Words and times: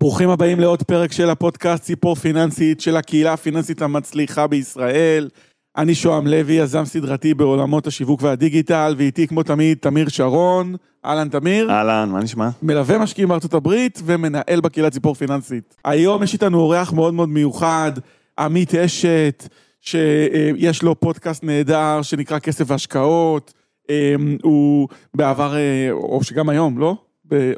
ברוכים 0.00 0.30
הבאים 0.30 0.60
לעוד 0.60 0.82
פרק 0.82 1.12
של 1.12 1.30
הפודקאסט 1.30 1.84
ציפור 1.84 2.14
פיננסית 2.14 2.80
של 2.80 2.96
הקהילה 2.96 3.32
הפיננסית 3.32 3.82
המצליחה 3.82 4.46
בישראל. 4.46 5.28
אני 5.76 5.94
שוהם 5.94 6.26
לוי, 6.26 6.52
יזם 6.54 6.84
סדרתי 6.84 7.34
בעולמות 7.34 7.86
השיווק 7.86 8.22
והדיגיטל, 8.22 8.94
ואיתי 8.98 9.26
כמו 9.26 9.42
תמיד 9.42 9.78
תמיר 9.80 10.08
שרון. 10.08 10.74
אהלן 11.04 11.28
תמיר. 11.28 11.70
אהלן, 11.70 12.08
מה 12.08 12.20
נשמע? 12.20 12.48
מלווה 12.62 12.98
משקיעים 12.98 13.28
בארצות 13.28 13.54
הברית 13.54 14.02
ומנהל 14.04 14.60
בקהילה 14.60 14.90
ציפור 14.90 15.14
פיננסית. 15.14 15.76
היום 15.84 16.22
יש 16.22 16.32
איתנו 16.32 16.58
אורח 16.58 16.92
מאוד 16.92 17.14
מאוד 17.14 17.28
מיוחד, 17.28 17.92
עמית 18.38 18.74
אשת, 18.74 19.48
שיש 19.80 20.82
לו 20.82 21.00
פודקאסט 21.00 21.44
נהדר 21.44 22.02
שנקרא 22.02 22.38
כסף 22.38 22.64
והשקעות. 22.70 23.54
אמ, 23.90 24.36
הוא 24.42 24.88
בעבר, 25.14 25.56
אה, 25.56 25.90
או 25.90 26.24
שגם 26.24 26.48
היום, 26.48 26.78
לא? 26.78 26.96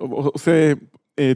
עושה 0.00 0.73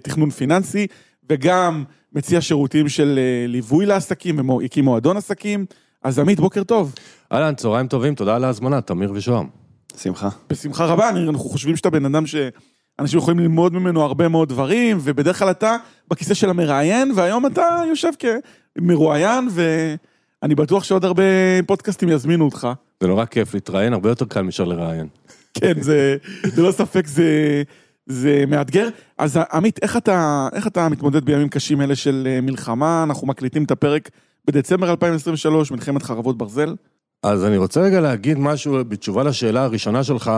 תכנון 0.02 0.30
פיננסי, 0.30 0.86
וגם 1.30 1.84
מציע 2.12 2.40
שירותים 2.40 2.88
של 2.88 3.18
אה, 3.18 3.46
ליווי 3.48 3.86
לעסקים, 3.86 4.50
הקים 4.64 4.84
מועדון 4.84 5.16
עסקים. 5.16 5.66
אז 6.02 6.18
עמית, 6.18 6.40
בוקר 6.40 6.64
טוב. 6.64 6.94
אהלן, 7.32 7.54
צהריים 7.54 7.86
טובים, 7.86 8.14
תודה 8.14 8.36
על 8.36 8.44
ההזמנה, 8.44 8.80
תמיר 8.80 9.12
ושוהם. 9.14 9.46
שמחה. 9.96 10.28
בשמחה 10.50 10.84
רבה, 10.84 11.08
אנחנו 11.08 11.48
חושבים 11.48 11.76
שאתה 11.76 11.90
בן 11.90 12.04
אדם 12.04 12.26
שאנשים 12.26 13.18
יכולים 13.18 13.38
ללמוד 13.38 13.72
ממנו 13.72 14.02
הרבה 14.02 14.28
מאוד 14.28 14.48
דברים, 14.48 14.98
ובדרך 15.00 15.38
כלל 15.38 15.50
אתה 15.50 15.76
בכיסא 16.10 16.34
של 16.34 16.50
המראיין, 16.50 17.12
והיום 17.16 17.46
אתה 17.46 17.82
יושב 17.88 18.10
כמרואיין, 18.78 19.48
ואני 19.50 20.54
בטוח 20.54 20.84
שעוד 20.84 21.04
הרבה 21.04 21.22
פודקאסטים 21.66 22.08
יזמינו 22.08 22.44
אותך. 22.44 22.68
זה 23.00 23.08
נורא 23.08 23.24
כיף 23.24 23.54
להתראיין, 23.54 23.92
הרבה 23.92 24.08
יותר 24.08 24.24
קל 24.24 24.42
מאשר 24.42 24.64
לראיין. 24.64 25.06
כן, 25.54 25.80
זה, 25.80 26.16
זה 26.44 26.62
לא 26.62 26.72
ספק, 26.72 27.06
זה, 27.06 27.62
זה 28.06 28.44
מאתגר. 28.48 28.88
אז 29.18 29.38
עמית, 29.52 29.78
איך 29.82 29.96
אתה, 29.96 30.48
איך 30.52 30.66
אתה 30.66 30.88
מתמודד 30.88 31.24
בימים 31.24 31.48
קשים 31.48 31.80
אלה 31.80 31.96
של 31.96 32.28
אה, 32.30 32.40
מלחמה? 32.40 33.02
אנחנו 33.02 33.26
מקליטים 33.26 33.64
את 33.64 33.70
הפרק 33.70 34.10
בדצמבר 34.46 34.90
2023, 34.90 35.70
מלחמת 35.70 36.02
חרבות 36.02 36.38
ברזל. 36.38 36.74
אז 37.22 37.44
אני 37.44 37.56
רוצה 37.56 37.80
רגע 37.80 38.00
להגיד 38.00 38.38
משהו 38.38 38.78
בתשובה 38.88 39.22
לשאלה 39.22 39.64
הראשונה 39.64 40.04
שלך, 40.04 40.30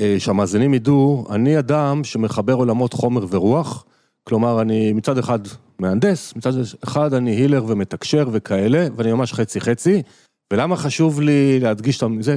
אה, 0.00 0.16
שהמאזינים 0.18 0.74
ידעו, 0.74 1.26
אני 1.30 1.58
אדם 1.58 2.04
שמחבר 2.04 2.52
עולמות 2.52 2.92
חומר 2.92 3.26
ורוח, 3.30 3.84
כלומר, 4.24 4.60
אני 4.60 4.92
מצד 4.92 5.18
אחד 5.18 5.38
מהנדס, 5.78 6.36
מצד 6.36 6.50
אחד 6.84 7.14
אני 7.14 7.30
הילר 7.30 7.64
ומתקשר 7.68 8.28
וכאלה, 8.32 8.86
ואני 8.96 9.12
ממש 9.12 9.32
חצי-חצי, 9.32 10.02
ולמה 10.52 10.76
חשוב 10.76 11.20
לי 11.20 11.60
להדגיש 11.60 12.02
את 12.02 12.08
זה? 12.20 12.36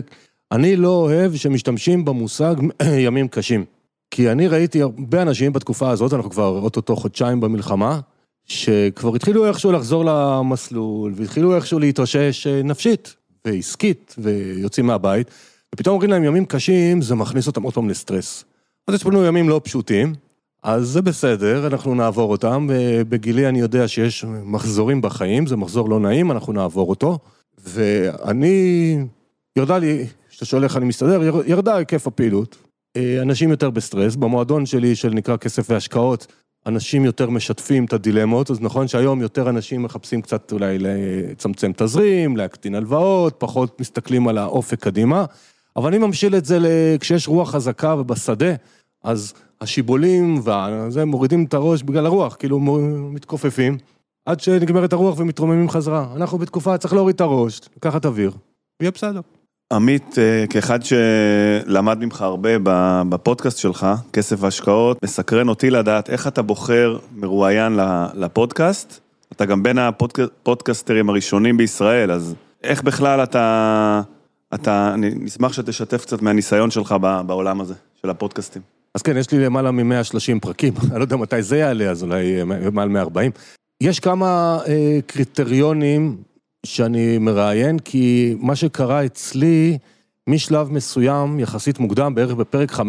אני 0.52 0.76
לא 0.76 0.90
אוהב 0.90 1.36
שמשתמשים 1.36 2.06
במושג 2.06 2.56
ימים 3.06 3.28
קשים. 3.28 3.66
כי 4.12 4.32
אני 4.32 4.48
ראיתי 4.48 4.82
הרבה 4.82 5.22
אנשים 5.22 5.54
בתקופה 5.54 5.90
הזאת, 5.90 6.14
אנחנו 6.14 6.30
כבר 6.30 6.48
אוטוטו 6.48 6.96
חודשיים 6.96 7.40
במלחמה, 7.40 8.00
שכבר 8.46 9.16
התחילו 9.16 9.48
איכשהו 9.48 9.72
לחזור 9.72 10.06
למסלול, 10.06 11.14
והתחילו 11.16 11.56
איכשהו 11.56 11.80
להתאושש 11.80 12.48
אה, 12.48 12.64
נפשית 12.64 13.16
ועסקית, 13.46 14.16
ויוצאים 14.18 14.86
מהבית, 14.86 15.28
ופתאום 15.76 15.94
אומרים 15.94 16.12
להם 16.12 16.24
ימים 16.24 16.46
קשים, 16.46 17.02
זה 17.02 17.16
מכניס 17.16 17.48
אותם 17.48 17.64
עוד 17.64 17.74
פעם 17.74 17.90
לסטרס. 17.90 18.46
אז 18.88 18.96
יש 18.96 19.06
לנו 19.06 19.26
ימים 19.26 19.50
לא 19.50 19.62
פשוטים, 19.64 20.14
אז 20.64 20.88
זה 20.88 21.02
בסדר, 21.02 21.68
אנחנו 21.68 21.96
נעבור 21.96 22.32
אותם, 22.32 22.68
ובגילי 22.70 23.48
אני 23.48 23.60
יודע 23.60 23.88
שיש 23.88 24.26
מחזורים 24.44 25.02
בחיים, 25.02 25.48
זה 25.48 25.56
מחזור 25.56 25.90
לא 25.90 26.00
נעים, 26.00 26.32
אנחנו 26.32 26.54
נעבור 26.54 26.90
אותו, 26.90 27.20
ואני, 27.64 28.98
ירדה 29.56 29.78
לי, 29.78 30.06
כשאתה 30.30 30.46
שואל 30.46 30.64
איך 30.64 30.78
אני 30.78 30.86
מסתדר, 30.86 31.42
ירדה 31.46 31.76
היקף 31.76 32.08
הפעילות. 32.08 32.69
אה, 32.98 33.22
אנשים 33.22 33.50
יותר 33.50 33.70
בסטרס, 33.70 34.16
במועדון 34.16 34.66
שלי, 34.66 34.96
של 34.96 35.10
נקרא 35.10 35.38
כסף 35.38 35.70
והשקעות, 35.70 36.28
אנשים 36.66 37.06
יותר 37.06 37.30
משתפים 37.30 37.86
את 37.86 37.94
הדילמות, 37.94 38.52
אז 38.52 38.62
נכון 38.62 38.88
שהיום 38.88 39.22
יותר 39.22 39.50
אנשים 39.50 39.84
מחפשים 39.84 40.22
קצת 40.22 40.52
אולי 40.52 40.78
לצמצם 40.80 41.72
תזרים, 41.76 42.38
להקטין 42.38 42.76
הלוואות, 42.76 43.36
פחות 43.38 43.82
מסתכלים 43.82 44.28
על 44.28 44.38
האופק 44.38 44.80
קדימה, 44.80 45.26
אבל 45.76 45.88
אני 45.88 45.98
ממשיל 45.98 46.36
את 46.36 46.46
זה 46.46 46.58
כשיש 47.00 47.28
רוח 47.28 47.52
חזקה 47.52 47.96
ובשדה, 47.96 48.54
אז 49.04 49.34
השיבולים 49.62 50.42
וזה 50.44 51.06
מורידים 51.06 51.46
את 51.46 51.54
הראש 51.54 51.84
בגלל 51.84 52.06
הרוח, 52.06 52.36
כאילו 52.36 52.60
מתכופפים, 53.14 53.78
עד 54.26 54.40
שנגמרת 54.40 54.94
הרוח 54.94 55.20
ומתרוממים 55.20 55.70
חזרה. 55.70 56.08
אנחנו 56.16 56.38
בתקופה, 56.38 56.78
צריך 56.78 56.94
להוריד 56.94 57.16
את 57.16 57.22
הראש, 57.22 57.62
לקחת 57.78 58.06
אוויר, 58.06 58.32
ויהיה 58.80 58.92
בסדר. 58.92 59.22
עמית, 59.74 60.16
אה, 60.18 60.48
כאחד 60.50 60.80
שלמד 60.84 62.06
ממך 62.06 62.22
הרבה 62.22 62.50
בפודקאסט 63.10 63.58
שלך, 63.58 63.88
כסף 64.14 64.36
והשקעות, 64.40 65.04
מסקרן 65.04 65.50
אותי 65.50 65.70
לדעת 65.70 66.10
איך 66.10 66.28
אתה 66.28 66.42
בוחר 66.42 66.98
מרואיין 67.16 67.80
לפודקאסט. 68.14 69.00
אתה 69.32 69.46
גם 69.46 69.64
בין 69.64 69.78
הפודקסטרים 69.78 71.10
הראשונים 71.10 71.58
בישראל, 71.58 72.12
אז 72.12 72.36
איך 72.64 72.84
בכלל 72.84 73.24
אתה, 73.24 74.02
אתה, 74.54 74.92
אני 74.94 75.10
נשמח 75.16 75.54
שתשתף 75.54 76.02
קצת 76.02 76.22
מהניסיון 76.22 76.72
שלך 76.72 76.96
בעולם 77.26 77.62
הזה, 77.62 77.74
של 78.02 78.10
הפודקאסטים. 78.10 78.62
אז 78.96 79.02
כן, 79.02 79.18
יש 79.18 79.32
לי 79.32 79.46
למעלה 79.46 79.72
מ-130 79.72 80.40
פרקים, 80.42 80.74
אני 80.92 81.00
לא 81.00 81.04
יודע 81.04 81.16
מתי 81.16 81.42
זה 81.42 81.58
יעלה, 81.58 81.90
אז 81.90 82.04
אולי 82.04 82.44
מעל 82.72 82.90
140. 82.90 83.32
יש 83.82 84.00
כמה 84.00 84.60
אה, 84.68 85.00
קריטריונים 85.08 86.18
שאני 86.66 87.18
מראיין, 87.18 87.80
כי 87.80 88.36
מה 88.40 88.56
שקרה 88.56 89.06
אצלי, 89.06 89.78
משלב 90.28 90.72
מסוים, 90.72 91.40
יחסית 91.40 91.80
מוקדם, 91.80 92.16
בערך 92.16 92.34
בפרק 92.34 92.72
15-20, 92.72 92.82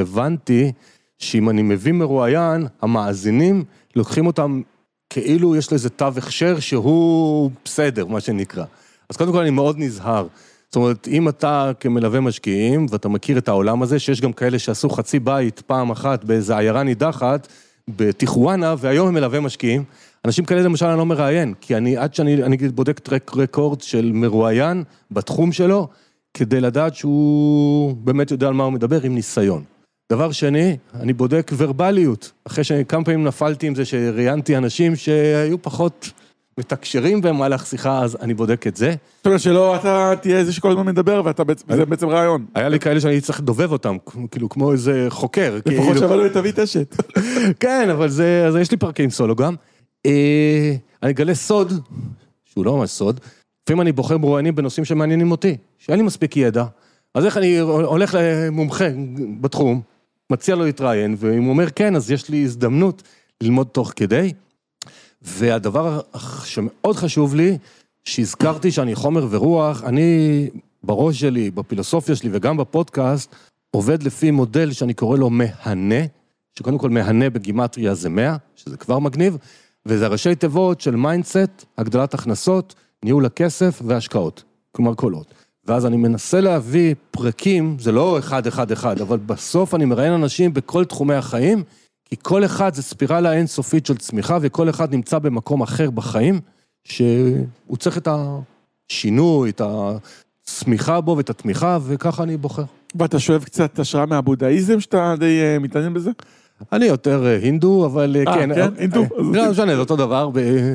הבנתי 0.00 0.72
שאם 1.18 1.50
אני 1.50 1.62
מביא 1.62 1.92
מרואיין, 1.92 2.66
המאזינים 2.82 3.64
לוקחים 3.96 4.26
אותם 4.26 4.62
כאילו 5.10 5.56
יש 5.56 5.72
לזה 5.72 5.90
תו 5.90 6.08
הכשר 6.16 6.60
שהוא 6.60 7.50
בסדר, 7.64 8.06
מה 8.06 8.20
שנקרא. 8.20 8.64
אז 9.08 9.16
קודם 9.16 9.32
כל 9.32 9.40
אני 9.40 9.50
מאוד 9.50 9.78
נזהר. 9.78 10.26
זאת 10.68 10.76
אומרת, 10.76 11.08
אם 11.08 11.28
אתה 11.28 11.70
כמלווה 11.80 12.20
משקיעים, 12.20 12.86
ואתה 12.90 13.08
מכיר 13.08 13.38
את 13.38 13.48
העולם 13.48 13.82
הזה, 13.82 13.98
שיש 13.98 14.20
גם 14.20 14.32
כאלה 14.32 14.58
שעשו 14.58 14.90
חצי 14.90 15.18
בית 15.18 15.60
פעם 15.60 15.90
אחת 15.90 16.24
באיזה 16.24 16.56
עיירה 16.56 16.82
נידחת, 16.82 17.48
בטיחואנה, 17.88 18.74
והיום 18.78 19.08
הם 19.08 19.14
מלווה 19.14 19.40
משקיעים, 19.40 19.84
אנשים 20.24 20.44
כאלה 20.44 20.62
למשל 20.62 20.86
אני 20.86 20.98
לא 20.98 21.06
מראיין, 21.06 21.54
כי 21.60 21.76
אני, 21.76 21.96
עד 21.96 22.14
שאני 22.14 22.42
אני 22.42 22.56
בודק 22.56 22.98
טרק 22.98 23.36
רקורד 23.36 23.80
של 23.80 24.10
מרואיין 24.14 24.84
בתחום 25.10 25.52
שלו, 25.52 25.88
כדי 26.34 26.60
לדעת 26.60 26.94
שהוא 26.94 27.96
באמת 27.96 28.30
יודע 28.30 28.48
על 28.48 28.54
מה 28.54 28.64
הוא 28.64 28.72
מדבר 28.72 29.02
עם 29.02 29.14
ניסיון. 29.14 29.62
דבר 30.12 30.32
שני, 30.32 30.76
אני 30.94 31.12
בודק 31.12 31.50
ורבליות. 31.56 32.32
אחרי 32.44 32.64
שכמה 32.64 33.04
פעמים 33.04 33.24
נפלתי 33.24 33.66
עם 33.66 33.74
זה 33.74 33.84
שראיינתי 33.84 34.56
אנשים 34.56 34.96
שהיו 34.96 35.62
פחות 35.62 36.12
מתקשרים 36.58 37.20
במהלך 37.20 37.66
שיחה, 37.66 38.02
אז 38.02 38.16
אני 38.20 38.34
בודק 38.34 38.66
את 38.66 38.76
זה. 38.76 38.94
זאת 39.16 39.26
אומרת 39.26 39.40
שלא 39.40 39.76
אתה 39.76 40.12
תהיה 40.20 40.44
זה 40.44 40.52
שכל 40.52 40.70
הזמן 40.70 40.86
מדבר 40.86 41.22
וזה 41.68 41.86
בעצם 41.86 42.08
רעיון. 42.08 42.46
היה 42.54 42.68
לי 42.68 42.80
כאלה 42.80 43.00
שאני 43.00 43.20
צריך 43.20 43.40
לדובב 43.40 43.72
אותם, 43.72 43.96
כאילו 44.30 44.48
כמו 44.48 44.72
איזה 44.72 45.06
חוקר. 45.08 45.58
לפחות 45.66 45.96
כאילו. 45.96 46.26
את 46.26 46.36
אבית 46.36 46.58
אשת. 46.58 46.96
כן, 47.60 47.90
אבל 47.90 48.08
זה, 48.08 48.44
אז 48.46 48.56
יש 48.56 48.70
לי 48.70 48.76
פרקים 48.76 49.10
סולו 49.10 49.36
גם. 49.36 49.54
אה, 50.06 50.74
אני 51.02 51.10
אגלה 51.10 51.34
סוד, 51.34 51.72
שהוא 52.44 52.64
לא 52.64 52.76
ממש 52.76 52.90
סוד, 52.90 53.20
לפעמים 53.62 53.80
אני 53.80 53.92
בוחר 53.92 54.18
מרואיינים 54.18 54.54
בנושאים 54.54 54.84
שמעניינים 54.84 55.30
אותי, 55.30 55.56
שאין 55.78 55.98
לי 55.98 56.02
מספיק 56.02 56.36
ידע. 56.36 56.64
אז 57.14 57.24
איך 57.24 57.36
אני 57.36 57.58
הולך 57.58 58.16
למומחה 58.18 58.84
בתחום, 59.40 59.80
מציע 60.30 60.54
לו 60.54 60.64
להתראיין, 60.64 61.16
ואם 61.18 61.42
הוא 61.42 61.50
אומר 61.50 61.70
כן, 61.70 61.96
אז 61.96 62.10
יש 62.10 62.28
לי 62.28 62.44
הזדמנות 62.44 63.02
ללמוד 63.40 63.66
תוך 63.66 63.92
כדי. 63.96 64.32
והדבר 65.22 66.00
שמאוד 66.44 66.96
חשוב 66.96 67.34
לי, 67.34 67.58
שהזכרתי 68.04 68.70
שאני 68.70 68.94
חומר 68.94 69.26
ורוח, 69.30 69.84
אני 69.84 70.50
בראש 70.82 71.20
שלי, 71.20 71.50
בפילוסופיה 71.50 72.16
שלי 72.16 72.30
וגם 72.32 72.56
בפודקאסט, 72.56 73.34
עובד 73.70 74.02
לפי 74.02 74.30
מודל 74.30 74.72
שאני 74.72 74.94
קורא 74.94 75.18
לו 75.18 75.30
מהנה, 75.30 76.04
שקודם 76.58 76.78
כל 76.78 76.90
מהנה 76.90 77.30
בגימטריה 77.30 77.94
זה 77.94 78.08
100, 78.08 78.36
שזה 78.56 78.76
כבר 78.76 78.98
מגניב, 78.98 79.36
וזה 79.86 80.06
ראשי 80.06 80.34
תיבות 80.34 80.80
של 80.80 80.96
mindset, 80.96 81.64
הגדלת 81.78 82.14
הכנסות, 82.14 82.74
ניהול 83.04 83.26
הכסף 83.26 83.82
והשקעות, 83.84 84.44
כלומר 84.72 84.94
קולות. 84.94 85.34
ואז 85.64 85.86
אני 85.86 85.96
מנסה 85.96 86.40
להביא 86.40 86.94
פרקים, 87.10 87.76
זה 87.78 87.92
לא 87.92 88.18
אחד, 88.18 88.46
אחד, 88.46 88.72
אחד, 88.72 89.00
אבל 89.00 89.18
בסוף 89.18 89.74
אני 89.74 89.84
מראיין 89.84 90.12
אנשים 90.12 90.54
בכל 90.54 90.84
תחומי 90.84 91.14
החיים, 91.14 91.62
כי 92.04 92.16
כל 92.22 92.44
אחד 92.44 92.74
זה 92.74 92.82
ספירלה 92.82 93.32
אינסופית 93.32 93.86
של 93.86 93.96
צמיחה, 93.96 94.38
וכל 94.40 94.70
אחד 94.70 94.94
נמצא 94.94 95.18
במקום 95.18 95.62
אחר 95.62 95.90
בחיים, 95.90 96.40
שהוא 96.84 97.76
צריך 97.78 97.98
את 97.98 98.08
השינוי, 98.90 99.50
את 99.50 99.62
הצמיחה 99.64 101.00
בו 101.00 101.14
ואת 101.16 101.30
התמיכה, 101.30 101.78
וככה 101.82 102.22
אני 102.22 102.36
בוחר. 102.36 102.64
ואתה 102.94 103.18
שואב 103.18 103.44
קצת 103.44 103.78
השראה 103.78 104.06
מהבודהיזם, 104.06 104.80
שאתה 104.80 105.14
די 105.18 105.40
uh, 105.56 105.62
מתעניין 105.62 105.94
בזה? 105.94 106.10
אני 106.72 106.86
יותר 106.86 107.26
אה, 107.26 107.36
הינדו, 107.42 107.86
אבל 107.86 108.16
아, 108.24 108.28
אה, 108.28 108.34
כן. 108.34 108.54
כן, 108.54 108.70
הינדו. 108.78 109.04
לא 109.18 109.50
משנה, 109.50 109.74
זה 109.74 109.80
אותו 109.80 109.96
דבר 109.96 110.30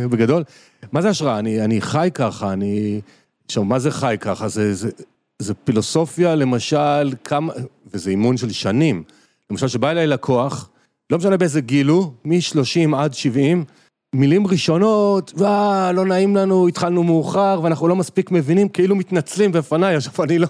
בגדול. 0.09 0.43
מה 0.91 1.01
זה 1.01 1.09
השראה? 1.09 1.39
אני, 1.39 1.61
אני 1.61 1.81
חי 1.81 2.09
ככה, 2.13 2.53
אני... 2.53 3.01
עכשיו, 3.45 3.63
מה 3.63 3.79
זה 3.79 3.91
חי 3.91 4.15
ככה? 4.19 4.47
זה, 4.47 4.73
זה, 4.73 4.89
זה 5.39 5.53
פילוסופיה, 5.53 6.35
למשל, 6.35 7.13
כמה... 7.23 7.53
וזה 7.93 8.09
אימון 8.09 8.37
של 8.37 8.51
שנים. 8.51 9.03
למשל, 9.51 9.67
שבא 9.67 9.91
אליי 9.91 10.07
לקוח, 10.07 10.69
לא 11.09 11.17
משנה 11.17 11.37
באיזה 11.37 11.61
גיל 11.61 11.87
הוא, 11.87 12.11
מ-30 12.25 12.95
עד 12.95 13.13
70, 13.13 13.65
מילים 14.15 14.47
ראשונות, 14.47 15.33
וואה, 15.37 15.91
לא 15.91 16.05
נעים 16.05 16.35
לנו, 16.35 16.67
התחלנו 16.67 17.03
מאוחר, 17.03 17.59
ואנחנו 17.63 17.87
לא 17.87 17.95
מספיק 17.95 18.31
מבינים, 18.31 18.69
כאילו 18.69 18.95
מתנצלים 18.95 19.51
בפניי, 19.51 19.95
עכשיו 19.95 20.25
אני 20.25 20.39
לא... 20.39 20.47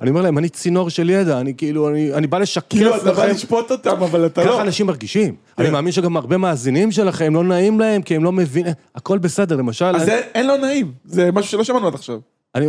אני 0.00 0.10
אומר 0.10 0.22
להם, 0.22 0.38
אני 0.38 0.48
צינור 0.48 0.88
של 0.90 1.10
ידע, 1.10 1.40
אני 1.40 1.54
כאילו, 1.56 1.88
אני, 1.88 2.14
אני 2.14 2.26
בא 2.26 2.38
לשקף 2.38 2.68
כאילו, 2.70 2.96
אתה 2.96 3.12
בא. 3.12 3.26
לשפוט 3.26 3.70
אותם, 3.70 3.90
אבל 4.02 4.26
אתה 4.26 4.40
ככה 4.42 4.50
לא. 4.50 4.62
אנשים 4.62 4.86
מרגישים. 4.86 5.34
אני 5.58 5.70
מאמין 5.70 5.92
שגם 5.92 6.16
הרבה 6.16 6.36
מאזינים 6.36 6.92
שלכם, 6.92 7.34
לא 7.34 7.44
נעים 7.44 7.80
להם, 7.80 8.02
כי 8.02 8.16
הם 8.16 8.24
לא 8.24 8.32
מבינים, 8.32 8.72
הכל 8.94 9.18
בסדר, 9.18 9.56
למשל... 9.56 9.84
אז 9.84 9.96
אני- 9.96 10.04
זה- 10.06 10.20
אין 10.34 10.46
לו 10.46 10.56
נעים, 10.56 10.92
זה 11.04 11.30
משהו 11.32 11.50
שלא 11.50 11.64
שמענו 11.64 11.86
עד 11.86 11.94
עכשיו. 11.94 12.18
אני, 12.54 12.66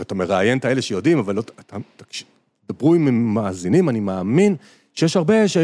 אתה 0.00 0.14
מראיין 0.14 0.58
את 0.58 0.64
האלה 0.64 0.82
שיודעים, 0.82 1.18
אבל 1.18 1.34
לא, 1.34 1.42
אתה, 1.60 1.76
דברו 2.72 2.94
עם 2.94 3.34
מאזינים, 3.34 3.88
אני 3.88 4.00
מאמין 4.00 4.56
שיש 4.94 5.16
הרבה 5.16 5.48
ש... 5.48 5.56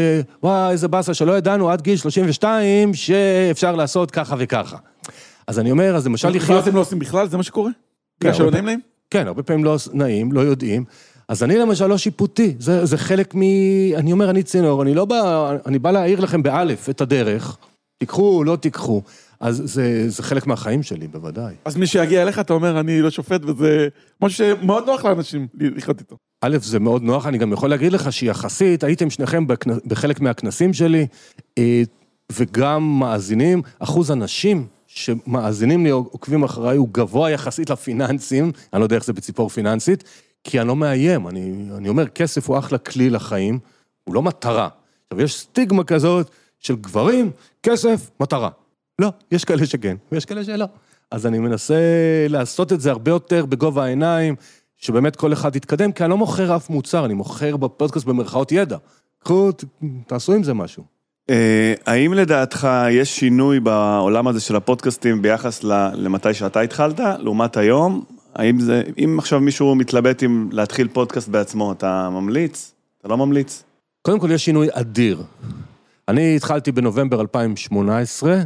וואי, 0.43 0.71
איזה 0.71 0.87
באסה 0.87 1.13
שלא 1.13 1.37
ידענו 1.37 1.69
עד 1.69 1.81
גיל 1.81 1.97
32 1.97 2.93
שאפשר 2.93 3.75
לעשות 3.75 4.11
ככה 4.11 4.35
וככה. 4.39 4.77
אז 5.47 5.59
אני 5.59 5.71
אומר, 5.71 5.95
אז 5.95 6.05
למשל 6.05 6.29
לחיות... 6.29 6.57
ואז 6.57 6.67
הם 6.67 6.75
לא 6.75 6.79
עושים 6.79 6.99
בכלל, 6.99 7.27
זה 7.27 7.37
מה 7.37 7.43
שקורה? 7.43 7.71
כן, 8.19 8.33
שלא 8.33 8.51
נעים 8.51 8.65
להם? 8.65 8.79
כן, 9.09 9.27
הרבה 9.27 9.43
פעמים 9.43 9.63
לא 9.65 9.75
נעים, 9.93 10.31
לא 10.31 10.39
יודעים. 10.39 10.85
אז 11.27 11.43
אני 11.43 11.57
למשל 11.57 11.87
לא 11.87 11.97
שיפוטי, 11.97 12.55
זה, 12.59 12.85
זה 12.85 12.97
חלק 12.97 13.35
מ... 13.35 13.41
אני 13.95 14.11
אומר, 14.11 14.29
אני 14.29 14.43
צינור, 14.43 14.81
אני 14.81 14.93
לא 14.93 15.05
בא... 15.05 15.51
אני 15.65 15.79
בא 15.79 15.91
להעיר 15.91 16.19
לכם 16.19 16.43
באלף 16.43 16.89
את 16.89 17.01
הדרך, 17.01 17.57
תיקחו, 17.97 18.43
לא 18.43 18.55
תיקחו. 18.55 19.01
אז 19.39 19.61
זה, 19.65 20.09
זה 20.09 20.23
חלק 20.23 20.47
מהחיים 20.47 20.83
שלי, 20.83 21.07
בוודאי. 21.07 21.55
אז 21.65 21.77
מי 21.77 21.87
שיגיע 21.87 22.21
אליך, 22.21 22.39
אתה 22.39 22.53
אומר, 22.53 22.79
אני 22.79 23.01
לא 23.01 23.09
שופט, 23.09 23.41
וזה 23.43 23.87
משהו 24.21 24.45
שמאוד 24.45 24.85
נוח 24.85 25.05
לאנשים 25.05 25.47
לחיות 25.59 25.99
איתו. 25.99 26.17
א', 26.41 26.57
זה 26.61 26.79
מאוד 26.79 27.03
נוח, 27.03 27.25
אני 27.25 27.37
גם 27.37 27.53
יכול 27.53 27.69
להגיד 27.69 27.93
לך 27.93 28.13
שיחסית, 28.13 28.83
הייתם 28.83 29.09
שניכם 29.09 29.45
בחלק 29.85 30.19
מהכנסים 30.19 30.73
שלי, 30.73 31.07
אה, 31.57 31.81
וגם 32.31 32.99
מאזינים, 32.99 33.61
אחוז 33.79 34.11
אנשים 34.11 34.67
שמאזינים 34.87 35.83
לי, 35.83 35.89
עוקבים 35.89 36.43
אחריי, 36.43 36.77
הוא 36.77 36.89
גבוה 36.91 37.31
יחסית 37.31 37.69
לפיננסים, 37.69 38.51
אני 38.73 38.79
לא 38.79 38.85
יודע 38.85 38.95
איך 38.95 39.05
זה 39.05 39.13
בציפור 39.13 39.49
פיננסית, 39.49 40.03
כי 40.43 40.59
אני 40.59 40.67
לא 40.67 40.75
מאיים, 40.75 41.27
אני, 41.27 41.53
אני 41.77 41.89
אומר, 41.89 42.07
כסף 42.07 42.49
הוא 42.49 42.57
אחלה 42.57 42.77
כלי 42.77 43.09
לחיים, 43.09 43.59
הוא 44.03 44.15
לא 44.15 44.21
מטרה. 44.21 44.69
עכשיו, 45.07 45.25
יש 45.25 45.39
סטיגמה 45.39 45.83
כזאת 45.83 46.29
של 46.59 46.75
גברים, 46.75 47.31
כסף, 47.63 48.09
מטרה. 48.19 48.49
לא, 48.99 49.09
יש 49.31 49.45
כאלה 49.45 49.65
שכן, 49.65 49.95
ויש 50.11 50.25
כאלה 50.25 50.43
שלא. 50.43 50.65
אז 51.11 51.25
אני 51.25 51.39
מנסה 51.39 51.75
לעשות 52.29 52.73
את 52.73 52.81
זה 52.81 52.91
הרבה 52.91 53.11
יותר 53.11 53.45
בגובה 53.45 53.83
העיניים, 53.83 54.35
שבאמת 54.79 55.15
כל 55.15 55.33
אחד 55.33 55.55
יתקדם, 55.55 55.91
כי 55.91 56.03
אני 56.03 56.09
לא 56.09 56.17
מוכר 56.17 56.55
אף 56.55 56.69
מוצר, 56.69 57.05
אני 57.05 57.13
מוכר 57.13 57.57
בפודקאסט 57.57 58.05
במרכאות 58.05 58.51
ידע. 58.51 58.77
קחו, 59.23 59.49
תעשו 60.07 60.33
עם 60.33 60.43
זה 60.43 60.53
משהו. 60.53 60.83
אה, 61.29 61.73
האם 61.85 62.13
לדעתך 62.13 62.67
יש 62.91 63.19
שינוי 63.19 63.59
בעולם 63.59 64.27
הזה 64.27 64.39
של 64.39 64.55
הפודקאסטים 64.55 65.21
ביחס 65.21 65.63
למתי 65.93 66.33
שאתה 66.33 66.59
התחלת, 66.61 66.99
לעומת 66.99 67.57
היום? 67.57 68.03
האם 68.35 68.59
זה, 68.59 68.83
אם 69.03 69.15
עכשיו 69.19 69.39
מישהו 69.39 69.75
מתלבט 69.75 70.23
אם 70.23 70.49
להתחיל 70.51 70.87
פודקאסט 70.87 71.27
בעצמו, 71.27 71.71
אתה 71.71 72.09
ממליץ? 72.09 72.73
אתה 72.99 73.07
לא 73.07 73.17
ממליץ? 73.17 73.63
קודם 74.01 74.19
כל, 74.19 74.31
יש 74.31 74.45
שינוי 74.45 74.67
אדיר. 74.71 75.23
אני 76.07 76.35
התחלתי 76.35 76.71
בנובמבר 76.71 77.21
2018, 77.21 78.41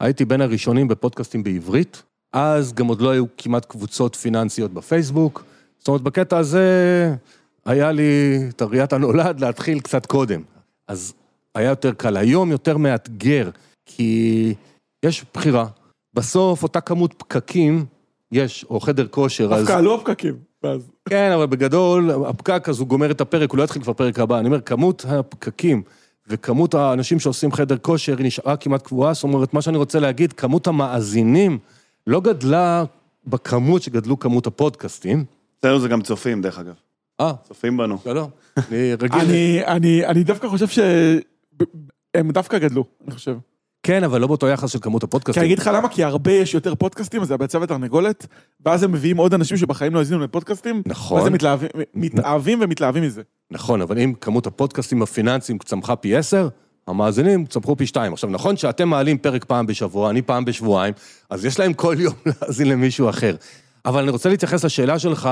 הייתי 0.00 0.24
בין 0.24 0.40
הראשונים 0.40 0.88
בפודקאסטים 0.88 1.42
בעברית, 1.42 2.02
אז 2.32 2.72
גם 2.72 2.86
עוד 2.86 3.00
לא 3.00 3.10
היו 3.10 3.24
כמעט 3.36 3.64
קבוצות 3.64 4.16
פיננסיות 4.16 4.72
בפייסבוק. 4.72 5.44
זאת 5.84 5.88
אומרת, 5.88 6.02
בקטע 6.02 6.38
הזה 6.38 6.64
היה 7.64 7.92
לי 7.92 8.40
את 8.48 8.62
הראיית 8.62 8.92
הנולד 8.92 9.40
להתחיל 9.40 9.80
קצת 9.80 10.06
קודם. 10.06 10.40
אז 10.88 11.14
היה 11.54 11.68
יותר 11.68 11.92
קל. 11.92 12.16
היום 12.16 12.50
יותר 12.50 12.76
מאתגר, 12.76 13.50
כי 13.86 14.54
יש 15.02 15.24
בחירה. 15.34 15.66
בסוף 16.14 16.62
אותה 16.62 16.80
כמות 16.80 17.14
פקקים 17.18 17.84
יש, 18.32 18.64
או 18.70 18.80
חדר 18.80 19.06
כושר, 19.06 19.54
אז... 19.54 19.60
דווקא 19.60 19.78
עלו 19.78 19.94
הפקקים. 19.94 20.34
ואז- 20.62 20.90
כן, 21.08 21.32
אבל 21.34 21.46
בגדול, 21.46 22.10
הפקק, 22.26 22.68
אז 22.68 22.78
הוא 22.80 22.88
גומר 22.88 23.10
את 23.10 23.20
הפרק, 23.20 23.50
הוא 23.50 23.58
לא 23.58 23.62
יתחיל 23.64 23.82
כבר 23.82 23.92
פרק 23.92 24.18
הבא. 24.18 24.38
אני 24.38 24.46
אומר, 24.46 24.60
כמות 24.60 25.04
הפקקים 25.08 25.82
וכמות 26.28 26.74
האנשים 26.74 27.20
שעושים 27.20 27.52
חדר 27.52 27.76
כושר 27.78 28.18
היא 28.18 28.26
נשארה 28.26 28.56
כמעט 28.56 28.82
קבועה, 28.82 29.14
זאת 29.14 29.22
אומרת, 29.24 29.54
מה 29.54 29.62
שאני 29.62 29.76
רוצה 29.76 30.00
להגיד, 30.00 30.32
כמות 30.32 30.66
המאזינים 30.66 31.58
לא 32.06 32.20
גדלה 32.20 32.84
בכמות 33.26 33.82
שגדלו 33.82 34.18
כמות 34.18 34.46
הפודקאסטים. 34.46 35.24
אצלנו 35.64 35.80
זה 35.80 35.88
גם 35.88 36.02
צופים, 36.02 36.42
דרך 36.42 36.58
אגב. 36.58 36.74
אה, 37.20 37.32
צופים 37.48 37.76
בנו. 37.76 37.98
שלום. 38.04 38.30
אני 38.56 38.94
רגיל... 39.02 39.20
אני, 39.20 39.66
אני, 39.66 40.06
אני 40.06 40.24
דווקא 40.24 40.48
חושב 40.48 40.68
שהם 40.68 42.30
דווקא 42.30 42.58
גדלו, 42.58 42.84
אני 43.04 43.14
חושב. 43.14 43.36
כן, 43.82 44.04
אבל 44.04 44.20
לא 44.20 44.26
באותו 44.26 44.48
יחס 44.48 44.70
של 44.70 44.78
כמות 44.82 45.02
כי 45.02 45.06
הפודקאסטים. 45.06 45.40
אני 45.40 45.46
אגיד 45.46 45.58
לך 45.58 45.70
למה, 45.74 45.88
כי 45.88 46.04
הרבה 46.04 46.32
יש 46.32 46.54
יותר 46.54 46.74
פודקאסטים, 46.74 47.22
אז 47.22 47.28
זה 47.28 47.34
הביצה 47.34 47.58
ותרנגולת, 47.62 48.26
ואז 48.66 48.82
הם 48.82 48.92
מביאים 48.92 49.16
עוד 49.16 49.34
אנשים 49.34 49.56
שבחיים 49.56 49.94
לא 49.94 49.98
האזינו 49.98 50.20
לפודקאסטים, 50.20 50.82
נכון. 50.86 51.18
ואז 51.18 51.26
הם 51.26 51.32
מתלהבים, 51.32 51.68
מתאהבים 51.94 52.58
ומתלהבים 52.62 53.02
מזה. 53.02 53.22
נכון, 53.50 53.82
אבל 53.82 53.98
אם 53.98 54.12
כמות 54.20 54.46
הפודקאסטים 54.46 55.02
הפיננסיים 55.02 55.58
צמחה 55.58 55.96
פי 55.96 56.16
עשר, 56.16 56.48
המאזינים 56.86 57.46
צמחו 57.46 57.76
פי 57.76 57.86
שתיים. 57.86 58.12
עכשיו, 58.12 58.30
נכון 58.30 58.56
שאתם 58.56 58.88
מעלים 58.88 59.18
פרק 59.18 59.44
פעם 59.44 59.66
בשבוע, 59.66 60.10
אני 60.10 60.22
פעם 60.22 60.44
בשבועיים, 60.44 60.94
אז 61.30 61.44
יש 61.44 61.58
להם 61.58 61.72
כל 61.72 61.96
יום 61.98 62.14
להאזין 62.26 62.68
למישהו 62.68 63.08
אחר. 63.08 63.34
אבל 63.86 64.02
אני 64.02 64.10
רוצה 64.10 64.28
להתייחס 64.28 64.64
לשאלה 64.64 64.98
שלך, 64.98 65.28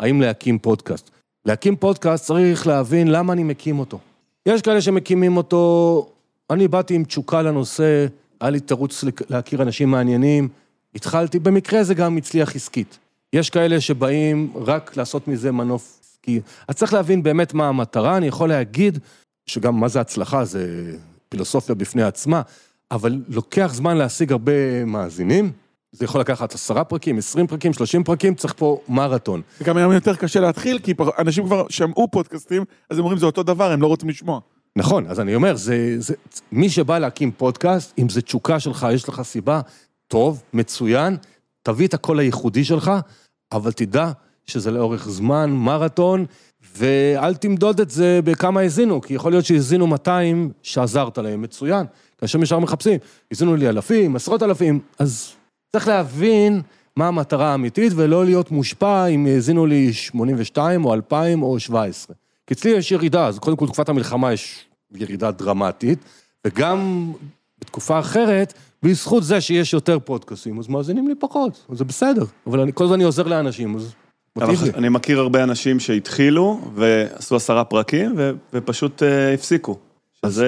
האם 0.00 0.20
להקים 0.20 0.58
פודקאסט. 0.58 1.10
להקים 1.46 1.76
פודקאסט 1.76 2.24
צריך 2.24 2.66
להבין 2.66 3.08
למה 3.08 3.32
אני 3.32 3.42
מקים 3.42 3.78
אותו. 3.78 3.98
יש 4.46 4.62
כאלה 4.62 4.80
שמקימים 4.80 5.36
אותו, 5.36 6.06
אני 6.50 6.68
באתי 6.68 6.94
עם 6.94 7.04
תשוקה 7.04 7.42
לנושא, 7.42 8.06
היה 8.40 8.50
לי 8.50 8.60
תירוץ 8.60 9.04
להכיר 9.30 9.62
אנשים 9.62 9.90
מעניינים, 9.90 10.48
התחלתי, 10.94 11.38
במקרה 11.38 11.84
זה 11.84 11.94
גם 11.94 12.16
הצליח 12.16 12.56
עסקית. 12.56 12.98
יש 13.32 13.50
כאלה 13.50 13.80
שבאים 13.80 14.52
רק 14.66 14.96
לעשות 14.96 15.28
מזה 15.28 15.52
מנוף 15.52 16.00
עסקי. 16.02 16.40
אז 16.68 16.74
צריך 16.74 16.92
להבין 16.92 17.22
באמת 17.22 17.54
מה 17.54 17.68
המטרה, 17.68 18.16
אני 18.16 18.26
יכול 18.26 18.48
להגיד 18.48 18.98
שגם 19.46 19.80
מה 19.80 19.88
זה 19.88 20.00
הצלחה, 20.00 20.44
זה 20.44 20.92
פילוסופיה 21.28 21.74
בפני 21.74 22.02
עצמה, 22.02 22.42
אבל 22.90 23.22
לוקח 23.28 23.70
זמן 23.74 23.96
להשיג 23.96 24.32
הרבה 24.32 24.84
מאזינים, 24.84 25.52
זה 25.94 26.04
יכול 26.04 26.20
לקחת 26.20 26.54
עשרה 26.54 26.84
פרקים, 26.84 27.18
עשרים 27.18 27.46
פרקים, 27.46 27.72
שלושים 27.72 28.04
פרקים, 28.04 28.34
צריך 28.34 28.54
פה 28.56 28.80
מרתון. 28.88 29.42
וגם 29.60 29.76
היום 29.76 29.92
יותר 29.92 30.14
קשה 30.14 30.40
להתחיל, 30.40 30.78
כי 30.78 30.94
אנשים 31.18 31.44
כבר 31.44 31.66
שמעו 31.68 32.08
פודקאסטים, 32.10 32.64
אז 32.90 32.98
הם 32.98 33.04
אומרים 33.04 33.18
זה 33.18 33.26
אותו 33.26 33.42
דבר, 33.42 33.72
הם 33.72 33.82
לא 33.82 33.86
רוצים 33.86 34.08
לשמוע. 34.08 34.40
נכון, 34.76 35.06
אז 35.06 35.20
אני 35.20 35.34
אומר, 35.34 35.56
זה, 35.56 35.94
זה, 35.98 36.14
מי 36.52 36.70
שבא 36.70 36.98
להקים 36.98 37.30
פודקאסט, 37.30 37.92
אם 37.98 38.08
זו 38.08 38.20
תשוקה 38.20 38.60
שלך, 38.60 38.86
יש 38.92 39.08
לך 39.08 39.22
סיבה, 39.22 39.60
טוב, 40.08 40.42
מצוין, 40.52 41.16
תביא 41.62 41.86
את 41.86 41.94
הקול 41.94 42.18
הייחודי 42.18 42.64
שלך, 42.64 42.90
אבל 43.52 43.72
תדע 43.72 44.10
שזה 44.46 44.70
לאורך 44.70 45.08
זמן, 45.08 45.50
מרתון, 45.50 46.26
ואל 46.76 47.34
תמדוד 47.34 47.80
את 47.80 47.90
זה 47.90 48.20
בכמה 48.24 48.60
האזינו, 48.60 49.00
כי 49.00 49.14
יכול 49.14 49.32
להיות 49.32 49.44
שהאזינו 49.44 49.86
200 49.86 50.50
שעזרת 50.62 51.18
להם, 51.18 51.42
מצוין. 51.42 51.86
כאשר 52.18 52.42
ישר 52.42 52.58
מחפשים, 52.58 52.98
האזינו 53.30 53.56
לי 53.56 53.68
אלפים, 53.68 54.16
עשרות 54.16 54.42
אלפים, 54.42 54.80
אז 54.98 55.32
צריך 55.74 55.88
להבין 55.88 56.62
מה 56.96 57.08
המטרה 57.08 57.52
האמיתית, 57.52 57.92
ולא 57.96 58.24
להיות 58.24 58.50
מושפע 58.50 59.06
אם 59.06 59.26
האזינו 59.26 59.66
לי 59.66 59.92
82 59.92 60.84
או 60.84 60.94
2,000 60.94 61.42
או 61.42 61.60
17. 61.60 62.16
כי 62.46 62.54
אצלי 62.54 62.70
יש 62.70 62.92
ירידה, 62.92 63.26
אז 63.26 63.38
קודם 63.38 63.56
כל 63.56 63.66
תקופת 63.66 63.88
המלחמה 63.88 64.32
יש 64.32 64.64
ירידה 64.94 65.30
דרמטית, 65.30 65.98
וגם 66.46 67.12
בתקופה 67.60 67.98
אחרת, 67.98 68.54
בזכות 68.82 69.24
זה 69.24 69.40
שיש 69.40 69.72
יותר 69.72 69.98
פודקאסים, 69.98 70.58
אז 70.58 70.68
מאזינים 70.68 71.08
לי 71.08 71.14
פחות, 71.14 71.66
אז 71.70 71.78
זה 71.78 71.84
בסדר. 71.84 72.24
אבל 72.46 72.60
אני, 72.60 72.72
כל 72.74 72.84
הזמן 72.84 72.94
אני 72.94 73.04
עוזר 73.04 73.22
לאנשים, 73.22 73.76
אז. 73.76 73.92
אני 74.74 74.88
מכיר 74.88 75.20
הרבה 75.20 75.42
אנשים 75.42 75.80
שהתחילו 75.80 76.60
ועשו 76.74 77.36
עשרה 77.36 77.64
פרקים 77.64 78.14
ו- 78.16 78.30
ופשוט 78.52 79.02
אה, 79.02 79.34
הפסיקו. 79.34 79.78
שזה... 80.14 80.26
אז 80.26 80.44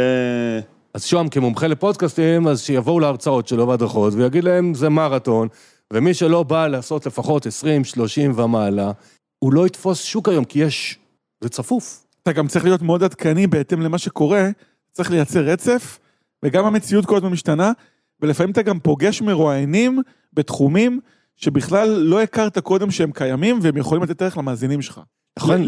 שוהם 1.04 1.28
כמומחה 1.28 1.66
לפודקאסטים, 1.66 2.48
אז 2.48 2.60
שיבואו 2.60 3.00
להרצאות 3.00 3.48
שלו 3.48 3.68
והדרכות, 3.68 4.14
ויגיד 4.14 4.44
להם, 4.44 4.74
זה 4.74 4.88
מרתון, 4.88 5.48
ומי 5.92 6.14
שלא 6.14 6.42
בא 6.42 6.66
לעשות 6.66 7.06
לפחות 7.06 7.46
20, 7.46 7.84
30 7.84 8.32
ומעלה, 8.38 8.92
הוא 9.38 9.52
לא 9.52 9.66
יתפוס 9.66 10.02
שוק 10.02 10.28
היום, 10.28 10.44
כי 10.44 10.58
יש... 10.58 10.98
זה 11.40 11.48
צפוף. 11.48 12.06
אתה 12.22 12.32
גם 12.32 12.48
צריך 12.48 12.64
להיות 12.64 12.82
מאוד 12.82 13.02
עדכני 13.02 13.46
בהתאם 13.46 13.80
למה 13.80 13.98
שקורה, 13.98 14.48
צריך 14.92 15.10
לייצר 15.10 15.40
רצף, 15.40 15.98
וגם 16.44 16.64
המציאות 16.64 17.06
כל 17.06 17.16
הזמן 17.16 17.30
משתנה, 17.30 17.72
ולפעמים 18.20 18.52
אתה 18.52 18.62
גם 18.62 18.80
פוגש 18.80 19.22
מרואיינים 19.22 20.02
בתחומים 20.32 21.00
שבכלל 21.36 21.88
לא 21.88 22.22
הכרת 22.22 22.58
קודם 22.58 22.90
שהם 22.90 23.12
קיימים, 23.12 23.58
והם 23.62 23.76
יכולים 23.76 24.02
לתת 24.04 24.22
ערך 24.22 24.38
למאזינים 24.38 24.82
שלך. 24.82 25.00
נכון, 25.38 25.62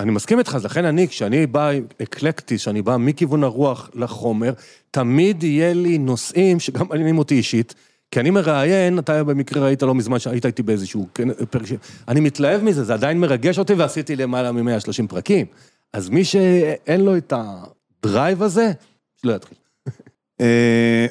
אני 0.00 0.10
מסכים 0.10 0.38
איתך, 0.38 0.54
אז 0.54 0.64
לכן 0.64 0.84
אני, 0.84 1.08
כשאני 1.08 1.46
בא 1.46 1.70
אקלקטי, 2.02 2.58
שאני 2.58 2.82
בא 2.82 2.96
מכיוון 2.96 3.44
הרוח 3.44 3.90
לחומר, 3.94 4.52
תמיד 4.90 5.42
יהיה 5.42 5.74
לי 5.74 5.98
נושאים 5.98 6.60
שגם 6.60 6.86
מעניינים 6.88 7.18
אותי 7.18 7.34
אישית, 7.34 7.74
כי 8.10 8.20
אני 8.20 8.30
מראיין, 8.30 8.98
אתה 8.98 9.24
במקרה 9.24 9.64
ראית 9.64 9.82
לא 9.82 9.94
מזמן 9.94 10.18
שהיית 10.18 10.46
איתי 10.46 10.62
באיזשהו 10.62 11.06
כן, 11.14 11.28
פרק, 11.50 11.64
אני 12.08 12.20
מתלהב 12.20 12.64
מזה, 12.64 12.84
זה 12.84 12.94
עדיין 12.94 13.20
מרגש 13.20 13.58
אותי 13.58 13.74
ועשיתי 13.74 14.16
למעלה 14.16 14.52
מ-130 14.52 15.06
פרקים. 15.08 15.46
אז 15.92 16.08
מי 16.08 16.24
שאין 16.24 17.00
לו 17.00 17.16
את 17.16 17.32
הדרייב 17.36 18.42
הזה, 18.42 18.72
שלא 19.22 19.32
יתחיל. 19.32 19.58
אה, 20.40 21.06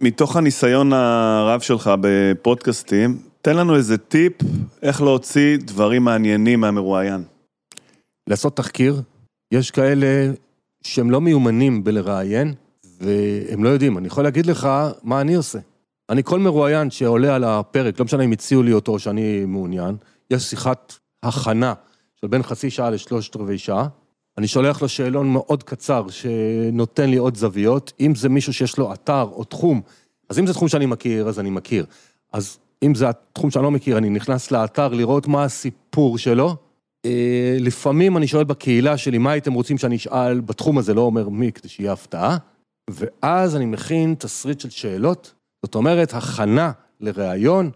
מתוך 0.00 0.36
הניסיון 0.36 0.92
הרב 0.92 1.60
שלך 1.60 1.90
בפודקאסטים, 2.00 3.18
תן 3.42 3.56
לנו 3.56 3.76
איזה 3.76 3.98
טיפ 3.98 4.32
איך 4.82 5.02
להוציא 5.02 5.56
דברים 5.56 6.04
מעניינים 6.04 6.60
מהמרואיין. 6.60 7.33
לעשות 8.26 8.56
תחקיר, 8.56 9.02
יש 9.52 9.70
כאלה 9.70 10.32
שהם 10.82 11.10
לא 11.10 11.20
מיומנים 11.20 11.84
בלראיין, 11.84 12.54
והם 13.00 13.64
לא 13.64 13.68
יודעים. 13.68 13.98
אני 13.98 14.06
יכול 14.06 14.24
להגיד 14.24 14.46
לך 14.46 14.68
מה 15.02 15.20
אני 15.20 15.34
עושה. 15.34 15.58
אני 16.10 16.22
כל 16.22 16.38
מרואיין 16.38 16.90
שעולה 16.90 17.34
על 17.34 17.44
הפרק, 17.44 17.98
לא 17.98 18.04
משנה 18.04 18.24
אם 18.24 18.32
הציעו 18.32 18.62
לי 18.62 18.72
אותו 18.72 18.92
או 18.92 18.98
שאני 18.98 19.44
מעוניין, 19.44 19.96
יש 20.30 20.42
שיחת 20.42 20.94
הכנה 21.22 21.74
של 22.20 22.26
בין 22.26 22.42
חצי 22.42 22.70
שעה 22.70 22.90
לשלושת 22.90 23.36
רבעי 23.36 23.58
שעה. 23.58 23.88
אני 24.38 24.48
שולח 24.48 24.82
לו 24.82 24.88
שאלון 24.88 25.32
מאוד 25.32 25.62
קצר 25.62 26.06
שנותן 26.08 27.10
לי 27.10 27.16
עוד 27.16 27.36
זוויות. 27.36 27.92
אם 28.00 28.14
זה 28.14 28.28
מישהו 28.28 28.52
שיש 28.52 28.78
לו 28.78 28.92
אתר 28.92 29.22
או 29.22 29.44
תחום, 29.44 29.80
אז 30.30 30.38
אם 30.38 30.46
זה 30.46 30.52
תחום 30.52 30.68
שאני 30.68 30.86
מכיר, 30.86 31.28
אז 31.28 31.40
אני 31.40 31.50
מכיר. 31.50 31.86
אז 32.32 32.58
אם 32.82 32.94
זה 32.94 33.08
התחום 33.08 33.50
שאני 33.50 33.64
לא 33.64 33.70
מכיר, 33.70 33.98
אני 33.98 34.10
נכנס 34.10 34.50
לאתר 34.50 34.88
לראות 34.88 35.26
מה 35.26 35.44
הסיפור 35.44 36.18
שלו. 36.18 36.56
אה, 37.04 37.56
לפעמים 37.60 38.16
אני 38.16 38.26
שואל 38.26 38.44
בקהילה 38.44 38.96
שלי, 38.96 39.18
מה 39.18 39.30
הייתם 39.32 39.52
רוצים 39.52 39.78
שאני 39.78 39.96
אשאל 39.96 40.40
בתחום 40.40 40.78
הזה, 40.78 40.94
לא 40.94 41.00
אומר 41.00 41.28
מי, 41.28 41.52
כדי 41.52 41.68
שיהיה 41.68 41.92
הפתעה. 41.92 42.36
ואז 42.90 43.56
אני 43.56 43.66
מכין 43.66 44.14
תסריט 44.18 44.60
של 44.60 44.70
שאלות. 44.70 45.32
זאת 45.62 45.74
אומרת, 45.74 46.14
הכנה 46.14 46.72
לראיון, 47.00 47.70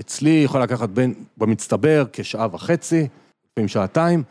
אצלי 0.00 0.42
יכול 0.44 0.62
לקחת 0.62 0.88
בין, 0.88 1.14
במצטבר 1.36 2.04
כשעה 2.12 2.48
וחצי, 2.52 3.06
לפעמים 3.50 3.68
שעתיים, 3.68 4.22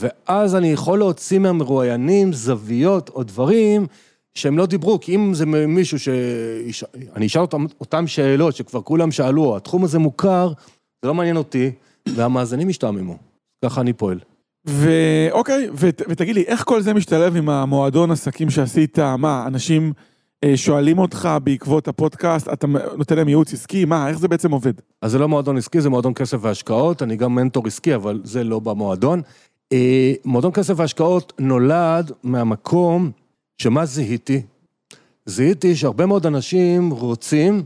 ואז 0.00 0.54
אני 0.54 0.72
יכול 0.72 0.98
להוציא 0.98 1.38
מהמרואיינים 1.38 2.32
זוויות 2.32 3.08
או 3.08 3.22
דברים 3.22 3.86
שהם 4.34 4.58
לא 4.58 4.66
דיברו, 4.66 5.00
כי 5.00 5.14
אם 5.14 5.34
זה 5.34 5.46
מישהו 5.46 5.98
ש... 5.98 6.08
אני 7.16 7.26
אשאל 7.26 7.40
אותם, 7.40 7.66
אותם 7.80 8.06
שאלות 8.06 8.56
שכבר 8.56 8.82
כולם 8.82 9.12
שאלו, 9.12 9.56
התחום 9.56 9.84
הזה 9.84 9.98
מוכר, 9.98 10.52
זה 11.02 11.08
לא 11.08 11.14
מעניין 11.14 11.36
אותי, 11.36 11.70
והמאזינים 12.08 12.70
ישתעממו. 12.70 13.31
ככה 13.64 13.80
אני 13.80 13.92
פועל. 13.92 14.18
ואוקיי, 14.64 15.68
ות, 15.74 16.02
ותגיד 16.08 16.34
לי, 16.34 16.42
איך 16.42 16.64
כל 16.64 16.82
זה 16.82 16.94
משתלב 16.94 17.36
עם 17.36 17.48
המועדון 17.48 18.10
עסקים 18.10 18.50
שעשית? 18.50 18.98
מה, 18.98 19.44
אנשים 19.46 19.92
אה, 20.44 20.56
שואלים 20.56 20.98
אותך 20.98 21.28
בעקבות 21.44 21.88
הפודקאסט, 21.88 22.48
אתה 22.52 22.66
נותן 22.96 23.16
להם 23.16 23.28
ייעוץ 23.28 23.52
עסקי? 23.52 23.84
מה, 23.84 24.08
איך 24.08 24.18
זה 24.18 24.28
בעצם 24.28 24.50
עובד? 24.50 24.72
אז 25.02 25.10
זה 25.10 25.18
לא 25.18 25.28
מועדון 25.28 25.56
עסקי, 25.56 25.80
זה 25.80 25.90
מועדון 25.90 26.14
כסף 26.14 26.38
והשקעות, 26.40 27.02
אני 27.02 27.16
גם 27.16 27.34
מנטור 27.34 27.66
עסקי, 27.66 27.94
אבל 27.94 28.20
זה 28.24 28.44
לא 28.44 28.58
במועדון. 28.60 29.22
אה, 29.72 30.12
מועדון 30.24 30.52
כסף 30.52 30.74
והשקעות 30.76 31.32
נולד 31.38 32.12
מהמקום 32.22 33.10
שמה 33.58 33.86
זיהיתי? 33.86 34.42
זיהיתי 35.26 35.76
שהרבה 35.76 36.06
מאוד 36.06 36.26
אנשים 36.26 36.90
רוצים, 36.90 37.62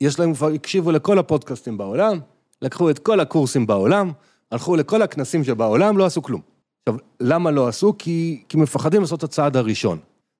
יש 0.00 0.20
להם 0.20 0.34
כבר, 0.34 0.48
הקשיבו 0.48 0.92
לכל 0.92 1.18
הפודקאסטים 1.18 1.78
בעולם, 1.78 2.18
לקחו 2.62 2.90
את 2.90 2.98
כל 2.98 3.20
הקורסים 3.20 3.66
בעולם, 3.66 4.10
הלכו 4.52 4.76
לכל 4.76 5.02
הכנסים 5.02 5.44
שבעולם, 5.44 5.98
לא 5.98 6.06
עשו 6.06 6.22
כלום. 6.22 6.40
עכשיו, 6.82 7.00
למה 7.20 7.50
לא 7.50 7.68
עשו? 7.68 7.94
כי, 7.98 8.42
כי 8.48 8.56
מפחדים 8.56 9.00
לעשות 9.00 9.18
את 9.18 9.24
הצעד 9.24 9.56
הראשון. 9.56 9.98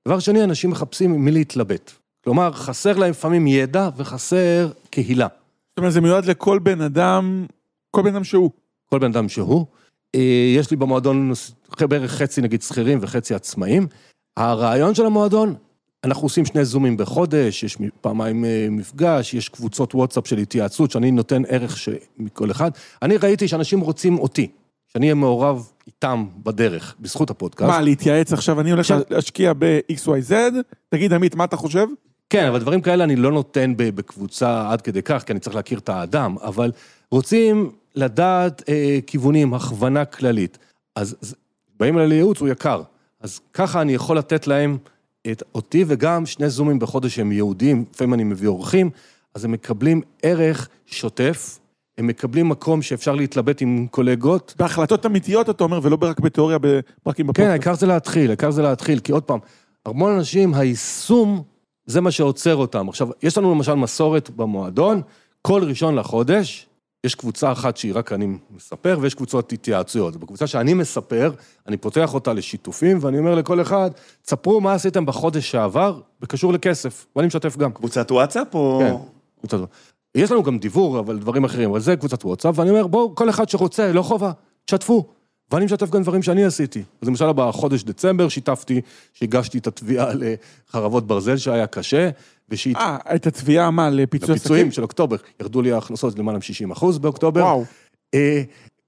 דבר 0.09 0.19
שני, 0.19 0.45
אנשים 0.45 0.71
מחפשים 0.71 1.25
מי 1.25 1.31
להתלבט. 1.31 1.93
כלומר, 2.25 2.53
חסר 2.53 2.97
להם 2.97 3.11
לפעמים 3.11 3.47
ידע 3.47 3.89
וחסר 3.97 4.71
קהילה. 4.91 5.27
זאת 5.71 5.79
אומרת, 5.79 5.93
זה 5.93 6.01
מיועד 6.01 6.25
לכל 6.25 6.59
בן 6.59 6.81
אדם, 6.81 7.47
כל 7.91 8.03
בן 8.03 8.15
אדם 8.15 8.25
שהוא. 8.25 8.51
כל 8.91 8.99
בן 8.99 9.11
אדם 9.11 9.29
שהוא. 9.29 9.67
אה, 10.15 10.55
יש 10.57 10.71
לי 10.71 10.77
במועדון 10.77 11.33
בערך 11.81 12.13
חצי 12.13 12.41
נגיד 12.41 12.63
שכירים 12.63 12.99
וחצי 13.01 13.35
עצמאים. 13.35 13.87
הרעיון 14.37 14.95
של 14.95 15.07
המועדון, 15.07 15.55
אנחנו 16.05 16.23
עושים 16.23 16.45
שני 16.45 16.65
זומים 16.65 16.97
בחודש, 16.97 17.63
יש 17.63 17.77
פעמיים 18.01 18.45
אה, 18.45 18.67
מפגש, 18.71 19.35
יש 19.35 19.49
קבוצות 19.49 19.95
וואטסאפ 19.95 20.27
של 20.27 20.39
התייעצות, 20.39 20.91
שאני 20.91 21.11
נותן 21.11 21.43
ערך 21.49 21.79
מכל 22.19 22.51
אחד. 22.51 22.71
אני 23.03 23.17
ראיתי 23.17 23.49
שאנשים 23.49 23.81
רוצים 23.81 24.19
אותי, 24.19 24.51
שאני 24.89 25.07
אהיה 25.07 25.15
מעורב 25.15 25.71
איתם 25.87 26.27
בדרך, 26.43 26.95
בזכות 27.01 27.31
הפודקאסט. 27.31 27.71
מה, 27.71 27.81
להתייעץ 27.81 28.33
עכשיו, 28.33 28.61
אני 28.61 28.71
הולך 28.71 28.95
להשקיע 29.11 29.53
ב-XYZ, 29.59 30.33
תגיד, 30.89 31.13
עמית, 31.13 31.35
מה 31.35 31.45
אתה 31.45 31.57
חושב? 31.57 31.87
כן, 32.31 32.47
אבל 32.47 32.61
דברים 32.61 32.81
כאלה 32.81 33.05
אני 33.05 33.17
לא 33.17 33.33
נותן 33.33 33.73
בקבוצה 33.77 34.71
עד 34.71 34.81
כדי 34.81 35.03
כך, 35.03 35.23
כי 35.23 35.33
אני 35.33 35.41
צריך 35.41 35.57
להכיר 35.57 35.79
את 35.79 35.89
האדם, 35.89 36.37
אבל 36.43 36.73
רוצים 37.11 37.73
לדעת 37.95 38.63
אה, 38.69 38.99
כיוונים, 39.07 39.55
הכוונה 39.55 40.05
כללית. 40.05 40.59
אז 40.97 41.17
אז 41.23 41.35
באים 41.81 41.99
אליי 41.99 42.09
לייעוץ, 42.09 42.41
הוא 42.41 42.49
יקר. 42.49 42.83
אז 43.21 43.41
ככה 43.53 43.81
אני 43.81 43.95
יכול 43.95 44.19
לתת 44.19 44.47
להם 44.47 44.79
את 45.31 45.43
אותי 45.55 45.85
וגם 45.87 46.27
שני 46.27 46.51
זומים 46.51 46.79
בחודש 46.79 47.17
שהם 47.17 47.33
ייעודיים, 47.33 47.85
לפעמים 47.95 48.15
אני 48.15 48.25
מביא 48.25 48.49
אורחים, 48.49 48.91
אז 49.35 49.45
הם 49.45 49.53
מקבלים 49.53 50.01
ערך 50.23 50.69
שוטף, 50.87 51.59
הם 51.99 52.07
מקבלים 52.07 52.49
מקום 52.49 52.83
שאפשר 52.83 53.15
להתלבט 53.15 53.63
עם 53.63 53.87
קולגות. 53.91 54.55
בהחלטות 54.59 55.07
אמיתיות, 55.07 55.51
אתה 55.51 55.65
אומר, 55.65 55.81
ולא 55.83 55.99
רק 56.01 56.21
בתיאוריה, 56.21 56.59
בפרקים 56.59 57.27
בפודקאסט. 57.27 57.47
כן, 57.47 57.51
העיקר 57.51 57.75
זה 57.75 57.87
להתחיל, 57.87 58.31
העיקר 58.31 58.51
זה 58.51 58.63
להתחיל, 58.63 58.99
כי 59.01 59.13
עוד 59.13 59.23
פעם, 59.23 59.39
המון 59.87 60.13
אנשים, 60.13 60.55
היישום, 60.55 61.43
זה 61.87 62.01
מה 62.01 62.11
שעוצר 62.11 62.57
אותם. 62.57 62.89
עכשיו, 62.89 63.09
יש 63.23 63.39
לנו 63.39 63.55
למשל 63.55 63.75
מסורת 63.75 64.31
במועדון, 64.31 65.03
כל 65.43 65.65
ראשון 65.65 65.95
לחודש, 65.95 66.67
יש 67.05 67.15
קבוצה 67.15 67.53
אחת 67.53 67.77
שהיא 67.77 67.95
רק 67.95 68.13
אני 68.13 68.27
מספר, 68.57 68.99
ויש 69.01 69.15
קבוצות 69.15 69.53
התייעצויות. 69.53 70.17
בקבוצה 70.17 70.47
שאני 70.47 70.75
מספר, 70.75 71.33
אני 71.67 71.77
פותח 71.77 72.15
אותה 72.15 72.33
לשיתופים, 72.33 72.99
ואני 73.01 73.19
אומר 73.19 73.35
לכל 73.35 73.61
אחד, 73.61 73.91
תספרו 74.23 74.61
מה 74.61 74.73
עשיתם 74.73 75.07
בחודש 75.07 75.51
שעבר, 75.51 76.01
בקשור 76.21 76.53
לכסף, 76.53 77.07
ואני 77.17 77.27
משתף 77.27 77.57
גם. 77.57 77.73
קבוצת 77.73 78.11
וואטסאפ 78.11 78.55
או... 78.55 78.81
כן, 78.81 78.95
קבוצת... 79.41 79.59
יש 80.15 80.31
לנו 80.31 80.43
גם 80.43 80.59
דיבור, 80.59 80.99
אבל 80.99 81.19
דברים 81.19 81.45
אחרים, 81.45 81.71
אבל 81.71 81.81
זה 81.81 81.97
קבוצת 81.97 82.25
וואטסאפ, 82.25 82.59
ואני 82.59 82.71
אומר, 82.71 82.87
בואו, 82.87 83.15
כל 83.15 83.31
אחד 83.31 83.49
שרוצה, 83.49 83.93
לא 83.93 84.03
חובה, 84.03 84.33
תשתפו. 84.65 85.05
ואני 85.53 85.65
משתף 85.65 85.91
גם 85.91 86.03
דברים 86.03 86.23
שאני 86.23 86.45
עשיתי. 86.45 86.83
אז 87.03 87.09
למשל, 87.09 87.33
בחודש 87.33 87.83
דצמבר 87.83 88.29
שיתפתי, 88.29 88.81
שהגשתי 89.13 89.59
את 89.59 89.67
התביעה 89.67 90.11
לחרבות 90.15 91.07
ברזל 91.07 91.37
שהיה 91.37 91.67
קשה, 91.67 92.11
ושהיא... 92.51 92.77
אה, 92.77 92.97
את 93.15 93.27
התביעה, 93.27 93.71
מה, 93.71 93.91
לפיצוי 93.91 94.35
עסקים? 94.35 94.37
לפיצויים 94.37 94.73
של 94.73 94.83
אוקטובר, 94.83 95.17
ירדו 95.41 95.63
לי 95.63 95.73
ההכנסות 95.73 96.19
למעלה 96.19 96.39
מ-60 96.39 96.73
אחוז 96.73 96.99
באוקטובר. 96.99 97.41
וואו. 97.41 97.65
אה, 98.15 98.43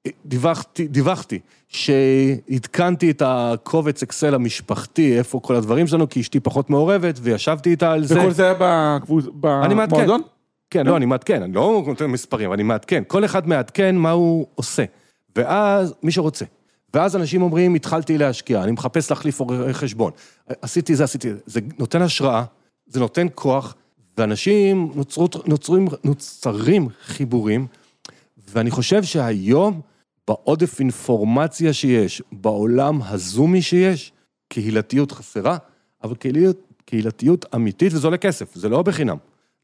אה, 0.07 0.11
דיווחתי, 0.26 0.88
דיווחתי 0.88 1.38
שעדכנתי 1.69 3.11
את 3.11 3.23
הקובץ 3.26 4.02
אקסל 4.02 4.35
המשפחתי, 4.35 5.19
איפה 5.19 5.40
כל 5.42 5.54
הדברים 5.54 5.87
שלנו, 5.87 6.09
כי 6.09 6.21
אשתי 6.21 6.40
פחות 6.40 6.71
מעורבת, 6.71 7.19
וישבתי 7.23 7.71
איתה 7.71 7.92
על 7.92 8.04
זה. 8.04 8.21
וכל 8.21 8.31
זה 8.31 8.45
היה 8.45 8.54
בקבוצ-. 8.59 9.31
במועדון? 9.40 10.23
כן, 10.71 10.87
לא, 10.87 10.97
אני 10.97 11.07
מעדכן, 11.07 11.42
אני 11.42 11.52
לא 11.52 11.85
נותן 11.87 12.07
מספרים, 12.07 12.47
אבל 12.47 12.54
אני 12.54 12.62
מעדכן. 12.62 13.02
כל 13.07 13.25
אחד 13.25 13.49
מעדכן 13.49 13.97
מה 13.97 14.11
הוא 14.11 14.47
עושה. 14.54 14.85
ואז, 15.37 15.95
מי 16.02 16.12
שרוצה. 16.12 16.45
ואז 16.95 17.16
אנשים 17.16 17.42
אומרים, 17.42 17.75
התחלתי 17.75 18.19
להשקיע, 18.19 18.62
אני 18.62 18.73
מחפש 18.73 19.11
להחליף 19.11 19.40
חשבון. 19.73 20.12
עשיתי 20.62 20.97
זה, 20.97 21.04
עשיתי 21.04 21.33
זה. 21.33 21.38
זה 21.47 21.61
נותן 21.78 22.02
השראה, 22.02 22.45
זה 22.92 23.00
נותן 23.00 23.26
כוח, 23.34 23.75
ואנשים 24.18 24.92
נוצרות, 24.94 25.49
נוצרים, 25.49 25.88
נוצרים 26.04 26.88
חיבורים, 27.04 27.66
ואני 28.49 28.70
חושב 28.70 29.02
שהיום, 29.02 29.80
בעודף 30.28 30.80
אינפורמציה 30.80 31.72
שיש, 31.72 32.22
בעולם 32.32 33.00
הזומי 33.02 33.62
שיש, 33.62 34.12
קהילתיות 34.49 35.12
חסרה, 35.12 35.56
אבל 36.04 36.14
קהילתיות, 36.14 36.56
קהילתיות 36.84 37.54
אמיתית, 37.54 37.92
וזה 37.94 38.06
עולה 38.06 38.16
כסף, 38.16 38.54
זה 38.54 38.68
לא 38.68 38.82
בחינם. 38.82 39.16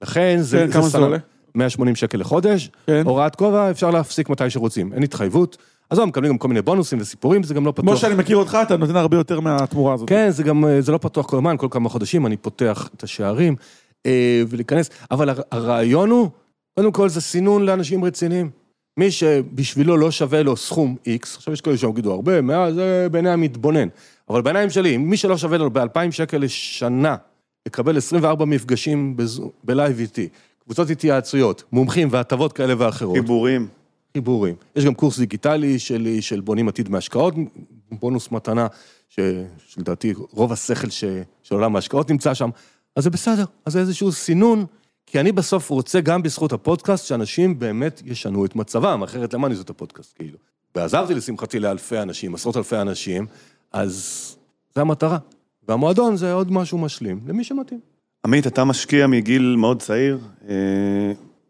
לכן 0.02 0.36
זה... 0.40 0.58
כן, 0.66 0.72
כמה 0.72 0.88
זה 0.88 0.98
עולה? 0.98 1.18
180 1.54 1.96
שקל 1.96 2.18
לחודש, 2.18 2.70
כן. 2.86 3.02
הוראת 3.04 3.36
כובע, 3.36 3.70
אפשר 3.70 3.90
להפסיק 3.90 4.28
מתי 4.28 4.50
שרוצים, 4.50 4.92
אין 4.92 5.02
התחייבות. 5.02 5.56
עזוב, 5.90 6.04
מקבלים 6.08 6.32
גם 6.32 6.38
כל 6.38 6.48
מיני 6.48 6.62
בונוסים 6.62 6.98
וסיפורים, 7.00 7.42
זה 7.42 7.54
גם 7.54 7.66
לא 7.66 7.70
פתוח. 7.70 7.84
כמו 7.84 7.96
שאני 7.96 8.14
מכיר 8.14 8.36
אותך, 8.36 8.58
אתה 8.62 8.76
נותן 8.76 8.96
הרבה 8.96 9.16
יותר 9.16 9.40
מהתמורה 9.40 9.94
הזאת. 9.94 10.08
כן, 10.08 10.30
זה 10.30 10.42
גם, 10.42 10.64
אה, 10.64 10.80
זה 10.80 10.92
לא 10.92 10.98
פתוח 10.98 11.26
כל 11.26 11.36
הזמן, 11.36 11.56
כל 11.56 11.66
כמה 11.70 11.88
חודשים 11.88 12.26
אני 12.26 12.36
פותח 12.36 12.88
את 12.96 13.02
השערים 13.02 13.56
אה, 14.06 14.42
ולהיכנס, 14.48 14.90
אבל 15.10 15.28
הר- 15.28 15.40
הרעיון 15.52 16.10
הוא, 16.10 16.28
קודם 16.76 16.92
כל 16.92 17.08
זה 17.08 17.20
סינון 17.20 17.64
לאנשים 17.66 18.04
רציניים. 18.04 18.50
מי 18.96 19.10
שבשבילו 19.10 19.96
לא 19.96 20.10
שווה 20.10 20.42
לו 20.42 20.56
סכום 20.56 20.96
X, 21.06 21.36
עכשיו 21.36 21.54
יש 21.54 21.60
כאלה 21.60 21.76
שיגידו 21.76 22.12
הרבה, 22.12 22.40
מעל 22.40 22.74
זה 22.74 23.06
בעיני 23.10 23.30
המתבונן, 23.30 23.88
אבל 24.30 24.42
בעיניים 24.42 24.70
שלי, 24.70 24.96
מי 24.96 25.16
שלא 25.16 25.36
שווה 25.36 25.58
לו 25.58 25.70
ב-2,000 25.70 26.10
שקל 26.10 26.38
לשנה, 26.38 27.16
לקבל 27.68 27.96
24 27.96 28.44
מפגשים 28.44 29.16
ב 29.64 29.71
live 29.71 29.98
איתי, 29.98 30.28
קבוצות 30.64 30.90
התייעצויות, 30.90 31.62
מומחים 31.72 32.08
והטבות 32.10 32.52
כאלה 32.52 32.74
ואחרות. 32.78 33.14
חיבורים. 33.16 33.66
חיבורים. 34.12 34.54
יש 34.76 34.84
גם 34.84 34.94
קורס 34.94 35.18
דיגיטלי 35.18 35.78
שלי, 35.78 36.22
של 36.22 36.40
בונים 36.40 36.68
עתיד 36.68 36.88
מהשקעות, 36.88 37.34
בונוס 37.92 38.32
מתנה, 38.32 38.66
ש... 39.08 39.20
שלדעתי 39.68 40.14
רוב 40.30 40.52
השכל 40.52 40.90
ש... 40.90 41.04
של 41.42 41.54
עולם 41.54 41.76
ההשקעות 41.76 42.10
נמצא 42.10 42.34
שם, 42.34 42.50
אז 42.96 43.04
זה 43.04 43.10
בסדר, 43.10 43.44
אז 43.64 43.72
זה 43.72 43.80
איזשהו 43.80 44.12
סינון, 44.12 44.64
כי 45.06 45.20
אני 45.20 45.32
בסוף 45.32 45.70
רוצה 45.70 46.00
גם 46.00 46.22
בזכות 46.22 46.52
הפודקאסט, 46.52 47.06
שאנשים 47.06 47.58
באמת 47.58 48.02
ישנו 48.04 48.44
את 48.44 48.56
מצבם, 48.56 49.02
אחרת 49.02 49.34
למה 49.34 49.46
אני 49.46 49.54
עושה 49.54 49.64
את 49.64 49.70
הפודקאסט, 49.70 50.16
כאילו? 50.16 50.38
ועזרתי 50.74 51.14
לשמחתי 51.14 51.60
לאלפי 51.60 51.98
אנשים, 51.98 52.34
עשרות 52.34 52.56
אלפי 52.56 52.76
אנשים, 52.76 53.26
אז 53.72 54.36
זה 54.74 54.80
המטרה. 54.80 55.18
והמועדון 55.68 56.16
זה 56.16 56.32
עוד 56.32 56.52
משהו 56.52 56.78
משלים, 56.78 57.20
למי 57.26 57.44
שמתאים. 57.44 57.80
עמית, 58.24 58.46
אתה 58.46 58.64
משקיע 58.64 59.06
מגיל 59.06 59.56
מאוד 59.58 59.82
צעיר. 59.82 60.18
אה, 60.48 60.54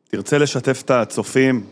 תרצה 0.08 0.38
לשתף 0.38 0.82
את 0.84 0.90
הצופים 0.90 1.66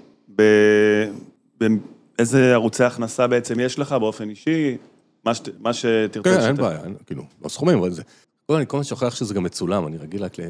באיזה 1.61 2.53
ערוצי 2.55 2.85
הכנסה 2.85 3.27
בעצם 3.27 3.61
יש 3.61 3.79
לך 3.79 3.93
באופן 3.93 4.31
אישי? 4.31 4.77
מה, 5.25 5.35
שת, 5.35 5.49
מה 5.61 5.73
שתרצה 5.73 6.23
כן, 6.23 6.31
לשתף. 6.31 6.47
אין 6.47 6.57
בעיה, 6.57 6.85
אין- 6.85 6.95
כאילו, 7.07 7.23
לא 7.45 7.49
סכומים, 7.49 7.79
אבל 7.79 7.91
זה... 7.91 8.03
קודם 8.47 8.59
אני 8.59 8.67
כל 8.67 8.77
הזמן 8.77 8.85
שוכח 8.85 9.15
שזה 9.15 9.35
גם 9.35 9.43
מצולם, 9.43 9.87
אני 9.87 9.97
רגיל 9.97 10.25
רק 10.25 10.39
ל... 10.39 10.43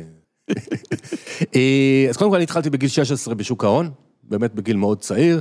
אה, 1.57 2.07
אז 2.11 2.17
קודם 2.17 2.31
כל, 2.31 2.37
אני 2.37 2.45
התחלתי 2.45 2.71
בגיל 2.71 2.89
16 2.89 3.35
בשוק 3.35 3.65
ההון, 3.65 3.91
באמת 4.23 4.55
בגיל 4.55 4.77
מאוד 4.77 4.99
צעיר, 5.01 5.41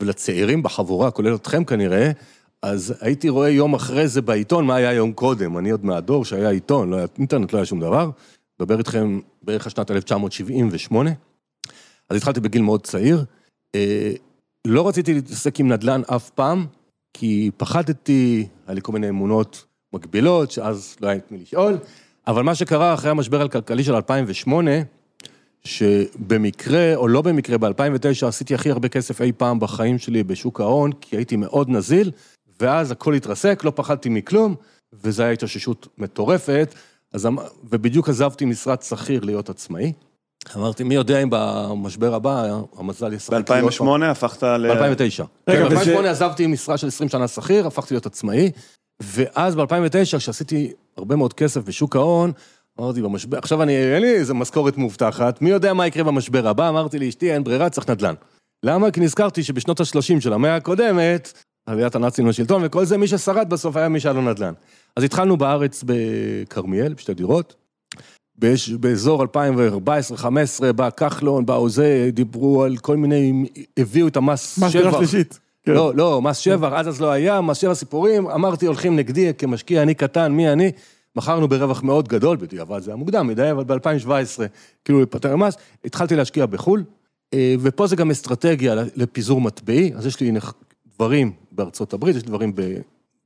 ולצעירים 0.00 0.62
בחבורה, 0.62 1.10
כולל 1.10 1.34
אתכם 1.34 1.64
כנראה, 1.64 2.10
אז 2.62 2.94
הייתי 3.00 3.28
רואה 3.28 3.48
יום 3.48 3.74
אחרי 3.74 4.08
זה 4.08 4.22
בעיתון 4.22 4.64
מה 4.66 4.74
היה 4.74 4.92
יום 4.92 5.12
קודם. 5.12 5.58
אני 5.58 5.70
עוד 5.70 5.84
מהדור 5.84 6.24
שהיה 6.24 6.50
עיתון, 6.50 6.90
לא 6.90 6.96
היה 6.96 7.06
אינטרנט, 7.18 7.52
לא 7.52 7.58
היה 7.58 7.66
שום 7.66 7.80
דבר. 7.80 8.10
מדבר 8.60 8.78
איתכם 8.78 9.20
בערך 9.42 9.66
השנת 9.66 9.90
1978. 9.90 11.10
אז 12.10 12.16
התחלתי 12.16 12.40
בגיל 12.40 12.62
מאוד 12.62 12.82
צעיר. 12.82 13.24
אה, 13.74 14.12
לא 14.64 14.88
רציתי 14.88 15.14
להתעסק 15.14 15.60
עם 15.60 15.72
נדל"ן 15.72 16.02
אף 16.16 16.30
פעם, 16.30 16.66
כי 17.14 17.50
פחדתי, 17.56 18.46
היה 18.66 18.74
לי 18.74 18.80
כל 18.82 18.92
מיני 18.92 19.08
אמונות 19.08 19.64
מגבילות, 19.92 20.50
שאז 20.50 20.96
לא 21.00 21.08
היה 21.08 21.16
את 21.16 21.32
מי 21.32 21.38
לשאול, 21.38 21.78
אבל 22.26 22.42
מה 22.42 22.54
שקרה 22.54 22.94
אחרי 22.94 23.10
המשבר 23.10 23.42
הכלכלי 23.42 23.84
של 23.84 23.94
2008, 23.94 24.70
שבמקרה 25.64 26.94
או 26.94 27.08
לא 27.08 27.22
במקרה, 27.22 27.58
ב-2009 27.58 28.26
עשיתי 28.26 28.54
הכי 28.54 28.70
הרבה 28.70 28.88
כסף 28.88 29.20
אי 29.20 29.32
פעם 29.32 29.60
בחיים 29.60 29.98
שלי 29.98 30.22
בשוק 30.22 30.60
ההון, 30.60 30.92
כי 30.92 31.16
הייתי 31.16 31.36
מאוד 31.36 31.68
נזיל, 31.68 32.10
ואז 32.60 32.90
הכל 32.90 33.14
התרסק, 33.14 33.64
לא 33.64 33.72
פחדתי 33.74 34.08
מכלום, 34.08 34.54
וזו 34.92 35.22
הייתה 35.22 35.32
התאוששות 35.32 35.88
מטורפת, 35.98 36.74
אז, 37.12 37.26
אמ- 37.26 37.38
ובדיוק 37.64 38.08
עזבתי 38.08 38.44
משרד 38.44 38.82
שכיר 38.82 39.24
להיות 39.24 39.48
עצמאי. 39.50 39.92
אמרתי, 40.56 40.84
מי 40.84 40.94
יודע 40.94 41.22
אם 41.22 41.28
במשבר 41.30 42.14
הבא 42.14 42.46
המזל 42.78 43.12
ישחק 43.12 43.32
לי 43.32 43.60
עוד 43.60 43.72
פעם. 43.72 43.86
ב-2008 44.00 44.04
הפכת 44.04 44.42
ל... 44.42 44.68
ב-2009. 44.74 45.22
רגע, 45.48 45.64
רגע, 45.64 45.80
וזה- 45.80 45.96
ב-2008 45.96 46.06
עזבתי 46.06 46.46
משרה 46.46 46.76
של 46.76 46.86
20 46.86 47.08
שנה 47.10 47.28
שכיר, 47.28 47.66
הפכתי 47.66 47.94
להיות 47.94 48.06
עצמאי, 48.06 48.50
ואז 49.02 49.54
ב-2009, 49.54 50.04
כשעשיתי 50.04 50.72
הרבה 50.96 51.16
מאוד 51.16 51.32
כסף 51.32 51.60
בשוק 51.64 51.96
ההון, 51.96 52.32
אמרתי 52.80 53.02
במשבר, 53.02 53.38
עכשיו 53.38 53.62
אני, 53.62 53.76
אין 53.94 54.02
לי 54.02 54.14
איזה 54.14 54.34
משכורת 54.34 54.76
מובטחת, 54.76 55.42
מי 55.42 55.50
יודע 55.50 55.72
מה 55.74 55.86
יקרה 55.86 56.04
במשבר 56.04 56.48
הבא? 56.48 56.68
אמרתי 56.68 56.98
לאשתי, 56.98 57.32
אין 57.32 57.44
ברירה, 57.44 57.70
צריך 57.70 57.90
נדל"ן. 57.90 58.14
למה? 58.62 58.90
כי 58.90 59.00
נזכרתי 59.00 59.42
שבשנות 59.42 59.80
ה-30 59.80 60.20
של 60.20 60.32
המאה 60.32 60.56
הקודמת, 60.56 61.32
עליית 61.66 61.94
הנאצים 61.94 62.26
לשלטון 62.26 62.62
וכל 62.64 62.84
זה, 62.84 62.98
מי 62.98 63.08
ששרד 63.08 63.50
בסוף 63.50 63.76
היה 63.76 63.88
מי 63.88 64.00
שהיה 64.00 64.12
לו 64.12 64.22
נדל"ן. 64.22 64.52
אז 64.96 65.04
התחלנו 65.04 65.36
בארץ 65.36 65.84
בכרמיאל, 65.86 66.94
בשתי 66.94 67.14
דירות. 67.14 67.54
באזור 68.80 69.24
2014-2015 69.24 70.72
בא 70.76 70.90
כחלון, 70.90 71.46
באו 71.46 71.68
זה, 71.68 72.10
דיברו 72.12 72.64
על 72.64 72.76
כל 72.76 72.96
מיני, 72.96 73.46
הביאו 73.76 74.08
את 74.08 74.16
המס 74.16 74.58
מה 74.58 74.70
שדירה 74.70 74.90
שבח. 74.90 74.98
שלישית. 74.98 75.38
כן. 75.64 75.72
לא, 75.72 75.92
לא, 75.94 76.22
מס 76.22 76.38
שבח, 76.38 76.72
עד 76.72 76.86
אז 76.86 77.00
לא 77.00 77.10
היה, 77.10 77.40
מס 77.40 77.56
שבח 77.58 77.72
סיפורים, 77.72 78.26
אמרתי, 78.26 78.66
הולכים 78.66 78.96
נגדי 78.96 79.34
כמשקיע, 79.34 79.82
אני 79.82 79.94
קטן, 79.94 80.32
מי 80.32 80.52
אני? 80.52 80.72
מכרנו 81.16 81.48
ברווח 81.48 81.82
מאוד 81.82 82.08
גדול, 82.08 82.36
בדיעבד 82.36 82.78
זה 82.82 82.90
היה 82.90 82.96
מוקדם 82.96 83.26
מדי, 83.26 83.50
אבל 83.50 83.64
ב-2017, 83.64 84.42
כאילו, 84.84 84.98
להיפטר 84.98 85.36
ממס, 85.36 85.56
התחלתי 85.84 86.16
להשקיע 86.16 86.46
בחו"ל, 86.46 86.84
אה, 87.34 87.54
ופה 87.60 87.86
זה 87.86 87.96
גם 87.96 88.10
אסטרטגיה 88.10 88.74
לפיזור 88.96 89.40
מטבעי, 89.40 89.92
אז 89.96 90.06
יש 90.06 90.20
לי 90.20 90.32
דברים 90.94 91.32
בארצות 91.52 91.92
הברית, 91.92 92.16
יש 92.16 92.22
לי 92.22 92.28
דברים 92.28 92.52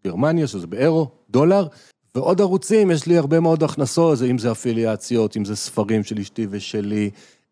בגרמניה, 0.05 0.47
שזה 0.47 0.67
באירו, 0.67 1.11
דולר, 1.31 1.67
ועוד 2.15 2.41
ערוצים, 2.41 2.91
יש 2.91 3.07
לי 3.07 3.17
הרבה 3.19 3.41
מאוד 3.41 3.63
הכנסות, 3.63 4.19
זה- 4.19 4.27
אם 4.27 4.39
זה 4.39 4.51
אפיליאציות, 4.53 5.37
אם 5.37 5.45
זה 5.45 5.57
ספרים 5.57 6.05
של 6.05 6.19
אשתי 6.19 6.47
ושלי. 6.51 7.11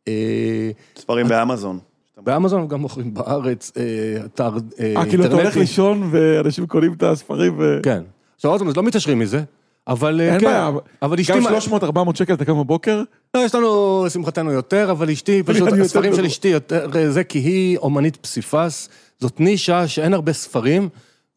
אה, 0.08 0.70
ספרים 0.98 1.28
באמזון. 1.28 1.78
באמזון 2.24 2.68
גם 2.68 2.80
מוכרים 2.80 3.14
בארץ, 3.14 3.72
אה, 3.76 3.82
אתר 4.24 4.50
אה, 4.80 4.94
אה, 4.96 5.06
כאילו 5.06 5.24
אתה 5.24 5.32
הולך 5.32 5.44
אינטרנטי. 5.44 5.58
לישון 5.60 6.08
ואנשים 6.12 6.66
קונים 6.66 6.92
את 6.92 7.02
הספרים 7.02 7.54
ו... 7.58 7.80
כן. 7.82 8.02
עכשיו 8.36 8.50
עוד 8.50 8.60
פעם, 8.60 8.68
אז 8.68 8.76
לא 8.76 8.82
מתעשרים 8.82 9.18
מזה, 9.18 9.42
אבל 9.88 10.20
אה, 10.20 10.32
אין 10.32 10.40
כן. 10.40 10.46
בעיה. 10.46 10.70
אבל 11.02 11.20
אשתי... 11.20 11.32
גם 11.32 11.42
מה- 11.42 12.10
300-400 12.10 12.16
שקל 12.16 12.34
אתה 12.34 12.44
קם 12.44 12.58
בבוקר? 12.60 13.02
לא, 13.34 13.40
יש 13.44 13.54
לנו, 13.54 14.02
לשמחתנו, 14.06 14.52
יותר, 14.52 14.90
אבל 14.90 15.10
אשתי, 15.10 15.42
פשוט, 15.42 15.68
הספרים 15.72 16.14
של. 16.16 16.24
אשתי 16.26 16.48
יותר 16.48 16.86
זה, 17.10 17.24
כי 17.24 17.38
היא 17.38 17.78
אומנית 17.78 18.16
פסיפס, 18.16 18.88
זאת 19.20 19.40
נישה 19.40 19.88
שאין 19.88 20.14
הרבה 20.14 20.32
ספרים 20.32 20.88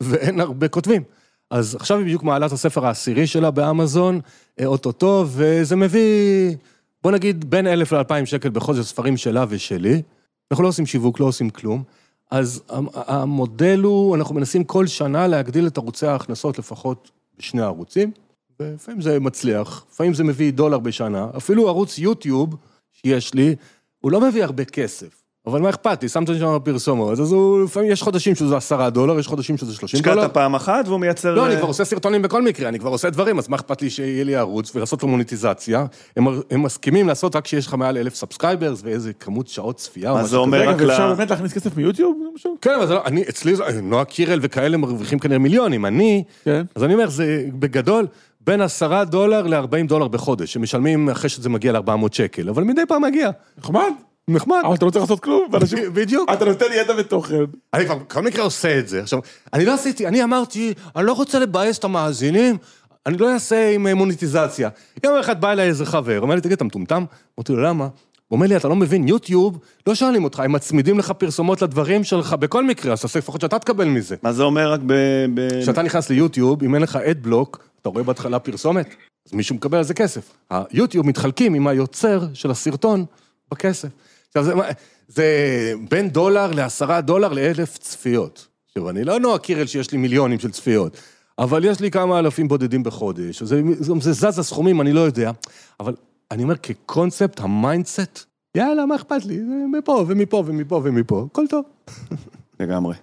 ואין 0.02 0.40
הרבה 0.40 0.68
כותבים. 0.68 1.04
אז 1.52 1.76
עכשיו 1.76 1.98
היא 1.98 2.06
בדיוק 2.06 2.24
מעלה 2.24 2.46
את 2.46 2.52
הספר 2.52 2.86
העשירי 2.86 3.28
שלה 3.28 3.52
באמזון, 3.52 4.20
אה, 4.60 4.66
אוטוטו, 4.66 5.26
וזה 5.28 5.76
מביא, 5.76 6.56
בוא 7.04 7.12
נגיד, 7.12 7.50
בין 7.50 7.68
אלף 7.68 7.92
לאלפיים 7.92 8.26
שקל 8.26 8.50
בכל 8.50 8.74
זאת 8.74 8.86
ספרים 8.86 9.18
שלה 9.18 9.46
ושלי. 9.50 10.02
אנחנו 10.52 10.64
לא 10.64 10.70
עושים 10.70 10.86
שיווק, 10.86 11.20
לא 11.20 11.26
עושים 11.26 11.50
כלום. 11.50 11.84
אז 12.32 12.62
המ- 12.70 12.88
המודל 12.94 13.80
הוא, 13.84 14.16
אנחנו 14.16 14.36
מנסים 14.36 14.64
כל 14.64 14.88
שנה 14.88 15.28
להגדיל 15.28 15.68
את 15.68 15.78
ערוצי 15.78 16.08
ההכנסות 16.08 16.60
לפחות 16.60 17.12
בשני 17.40 17.62
הערוצים, 17.62 18.12
ולפעמים 18.60 19.02
זה 19.02 19.20
מצליח, 19.20 19.86
לפעמים 19.92 20.14
זה 20.14 20.24
מביא 20.24 20.54
דולר 20.54 20.80
בשנה, 20.80 21.28
אפילו 21.38 21.68
ערוץ 21.68 21.98
יוטיוב 21.98 22.56
שיש 22.94 23.34
לי, 23.34 23.56
הוא 24.02 24.12
לא 24.12 24.22
מביא 24.22 24.44
הרבה 24.44 24.66
כסף. 24.66 25.21
אבל 25.48 25.62
מה 25.62 25.70
אכפת 25.70 26.04
לי, 26.04 26.10
שמתי 26.10 26.40
שם 26.40 26.58
פרסומות, 26.64 27.20
אז 27.20 27.32
הוא, 27.32 27.64
לפעמים 27.64 27.92
יש 27.92 28.02
חודשים 28.02 28.36
שזה 28.36 28.58
עשרה 28.58 28.90
דולר, 28.90 29.20
יש 29.20 29.28
חודשים 29.28 29.58
שזה 29.58 29.74
שלושים 29.74 30.00
דולר. 30.00 30.20
השקעת 30.20 30.34
פעם 30.34 30.56
אחת 30.56 30.88
והוא 30.88 31.00
מייצר... 31.00 31.34
לא, 31.36 31.46
אני 31.46 31.54
אה, 31.54 31.60
כבר 31.60 31.68
עושה 31.68 31.86
סרטונים 31.86 32.22
בכל 32.22 32.42
מקרה, 32.42 32.70
אני 32.70 32.80
כבר 32.80 32.90
עושה 32.90 33.10
דברים, 33.10 33.40
אז 33.40 33.48
מה 33.48 33.56
אכפת 33.56 33.82
לי 33.82 33.90
שיהיה 33.90 34.24
לי 34.24 34.36
ערוץ 34.36 34.76
ולעשות 34.76 35.04
לו 35.04 35.10
monetization? 35.10 35.86
הם, 36.18 36.28
הם 36.52 36.64
מסכימים 36.64 37.08
לעשות 37.08 37.36
רק 37.36 37.44
כשיש 37.44 37.68
לך 37.68 37.74
מעל 37.74 37.98
אלף 37.98 38.16
subscribers 38.16 38.82
ואיזה 38.84 39.14
כמות 39.14 39.48
שעות 39.48 39.76
צפייה. 39.76 40.10
או 40.10 40.16
מה 40.16 40.22
משהו 40.22 40.32
זה 40.32 40.38
אומר? 40.38 40.70
רק 40.70 40.82
ל- 40.82 41.16
באמת 41.16 41.30
להכניס 41.30 41.54
כסף 41.54 41.78
מיוטיוב? 41.78 42.18
למשל? 42.32 42.50
כן, 42.62 42.74
אבל 42.78 42.88
זה 42.88 42.94
לא, 42.94 43.02
אני, 43.06 43.22
אצלי, 43.30 43.54
נועה 43.84 44.06
קירל 44.06 44.40
וכאלה 44.42 44.78
מרוויחים 44.78 45.20
כנראה 45.20 45.40
מיליונים, 45.40 45.86
אני, 45.86 46.24
כן. 46.44 46.64
אז 46.76 46.84
אני 46.84 46.94
אומר, 46.94 47.10
זה 47.10 47.46
בגדול 47.60 48.08
בין 48.42 48.62
עשרה 48.62 49.06
דולר 49.06 49.48
ל-40 49.48 49.88
דולר 49.88 50.08
בחודש, 50.08 50.54
שמשלמים 50.54 51.10
אחרי 51.10 51.30
שזה 51.30 51.50
מגיע 51.50 51.72
ל-400 51.72 52.08
שקל, 52.12 52.50
אבל 52.50 52.64
מדי 52.64 52.82
פעם 52.88 53.02
מגיע. 53.02 53.30
נחמד. 53.58 53.92
נחמד. 54.34 54.62
אבל 54.66 54.76
אתה 54.76 54.86
לא 54.86 54.92
צריך 54.92 55.04
לעשות 55.04 55.20
כלום, 55.20 55.48
ואנשים... 55.52 55.80
בדיוק. 55.94 56.30
אתה 56.34 56.46
נותן 56.46 56.66
ידע 56.74 56.94
ותוכן. 56.98 57.36
אני 57.74 57.86
כבר 57.86 57.96
בכל 57.96 58.22
מקרה 58.22 58.44
עושה 58.44 58.80
את 58.80 58.88
זה. 58.88 59.02
עכשיו, 59.02 59.20
אני 59.54 59.66
לא 59.66 59.74
עשיתי, 59.74 60.08
אני 60.08 60.24
אמרתי, 60.24 60.74
אני 60.96 61.06
לא 61.06 61.14
רוצה 61.14 61.40
לבאס 61.40 61.80
את 61.80 61.84
המאזינים, 61.84 62.58
אני 63.06 63.18
לא 63.18 63.34
אעשה 63.34 63.70
עם 63.70 63.88
אה, 63.88 63.94
מוניטיזציה. 63.94 64.70
יום 65.04 65.18
אחד 65.20 65.42
בא 65.42 65.52
אליי 65.52 65.68
איזה 65.68 65.86
חבר, 65.86 66.20
אומר 66.20 66.36
לי, 66.36 66.42
תגיד, 66.42 66.54
אתה 66.54 66.64
מטומטם? 66.64 67.06
אמרתי 67.40 67.54
לו, 67.54 67.62
למה? 67.62 67.84
הוא 67.84 68.38
אומר 68.38 68.48
לי, 68.48 68.56
אתה 68.56 68.68
לא 68.68 68.76
מבין, 68.76 69.08
יוטיוב, 69.08 69.60
לא 69.88 69.96
שואלים 69.96 70.24
אותך, 70.24 70.40
הם 70.40 70.52
מצמידים 70.52 71.00
לך 71.00 71.12
פרסומות 71.12 71.62
לדברים 71.62 72.04
שלך 72.04 72.34
בכל 72.34 72.64
מקרה, 72.66 72.94
אז 72.94 73.02
תעשה 73.02 73.20
לפחות 73.20 73.42
שאתה 73.42 73.60
תקבל 73.60 73.86
מזה. 73.86 74.16
מה 74.24 74.34
זה 74.34 74.44
אומר 74.44 74.72
רק 74.72 74.80
ב... 74.86 74.94
ב- 75.34 75.62
כשאתה 75.62 75.82
נכנס 75.82 76.10
ליוטיוב, 76.10 76.64
אם 76.64 76.76
אין 76.76 76.82
לך 76.84 76.96
אדבלוק, 76.96 77.64
אתה 77.82 77.90
רואה 77.90 78.04
בהתחלה 78.04 78.40
פרסומת, 78.40 78.96
אז 79.28 79.34
מישהו 79.34 79.56
מקבל 79.56 79.78
על 79.78 79.84
זה 79.84 79.94
כסף. 79.94 80.32
היוטיוב 80.50 81.08
מתחלקים 81.08 81.54
עם 81.54 81.68
היוצר 81.68 82.28
של 82.34 82.52
הסרטון 82.52 83.06
בכסף. 83.52 83.90
עכשיו, 84.36 84.44
זה, 84.44 84.54
זה 85.08 85.26
בין 85.90 86.10
דולר 86.10 86.52
לעשרה 86.52 87.02
דולר 87.02 87.34
לאלף 87.34 87.78
צפיות. 87.78 88.48
עכשיו, 88.68 88.90
אני 88.90 89.04
לא 89.04 89.20
נועה 89.20 89.38
קירל 89.38 89.66
שיש 89.66 89.92
לי 89.92 89.98
מיליונים 89.98 90.40
של 90.40 90.52
צפיות, 90.52 90.98
אבל 91.40 91.66
יש 91.66 91.80
לי 91.80 91.92
כמה 91.92 92.20
אלפים 92.20 92.48
בודדים 92.48 92.84
בחודש. 92.84 93.44
זה, 93.44 93.62
זה, 93.80 93.94
זה 94.00 94.12
זז 94.12 94.40
הסכומים, 94.40 94.82
אני 94.82 94.94
לא 94.94 95.00
יודע. 95.00 95.32
אבל 95.80 95.96
אני 96.32 96.44
אומר, 96.44 96.58
כקונספט, 96.58 97.40
ה 97.40 97.49
mindset, 97.49 98.26
יאללה, 98.56 98.86
מה 98.86 98.96
אכפת 98.96 99.26
לי? 99.26 99.38
זה 99.38 99.78
מפה 99.78 100.06
ומפה 100.08 100.44
ומפה 100.46 100.82
ומפה, 100.84 101.28
הכל 101.32 101.48
טוב. 101.50 101.66
לגמרי. 102.60 102.96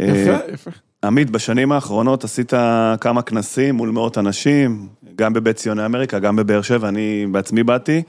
אה, 0.00 0.06
יפה, 0.06 0.52
יפה. 0.52 0.70
עמית, 1.04 1.30
בשנים 1.30 1.72
האחרונות 1.72 2.24
עשית 2.24 2.52
כמה 3.00 3.22
כנסים 3.22 3.74
מול 3.74 3.90
מאות 3.90 4.18
אנשים, 4.18 4.88
גם 5.16 5.32
בבית 5.32 5.56
ציוני 5.56 5.86
אמריקה, 5.86 6.18
גם 6.18 6.36
בבאר 6.36 6.62
שבע, 6.62 6.88
אני 6.88 7.26
בעצמי 7.32 7.62
באתי, 7.62 8.02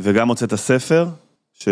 וגם 0.00 0.28
הוצאת 0.28 0.54
ספר 0.54 1.08
ש... 1.62 1.68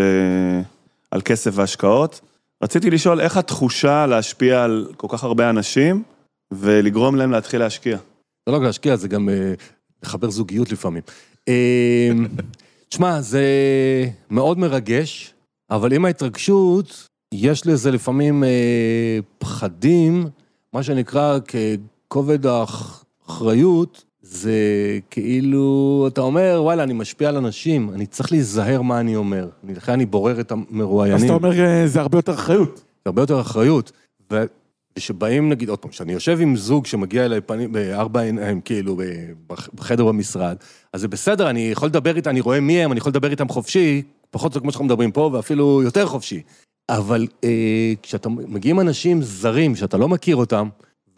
על 1.11 1.21
כסף 1.21 1.51
והשקעות. 1.55 2.21
רציתי 2.63 2.91
לשאול, 2.91 3.21
איך 3.21 3.37
התחושה 3.37 4.07
להשפיע 4.07 4.65
על 4.65 4.93
כל 4.97 5.07
כך 5.11 5.25
הרבה 5.25 5.51
אנשים 5.51 6.03
ולגרום 6.51 7.17
להם 7.17 7.31
להתחיל 7.31 7.61
להשקיע? 7.61 7.97
זה 7.97 8.53
לא 8.53 8.57
רק 8.57 8.63
להשקיע, 8.63 8.97
זה 8.97 9.09
גם 9.09 9.29
אה, 9.29 9.53
לחבר 10.03 10.31
זוגיות 10.31 10.73
לפעמים. 10.73 11.03
אה, 11.49 12.11
תשמע, 12.89 13.21
זה 13.21 13.45
מאוד 14.31 14.59
מרגש, 14.59 15.35
אבל 15.71 15.93
עם 15.93 16.05
ההתרגשות, 16.05 17.09
יש 17.35 17.67
לזה 17.67 17.91
לפעמים 17.91 18.45
אה, 18.45 19.19
פחדים, 19.39 20.27
מה 20.73 20.83
שנקרא 20.83 21.39
ככובד 22.09 22.47
האחריות, 22.47 24.05
זה 24.31 24.99
כאילו, 25.11 26.05
אתה 26.13 26.21
אומר, 26.21 26.61
וואלה, 26.63 26.83
אני 26.83 26.93
משפיע 26.93 27.29
על 27.29 27.37
אנשים, 27.37 27.91
אני 27.95 28.07
צריך 28.07 28.33
להיזהר 28.33 28.83
מה 28.83 29.01
אני 29.01 29.17
אומר. 29.17 29.49
לכן 29.69 29.93
אני 29.93 30.07
בורר 30.07 30.41
את 30.41 30.53
אז 30.53 30.59
המרואיינים. 30.71 31.25
אתה 31.25 31.33
אומר, 31.33 31.61
אה, 31.61 31.87
זה 31.87 32.01
הרבה 32.01 32.19
יותר 32.19 32.35
אחריות. 32.35 32.77
זה 32.77 33.03
הרבה 33.07 33.23
יותר 33.23 33.41
אחריות. 33.41 33.93
ושבאים, 34.99 35.49
נגיד, 35.49 35.69
עוד 35.69 35.79
פעם, 35.79 35.91
כשאני 35.91 36.13
יושב 36.13 36.41
עם 36.41 36.57
זוג 36.57 36.87
שמגיע 36.87 37.25
אליי 37.25 37.41
פנים, 37.41 37.73
בארבע 37.73 38.21
עיניים, 38.21 38.61
כאילו, 38.61 38.97
בחדר 39.75 40.05
במשרד, 40.05 40.57
אז 40.93 41.01
זה 41.01 41.09
בסדר, 41.09 41.51
אני 41.51 41.69
יכול 41.73 41.89
לדבר 41.89 42.17
איתם, 42.17 42.31
אני 42.31 42.41
רואה 42.41 42.61
מי 42.61 42.83
הם, 42.83 42.93
אני 42.93 42.99
יכול 42.99 43.11
לדבר 43.11 43.31
איתם 43.31 43.49
חופשי, 43.49 44.03
פחות 44.31 44.57
או 44.57 44.61
כמו 44.61 44.73
שאנחנו 44.73 44.85
מדברים 44.85 45.13
פה, 45.13 45.31
ואפילו 45.33 45.83
יותר 45.83 46.07
חופשי. 46.07 46.43
אבל 46.89 47.27
אה, 47.45 47.93
כשאתה 48.03 48.29
מגיעים 48.29 48.81
אנשים 48.81 49.23
זרים, 49.23 49.77
שאתה 49.77 49.97
לא 49.97 50.09
מכיר 50.09 50.37
אותם, 50.37 50.69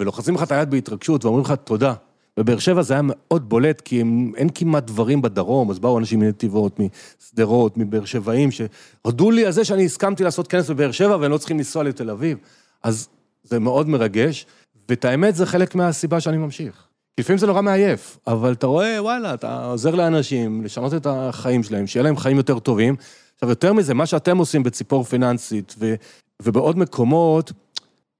ולוחצים 0.00 0.34
לך 0.34 0.42
את 0.42 0.52
היד 0.52 0.70
בהתרגשות 0.70 1.24
ואומרים 1.24 1.44
לך 1.44 1.54
תודה. 1.64 1.94
בבאר 2.36 2.58
שבע 2.58 2.82
זה 2.82 2.94
היה 2.94 3.02
מאוד 3.04 3.48
בולט, 3.48 3.80
כי 3.80 4.00
הם, 4.00 4.32
אין 4.36 4.48
כמעט 4.54 4.84
דברים 4.84 5.22
בדרום, 5.22 5.70
אז 5.70 5.78
באו 5.78 5.98
אנשים 5.98 6.20
מנתיבות, 6.20 6.80
משדרות, 6.80 7.76
מבאר 7.76 8.04
שבעים, 8.04 8.50
שהודו 8.50 9.30
לי 9.30 9.46
על 9.46 9.52
זה 9.52 9.64
שאני 9.64 9.84
הסכמתי 9.84 10.24
לעשות 10.24 10.48
כנס 10.48 10.70
בבאר 10.70 10.92
שבע 10.92 11.16
והם 11.16 11.30
לא 11.30 11.38
צריכים 11.38 11.58
לנסוע 11.58 11.84
לתל 11.84 12.10
אביב. 12.10 12.38
אז 12.82 13.08
זה 13.42 13.58
מאוד 13.58 13.88
מרגש, 13.88 14.46
ואת 14.88 15.04
האמת 15.04 15.34
זה 15.34 15.46
חלק 15.46 15.74
מהסיבה 15.74 16.20
שאני 16.20 16.36
ממשיך. 16.36 16.86
כי 17.16 17.22
לפעמים 17.22 17.38
זה 17.38 17.46
נורא 17.46 17.62
מעייף, 17.62 18.18
אבל 18.26 18.52
אתה 18.52 18.66
רואה, 18.66 18.96
וואלה, 19.02 19.34
אתה 19.34 19.64
עוזר 19.64 19.94
לאנשים 19.94 20.64
לשנות 20.64 20.94
את 20.94 21.06
החיים 21.10 21.62
שלהם, 21.62 21.86
שיהיה 21.86 22.04
להם 22.04 22.16
חיים 22.16 22.36
יותר 22.36 22.58
טובים. 22.58 22.96
עכשיו, 23.34 23.48
יותר 23.48 23.72
מזה, 23.72 23.94
מה 23.94 24.06
שאתם 24.06 24.38
עושים 24.38 24.62
בציפור 24.62 25.04
פיננסית 25.04 25.74
ו, 25.78 25.94
ובעוד 26.42 26.78
מקומות, 26.78 27.52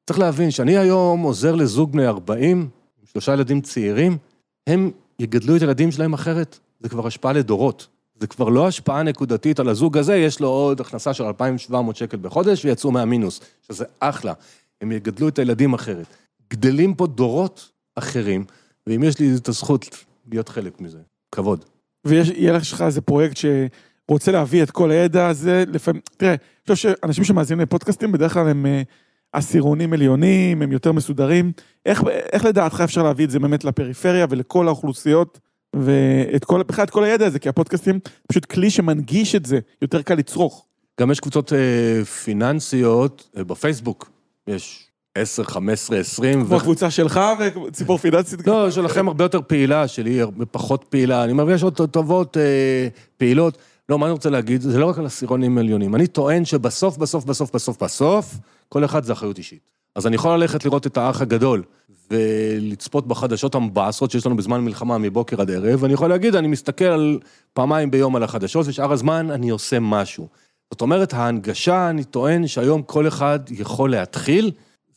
צריך 0.06 0.18
להבין 0.18 0.50
שאני 0.50 0.76
היום 0.76 1.22
עוזר 1.22 1.54
לזוג 1.54 1.92
בני 1.92 2.06
40, 2.06 2.68
שלושה 3.12 3.32
ילדים 3.32 3.60
צעירים, 3.60 4.18
הם 4.66 4.90
יגדלו 5.18 5.56
את 5.56 5.60
הילדים 5.60 5.92
שלהם 5.92 6.12
אחרת. 6.12 6.58
זה 6.80 6.88
כבר 6.88 7.06
השפעה 7.06 7.32
לדורות. 7.32 7.86
זה 8.20 8.26
כבר 8.26 8.48
לא 8.48 8.68
השפעה 8.68 9.02
נקודתית 9.02 9.60
על 9.60 9.68
הזוג 9.68 9.98
הזה, 9.98 10.16
יש 10.16 10.40
לו 10.40 10.48
עוד 10.48 10.80
הכנסה 10.80 11.14
של 11.14 11.24
2,700 11.24 11.96
שקל 11.96 12.16
בחודש 12.16 12.64
ויצאו 12.64 12.90
מהמינוס, 12.90 13.40
שזה 13.68 13.84
אחלה. 14.00 14.32
הם 14.80 14.92
יגדלו 14.92 15.28
את 15.28 15.38
הילדים 15.38 15.74
אחרת. 15.74 16.06
גדלים 16.52 16.94
פה 16.94 17.06
דורות 17.06 17.70
אחרים, 17.96 18.44
ואם 18.86 19.02
יש 19.02 19.18
לי 19.18 19.36
את 19.36 19.48
הזכות 19.48 20.04
להיות 20.30 20.48
חלק 20.48 20.80
מזה, 20.80 20.98
כבוד. 21.34 21.64
ויהיה 22.04 22.52
לך 22.52 22.82
איזה 22.82 23.00
פרויקט 23.00 23.36
שרוצה 23.36 24.32
להביא 24.32 24.62
את 24.62 24.70
כל 24.70 24.90
הידע 24.90 25.26
הזה, 25.26 25.64
לפעמים, 25.68 26.02
תראה, 26.16 26.30
אני 26.30 26.74
חושב 26.74 26.94
שאנשים 27.02 27.24
שמאזינים 27.24 27.60
לפודקאסטים, 27.60 28.12
בדרך 28.12 28.32
כלל 28.32 28.48
הם 28.48 28.66
אה, 28.66 28.82
עשירונים 29.32 29.92
עליונים, 29.92 30.62
הם 30.62 30.72
יותר 30.72 30.92
מסודרים. 30.92 31.52
איך, 31.86 32.02
איך 32.32 32.44
לדעתך 32.44 32.80
אפשר 32.84 33.02
להביא 33.02 33.24
את 33.24 33.30
זה 33.30 33.38
באמת 33.38 33.64
לפריפריה 33.64 34.26
ולכל 34.30 34.66
האוכלוסיות, 34.66 35.38
ואת 35.76 36.44
כל, 36.44 36.62
בכלל 36.62 36.84
את 36.84 36.90
כל 36.90 37.04
הידע 37.04 37.26
הזה, 37.26 37.38
כי 37.38 37.48
הפודקאסטים 37.48 37.98
פשוט 38.28 38.44
כלי 38.44 38.70
שמנגיש 38.70 39.34
את 39.34 39.46
זה, 39.46 39.58
יותר 39.82 40.02
קל 40.02 40.14
לצרוך. 40.14 40.66
גם 41.00 41.10
יש 41.10 41.20
קבוצות 41.20 41.52
אה, 41.52 42.04
פיננסיות 42.04 43.28
אה, 43.36 43.44
בפייסבוק, 43.44 44.10
יש 44.46 44.86
10, 45.14 45.44
15, 45.44 45.98
20. 45.98 46.44
כמו 46.46 46.56
הקבוצה 46.56 46.90
שלך 46.90 47.20
וציפור 47.66 47.98
פיננסית. 47.98 48.46
לא, 48.46 48.70
שלכם 48.70 49.08
הרבה 49.08 49.24
יותר 49.24 49.40
פעילה, 49.46 49.88
שלי 49.88 50.20
הרבה 50.20 50.46
פחות 50.46 50.84
פעילה. 50.88 51.24
אני 51.24 51.32
אומר, 51.32 51.44
ויש 51.46 51.62
עוד 51.62 51.80
טובות 51.90 52.36
אה, 52.36 52.88
פעילות. 53.16 53.58
לא, 53.88 53.98
מה 53.98 54.06
אני 54.06 54.12
רוצה 54.12 54.30
להגיד? 54.30 54.60
זה 54.60 54.78
לא 54.78 54.86
רק 54.86 54.98
על 54.98 55.06
עשירונים 55.06 55.58
עליונים. 55.58 55.94
אני 55.94 56.06
טוען 56.06 56.44
שבסוף, 56.44 56.96
בסוף, 56.96 57.24
בסוף, 57.24 57.54
בסוף, 57.54 57.82
בסוף, 57.82 58.34
כל 58.72 58.84
אחד 58.84 59.04
זה 59.04 59.12
אחריות 59.12 59.38
אישית. 59.38 59.70
אז 59.94 60.06
אני 60.06 60.16
יכול 60.16 60.36
ללכת 60.36 60.64
לראות 60.64 60.86
את 60.86 60.96
האח 60.96 61.20
הגדול 61.20 61.62
ולצפות 62.10 63.08
בחדשות 63.08 63.54
המבאסות 63.54 64.10
שיש 64.10 64.26
לנו 64.26 64.36
בזמן 64.36 64.60
מלחמה 64.60 64.98
מבוקר 64.98 65.40
עד 65.40 65.50
ערב, 65.50 65.82
ואני 65.82 65.92
יכול 65.94 66.08
להגיד, 66.08 66.36
אני 66.36 66.48
מסתכל 66.48 66.84
על 66.84 67.18
פעמיים 67.52 67.90
ביום 67.90 68.16
על 68.16 68.22
החדשות, 68.22 68.66
ושאר 68.68 68.92
הזמן 68.92 69.30
אני 69.30 69.50
עושה 69.50 69.80
משהו. 69.80 70.28
זאת 70.70 70.80
אומרת, 70.80 71.14
ההנגשה, 71.14 71.90
אני 71.90 72.04
טוען 72.04 72.46
שהיום 72.46 72.82
כל 72.82 73.08
אחד 73.08 73.40
יכול 73.50 73.90
להתחיל, 73.90 74.50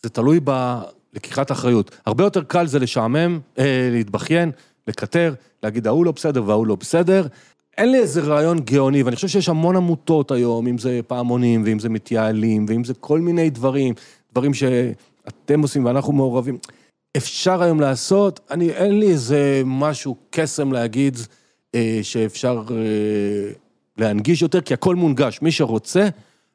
זה 0.04 0.10
תלוי 0.10 0.40
בלקיחת 0.40 1.52
אחריות. 1.52 1.96
הרבה 2.06 2.24
יותר 2.24 2.44
קל 2.44 2.68
זה 2.68 2.80
לשעמם, 2.80 3.40
אה, 3.60 3.90
להתבכיין, 3.92 4.52
לקטר, 4.88 5.34
להגיד 5.64 5.88
ההוא 5.88 6.06
לא 6.06 6.12
בסדר 6.12 6.44
וההוא 6.48 6.68
לא 6.68 6.76
בסדר. 6.76 7.28
אין 7.78 7.92
לי 7.92 8.00
איזה 8.00 8.22
רעיון 8.22 8.60
גאוני, 8.60 9.04
ואני 9.04 9.16
חושב 9.16 9.28
שיש 9.28 9.50
המון 9.50 9.76
עמותות 9.76 10.32
היום, 10.32 10.68
אם 10.68 10.78
זה 10.78 11.00
פעמונים, 11.08 11.64
ואם 11.66 11.80
זה 11.80 11.90
מתייעלים, 11.90 12.66
ואם 12.70 12.84
זה 12.84 12.94
כל 12.94 13.20
מיני 13.20 13.50
דברים, 13.50 13.94
דברים 14.32 14.54
שאתם 14.54 15.62
עושים 15.62 15.86
ואנחנו 15.86 16.14
מעורבים. 16.14 16.58
אפשר 17.18 17.64
היום 17.64 17.80
לעשות, 17.80 18.40
אני, 18.52 18.70
אין 18.70 19.00
לי 19.00 19.12
איזה 19.12 19.62
משהו, 19.66 20.16
קסם 20.30 20.72
להגיד 20.72 21.18
אה, 21.76 22.00
שאפשר 22.02 22.64
אה, 22.72 23.52
להנגיש 23.98 24.42
יותר, 24.42 24.62
כי 24.62 24.74
הכל 24.74 24.96
מונגש. 24.96 25.40
מי 25.42 25.52
שרוצה, 25.52 26.08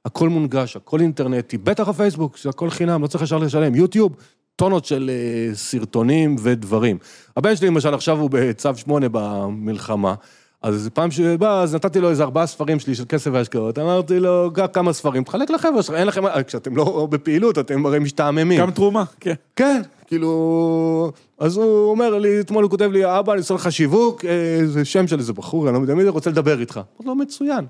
הכל 0.04 0.28
מונגש, 0.28 0.76
הכל 0.76 1.00
אינטרנטי, 1.00 1.58
בטח 1.58 1.88
הפייסבוק, 1.88 2.38
זה 2.38 2.48
הכל 2.48 2.70
חינם, 2.70 3.02
לא 3.02 3.06
צריך 3.06 3.24
ישר 3.24 3.38
לשלם. 3.38 3.74
יוטיוב, 3.74 4.16
טונות 4.56 4.84
של 4.84 5.10
אה, 5.12 5.54
סרטונים 5.54 6.36
ודברים. 6.42 6.98
הבן 7.36 7.56
שלי 7.56 7.66
למשל 7.66 7.94
עכשיו 7.94 8.20
הוא 8.20 8.30
בצו 8.32 8.76
8 8.76 9.06
במלחמה. 9.12 10.14
אז 10.62 10.90
פעם 10.94 11.10
שהוא 11.10 11.36
בא, 11.36 11.62
אז 11.62 11.74
נתתי 11.74 12.00
לו 12.00 12.10
איזה 12.10 12.22
ארבעה 12.22 12.46
ספרים 12.46 12.80
שלי 12.80 12.94
של 12.94 13.04
כסף 13.08 13.30
והשקעות, 13.34 13.78
אמרתי 13.78 14.20
לו, 14.20 14.50
גם 14.52 14.66
כמה 14.72 14.92
ספרים, 14.92 15.24
תחלק 15.24 15.50
לחבר'ה 15.50 15.82
שלך, 15.82 15.94
אין 15.94 16.06
לכם, 16.06 16.22
כשאתם 16.46 16.76
לא 16.76 17.08
בפעילות, 17.10 17.58
אתם 17.58 17.86
הרי 17.86 17.98
משתעממים. 17.98 18.60
גם 18.60 18.70
תרומה, 18.70 19.04
כן. 19.20 19.34
כן, 19.56 19.82
כאילו... 20.06 21.12
אז 21.38 21.56
הוא 21.56 21.90
אומר 21.90 22.18
לי, 22.18 22.40
אתמול 22.40 22.62
הוא 22.62 22.70
כותב 22.70 22.90
לי, 22.92 23.18
אבא, 23.18 23.32
אני 23.32 23.40
עושה 23.40 23.54
לך 23.54 23.72
שיווק, 23.72 24.24
אה, 24.24 24.60
זה 24.66 24.84
שם 24.84 25.06
של 25.06 25.18
איזה 25.18 25.32
בחור, 25.32 25.68
אני 25.68 25.76
לא 25.76 25.82
יודע 25.82 25.94
מי 25.94 26.04
זה, 26.04 26.10
רוצה 26.10 26.30
לדבר 26.30 26.60
איתך. 26.60 26.76
אמרתי 26.76 27.08
לו, 27.08 27.14
מצוין. 27.14 27.64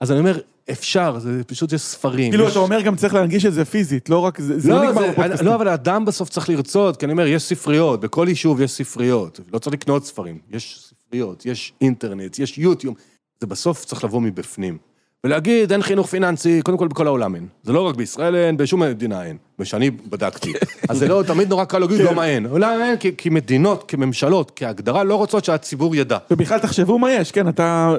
אז 0.00 0.10
אני 0.10 0.18
אומר, 0.18 0.38
אפשר, 0.70 1.18
זה 1.18 1.44
פשוט 1.46 1.72
יש 1.72 1.80
ספרים. 1.80 2.30
כאילו. 2.30 2.48
אתה 2.48 2.58
אומר 2.58 2.80
גם 2.80 2.96
צריך 2.96 3.14
להנגיש 3.14 3.46
את 3.46 3.52
זה 3.52 3.64
פיזית, 3.64 4.08
לא 4.08 4.18
רק, 4.18 4.40
זה, 4.40 4.60
זה 4.60 4.70
לא, 4.70 4.76
לא 4.76 4.90
נגמר 4.90 5.10
בפודקאסטים. 5.10 5.46
לא, 5.46 5.54
אבל 5.54 5.68
האדם 5.68 6.04
בסוף 6.04 6.28
צריך 6.28 6.48
לרצות, 6.48 6.96
כי 6.96 7.04
אני 7.04 7.12
אומר, 7.12 7.26
יש 7.26 7.42
ספריות, 7.42 8.00
בכל 8.00 8.26
יישוב 8.28 8.60
יש 8.60 8.70
ספריות, 8.70 9.40
לא 9.52 9.58
צריך 9.58 9.74
לקנות 9.74 10.04
ספרים, 10.04 10.38
יש 10.50 10.85
ספריות, 11.06 11.46
יש 11.46 11.72
אינטרנט, 11.80 12.38
יש 12.38 12.58
יוטיוב, 12.58 12.94
זה 13.40 13.46
בסוף 13.46 13.84
צריך 13.84 14.04
לבוא 14.04 14.20
מבפנים. 14.20 14.78
ולהגיד, 15.24 15.72
אין 15.72 15.82
חינוך 15.82 16.06
פיננסי, 16.06 16.62
קודם 16.62 16.78
כל 16.78 16.88
בכל 16.88 17.06
העולם 17.06 17.34
אין. 17.34 17.46
זה 17.62 17.72
לא 17.72 17.80
רק 17.86 17.96
בישראל 17.96 18.34
אין, 18.34 18.56
בשום 18.56 18.82
מדינה 18.82 19.24
אין, 19.24 19.36
ושאני 19.58 19.90
בדקתי. 19.90 20.52
אז 20.90 20.98
זה 20.98 21.08
לא, 21.08 21.22
תמיד 21.26 21.48
נורא 21.48 21.64
קל 21.64 21.78
להגיד, 21.78 22.00
למה 22.00 22.26
אין. 22.26 22.46
אולי 22.46 22.82
אין, 22.82 22.96
כי, 22.96 23.16
כי 23.16 23.30
מדינות, 23.30 23.84
כממשלות, 23.88 24.52
כהגדרה, 24.56 25.04
לא 25.04 25.14
רוצות 25.16 25.44
שהציבור 25.44 25.96
ידע. 25.96 26.18
ובכלל 26.30 26.58
תחשבו 26.58 26.98
מה 26.98 27.12
יש, 27.12 27.32
כן, 27.32 27.48
אתה, 27.48 27.94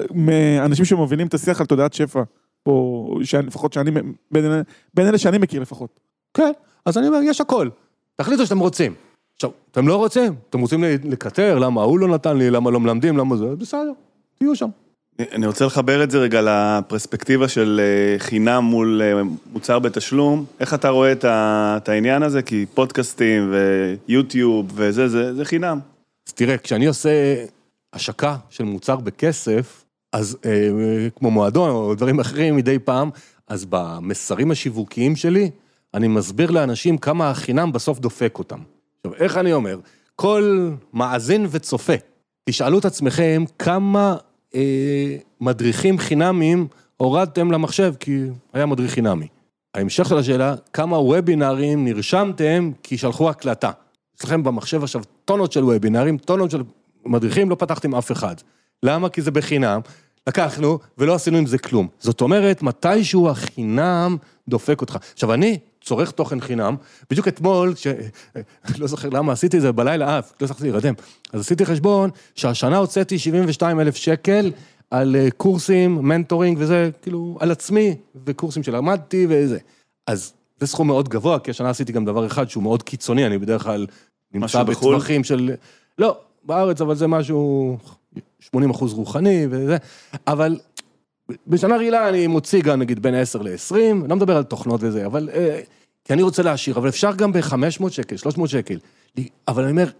אנשים 0.64 0.84
שמובילים 0.84 1.26
את 1.26 1.34
השיח 1.34 1.60
על 1.60 1.66
תודעת 1.66 1.92
שפע, 1.92 2.22
או 2.66 3.18
לפחות 3.46 3.72
שאני, 3.72 3.90
בין, 4.30 4.62
בין 4.94 5.08
אלה 5.08 5.18
שאני 5.18 5.38
מכיר 5.38 5.60
לפחות. 5.60 6.00
כן, 6.34 6.52
אז 6.84 6.98
אני 6.98 7.08
אומר, 7.08 7.18
יש 7.24 7.40
הכל. 7.40 7.68
תחליטו 8.16 8.46
שאתם 8.46 8.58
רוצים. 8.58 8.94
עכשיו, 9.38 9.50
אתם 9.70 9.88
לא 9.88 9.96
רוצים, 9.96 10.34
אתם 10.50 10.60
רוצים 10.60 10.84
לקטר, 10.84 11.58
למה 11.58 11.80
ההוא 11.80 11.98
לא 11.98 12.08
נתן 12.08 12.36
לי, 12.36 12.50
למה 12.50 12.70
לא 12.70 12.80
מלמדים, 12.80 13.16
למה 13.16 13.36
זה, 13.36 13.46
בסדר, 13.46 13.92
תהיו 14.38 14.56
שם. 14.56 14.68
אני 15.32 15.46
רוצה 15.46 15.66
לחבר 15.66 16.02
את 16.02 16.10
זה 16.10 16.18
רגע 16.18 16.40
לפרספקטיבה 16.42 17.48
של 17.48 17.80
אה, 17.82 18.18
חינם 18.18 18.64
מול 18.64 19.02
אה, 19.02 19.22
מוצר 19.52 19.78
בתשלום. 19.78 20.44
איך 20.60 20.74
אתה 20.74 20.88
רואה 20.88 21.12
את 21.22 21.88
העניין 21.88 22.22
הזה? 22.22 22.42
כי 22.42 22.66
פודקאסטים 22.74 23.54
ויוטיוב 24.08 24.66
וזה, 24.74 25.08
זה, 25.08 25.34
זה 25.34 25.44
חינם. 25.44 25.78
אז 26.28 26.32
תראה, 26.32 26.58
כשאני 26.58 26.86
עושה 26.86 27.44
השקה 27.92 28.36
של 28.50 28.64
מוצר 28.64 28.96
בכסף, 28.96 29.84
אז 30.12 30.38
אה, 30.44 30.50
כמו 31.16 31.30
מועדון 31.30 31.70
או 31.70 31.94
דברים 31.94 32.20
אחרים 32.20 32.56
מדי 32.56 32.78
פעם, 32.78 33.10
אז 33.48 33.66
במסרים 33.68 34.50
השיווקיים 34.50 35.16
שלי, 35.16 35.50
אני 35.94 36.08
מסביר 36.08 36.50
לאנשים 36.50 36.98
כמה 36.98 37.30
החינם 37.30 37.72
בסוף 37.72 37.98
דופק 37.98 38.38
אותם. 38.38 38.58
עכשיו, 39.06 39.24
איך 39.24 39.36
אני 39.36 39.52
אומר? 39.52 39.78
כל 40.16 40.70
מאזין 40.92 41.46
וצופה, 41.50 41.92
תשאלו 42.44 42.78
את 42.78 42.84
עצמכם 42.84 43.44
כמה 43.58 44.16
אה, 44.54 45.16
מדריכים 45.40 45.98
חינמים 45.98 46.66
הורדתם 46.96 47.52
למחשב, 47.52 47.94
כי 48.00 48.24
היה 48.52 48.66
מדריך 48.66 48.92
חינמי. 48.92 49.26
ההמשך 49.74 50.08
של 50.08 50.18
השאלה, 50.18 50.54
כמה 50.72 50.98
וובינארים 50.98 51.84
נרשמתם 51.84 52.70
כי 52.82 52.98
שלחו 52.98 53.30
הקלטה. 53.30 53.70
יש 54.18 54.24
לכם 54.24 54.42
במחשב 54.42 54.82
עכשיו 54.82 55.02
טונות 55.24 55.52
של 55.52 55.64
וובינארים, 55.64 56.18
טונות 56.18 56.50
של 56.50 56.62
מדריכים, 57.06 57.50
לא 57.50 57.54
פתחתם 57.54 57.94
אף 57.94 58.12
אחד. 58.12 58.34
למה? 58.82 59.08
כי 59.08 59.22
זה 59.22 59.30
בחינם. 59.30 59.80
לקחנו 60.26 60.78
ולא 60.98 61.14
עשינו 61.14 61.38
עם 61.38 61.46
זה 61.46 61.58
כלום. 61.58 61.88
זאת 61.98 62.20
אומרת, 62.20 62.62
מתישהו 62.62 63.28
החינם 63.28 64.16
דופק 64.48 64.80
אותך. 64.80 64.96
עכשיו, 65.12 65.34
אני 65.34 65.58
צורך 65.80 66.10
תוכן 66.10 66.40
חינם, 66.40 66.76
בדיוק 67.10 67.28
אתמול, 67.28 67.74
ש... 67.74 67.86
לא 68.78 68.86
זוכר 68.86 69.08
למה 69.08 69.32
עשיתי 69.32 69.56
את 69.56 69.62
זה 69.62 69.72
בלילה, 69.72 70.08
אה, 70.08 70.20
לא 70.40 70.44
הצלחתי 70.44 70.62
להירדם. 70.62 70.94
אז 71.32 71.40
עשיתי 71.40 71.66
חשבון 71.66 72.10
שהשנה 72.34 72.76
הוצאתי 72.76 73.18
72 73.18 73.80
אלף 73.80 73.96
שקל 73.96 74.50
על 74.90 75.16
אה, 75.16 75.30
קורסים, 75.36 75.94
מנטורינג 75.94 76.58
וזה, 76.60 76.90
כאילו, 77.02 77.38
על 77.40 77.50
עצמי, 77.50 77.96
וקורסים 78.26 78.62
שלמדתי 78.62 79.26
וזה. 79.28 79.58
אז 80.06 80.32
זה 80.60 80.66
סכום 80.66 80.86
מאוד 80.86 81.08
גבוה, 81.08 81.38
כי 81.38 81.50
השנה 81.50 81.70
עשיתי 81.70 81.92
גם 81.92 82.04
דבר 82.04 82.26
אחד 82.26 82.50
שהוא 82.50 82.62
מאוד 82.62 82.82
קיצוני, 82.82 83.26
אני 83.26 83.38
בדרך 83.38 83.62
כלל 83.62 83.86
נמצא 84.34 84.62
בטווחים 84.62 85.24
של... 85.24 85.50
לא, 85.98 86.18
בארץ, 86.44 86.80
אבל 86.80 86.94
זה 86.94 87.06
משהו 87.06 87.76
80 88.40 88.70
אחוז 88.70 88.92
רוחני 88.92 89.46
וזה, 89.50 89.76
אבל 90.26 90.58
בשנה 91.46 91.76
רגילה 91.76 92.08
אני 92.08 92.26
מוציא 92.26 92.62
גם 92.62 92.78
נגיד 92.78 93.02
בין 93.02 93.14
10 93.14 93.42
ל-20, 93.42 93.74
לא 94.08 94.16
מדבר 94.16 94.36
על 94.36 94.42
תוכנות 94.42 94.80
וזה, 94.82 95.06
אבל 95.06 95.28
אה, 95.34 95.60
כי 96.04 96.12
אני 96.12 96.22
רוצה 96.22 96.42
להשאיר, 96.42 96.78
אבל 96.78 96.88
אפשר 96.88 97.12
גם 97.12 97.32
ב-500 97.32 97.90
שקל, 97.90 98.16
300 98.16 98.50
שקל. 98.50 98.78
אבל 99.48 99.62
אני 99.62 99.70
אומר, 99.70 99.90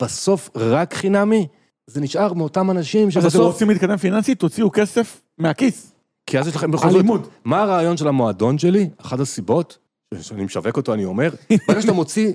בסוף 0.00 0.50
רק 0.56 0.94
חינמי, 0.94 1.46
זה 1.86 2.00
נשאר 2.00 2.32
מאותם 2.32 2.70
אנשים 2.70 3.08
אז 3.08 3.16
אתם 3.16 3.20
שבסוף... 3.20 3.52
רוצים 3.52 3.70
להתקדם 3.70 3.96
פיננסית, 3.96 4.38
תוציאו 4.38 4.70
כסף 4.72 5.20
מהכיס. 5.38 5.92
כי 6.26 6.38
אז 6.38 6.48
יש 6.48 6.56
לכם 6.56 6.70
בכל 6.70 6.90
זאת... 6.90 7.04
מה 7.44 7.62
הרעיון 7.62 7.96
של 7.96 8.08
המועדון 8.08 8.58
שלי? 8.58 8.88
אחת 8.96 9.20
הסיבות, 9.20 9.78
שאני 10.20 10.44
משווק 10.44 10.76
אותו, 10.76 10.94
אני 10.94 11.04
אומר, 11.04 11.30
ברגע 11.68 11.82
שאתה 11.82 11.92
מוציא... 11.92 12.32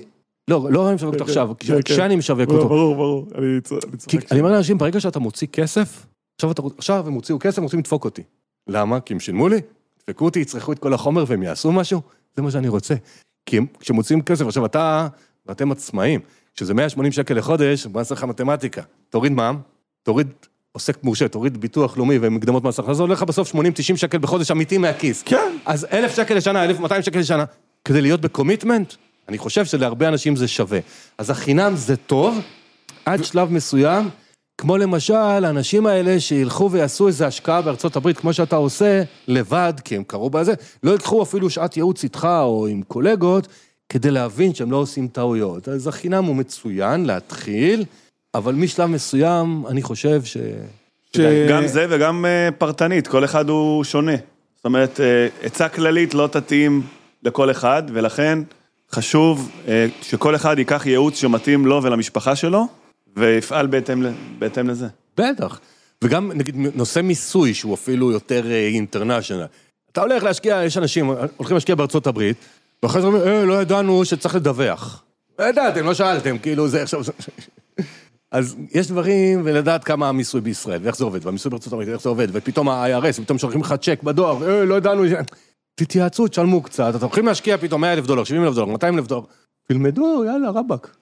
לא, 0.48 0.66
לא 0.70 0.86
אני 0.86 0.94
משווק 0.94 1.14
אותו 1.14 1.24
עכשיו, 1.24 1.50
כן, 1.58 1.74
כן. 1.74 1.82
כשאני 1.82 2.16
משווק 2.16 2.48
ברור, 2.48 2.58
אותו. 2.58 2.68
ברור, 2.68 2.94
ברור, 2.94 3.26
אני 3.38 3.60
צוחק. 3.96 4.32
אני 4.32 4.40
אומר 4.40 4.52
לאנשים, 4.52 4.78
ברגע 4.78 5.00
שאתה 5.00 5.18
מוציא 5.18 5.46
כסף, 5.46 6.06
עכשיו, 6.78 7.06
הם 7.06 7.12
הוציאו 7.12 7.38
כסף, 7.38 7.58
הם 7.58 7.64
רוצים 7.64 7.78
לדפוק 7.78 8.04
אותי. 8.04 8.22
למה? 8.68 9.00
כי 9.00 9.14
הם 9.14 9.20
שילמו 9.20 9.48
לי, 9.48 9.60
דפקו 10.02 10.24
אותי, 10.24 10.40
יצרכו 10.40 10.72
את 10.72 10.78
כל 10.78 10.94
החומר 10.94 11.24
והם 11.26 11.42
יעשו 11.42 11.72
משהו? 11.72 12.00
זה 12.36 12.42
מה 12.42 12.50
שאני 12.50 12.68
רוצה. 12.68 12.94
כי 13.46 13.58
כשמוציאים 13.80 14.22
כסף, 14.22 14.46
עכשיו 14.46 14.66
אתה, 14.66 15.08
ואתם 15.46 15.72
עצמאים, 15.72 16.20
שזה 16.54 16.74
180 16.74 17.12
שקל 17.12 17.34
לחודש, 17.34 17.86
בוא 17.86 18.00
נעשה 18.00 18.14
לך 18.14 18.24
מתמטיקה. 18.24 18.82
תוריד 19.10 19.32
מע"מ, 19.32 19.58
תוריד 20.02 20.28
עוסק 20.72 21.04
מורשה, 21.04 21.28
תוריד 21.28 21.60
ביטוח 21.60 21.96
לאומי 21.96 22.18
ומקדמות 22.20 22.64
מס 22.64 22.78
הכנסה, 22.78 22.94
זה 22.94 23.02
הולך 23.02 23.18
לך 23.18 23.28
בסוף 23.28 23.54
80-90 23.54 23.58
שקל 23.96 24.18
בחודש 24.18 24.50
אמיתי 24.50 24.78
מהכיס. 24.78 25.22
כן. 25.22 25.56
אז 25.66 25.86
אלף 25.92 26.16
שקל 26.16 26.34
לשנה, 26.34 26.64
1,200 26.64 27.02
שקל 27.02 27.18
לשנה, 27.18 27.44
כדי 27.84 28.00
להיות 28.02 28.20
בקומיטמנט, 28.20 28.94
אני 29.28 29.38
חושב 29.38 29.64
שלהרבה 29.64 30.08
אנשים 30.08 30.36
זה 30.36 30.48
שווה. 30.48 30.78
אז 31.18 31.30
החינם 31.30 31.76
זה 31.76 31.96
טוב, 31.96 32.38
עד 33.04 33.24
שלב 33.24 33.52
מסוים, 33.52 34.08
כמו 34.58 34.76
למשל, 34.76 35.14
האנשים 35.14 35.86
האלה 35.86 36.20
שילכו 36.20 36.70
ויעשו 36.70 37.08
איזו 37.08 37.24
השקעה 37.24 37.62
בארצות 37.62 37.96
הברית, 37.96 38.18
כמו 38.18 38.32
שאתה 38.32 38.56
עושה, 38.56 39.02
לבד, 39.28 39.72
כי 39.84 39.96
הם 39.96 40.04
קראו 40.04 40.30
בזה, 40.30 40.54
לא 40.82 40.94
יקחו 40.94 41.22
אפילו 41.22 41.50
שעת 41.50 41.76
ייעוץ 41.76 42.04
איתך 42.04 42.28
או 42.42 42.66
עם 42.66 42.82
קולגות, 42.82 43.48
כדי 43.88 44.10
להבין 44.10 44.54
שהם 44.54 44.70
לא 44.70 44.76
עושים 44.76 45.08
טעויות. 45.08 45.68
אז 45.68 45.86
החינם 45.86 46.24
הוא 46.24 46.36
מצוין 46.36 47.06
להתחיל, 47.06 47.84
אבל 48.34 48.54
משלב 48.54 48.86
מסוים, 48.86 49.64
אני 49.68 49.82
חושב 49.82 50.24
ש... 50.24 50.36
ש- 51.16 51.20
גם 51.50 51.66
זה 51.66 51.86
וגם 51.90 52.24
אה, 52.24 52.48
פרטנית, 52.58 53.06
כל 53.06 53.24
אחד 53.24 53.48
הוא 53.48 53.84
שונה. 53.84 54.16
זאת 54.56 54.64
אומרת, 54.64 55.00
אה, 55.00 55.28
עצה 55.42 55.68
כללית 55.68 56.14
לא 56.14 56.28
תתאים 56.32 56.82
לכל 57.22 57.50
אחד, 57.50 57.82
ולכן 57.92 58.38
חשוב 58.92 59.50
אה, 59.68 59.86
שכל 60.02 60.34
אחד 60.34 60.58
ייקח 60.58 60.86
ייעוץ 60.86 61.16
שמתאים 61.16 61.66
לו 61.66 61.82
ולמשפחה 61.82 62.36
שלו, 62.36 62.66
ויפעל 63.16 63.66
בהתאם, 63.66 64.04
בהתאם 64.38 64.68
לזה. 64.68 64.86
בטח. 65.16 65.60
וגם, 66.04 66.32
נגיד, 66.34 66.56
נושא 66.74 67.00
מיסוי, 67.00 67.54
שהוא 67.54 67.74
אפילו 67.74 68.12
יותר 68.12 68.52
אינטרנשיונל. 68.52 69.46
אתה 69.92 70.00
הולך 70.00 70.22
להשקיע, 70.22 70.62
יש 70.64 70.78
אנשים, 70.78 71.10
הולכים 71.36 71.54
להשקיע 71.54 71.74
בארצות 71.74 72.06
הברית, 72.06 72.36
ואחרי 72.82 73.00
זה 73.00 73.06
אומרים, 73.06 73.26
אה, 73.26 73.44
לא 73.44 73.62
ידענו 73.62 74.04
שצריך 74.04 74.34
לדווח. 74.34 75.02
לא 75.38 75.44
ידעתם, 75.44 75.86
לא 75.86 75.94
שאלתם, 75.94 76.38
כאילו, 76.38 76.68
זה 76.68 76.82
עכשיו... 76.82 77.00
אז 78.30 78.56
יש 78.74 78.86
דברים, 78.86 79.42
ולדעת 79.44 79.84
כמה 79.84 80.08
המיסוי 80.08 80.40
בישראל, 80.40 80.80
ואיך 80.82 80.96
זה 80.96 81.04
עובד, 81.04 81.26
והמיסוי 81.26 81.50
בארצות 81.50 81.72
הברית, 81.72 81.88
ואיך 81.88 82.02
זה 82.02 82.08
עובד, 82.08 82.28
ופתאום 82.32 82.68
ה-IRS, 82.68 83.20
ופתאום 83.20 83.38
שולחים 83.38 83.60
לך 83.60 83.74
צ'ק 83.82 84.02
בדואר, 84.02 84.48
אה, 84.48 84.64
לא 84.64 84.74
ידענו... 84.74 85.04
תתייעצו, 85.78 86.28
תשלמו 86.28 86.62
קצת, 86.62 86.94
אתם 86.94 87.04
הולכים 87.04 87.26
להשקיע 87.26 87.58
פתאום 87.58 87.80
100 87.80 87.92
אלף 87.92 88.06
דולר, 88.06 88.24
70 88.24 88.44
אלף 88.44 88.54
דולר, 88.54 88.66
200 88.72 88.98
אלף 88.98 89.06
דולר, 89.06 89.22
תלמדו, 89.68 90.24
יאללה, 90.24 90.50
רבאק. 90.50 90.96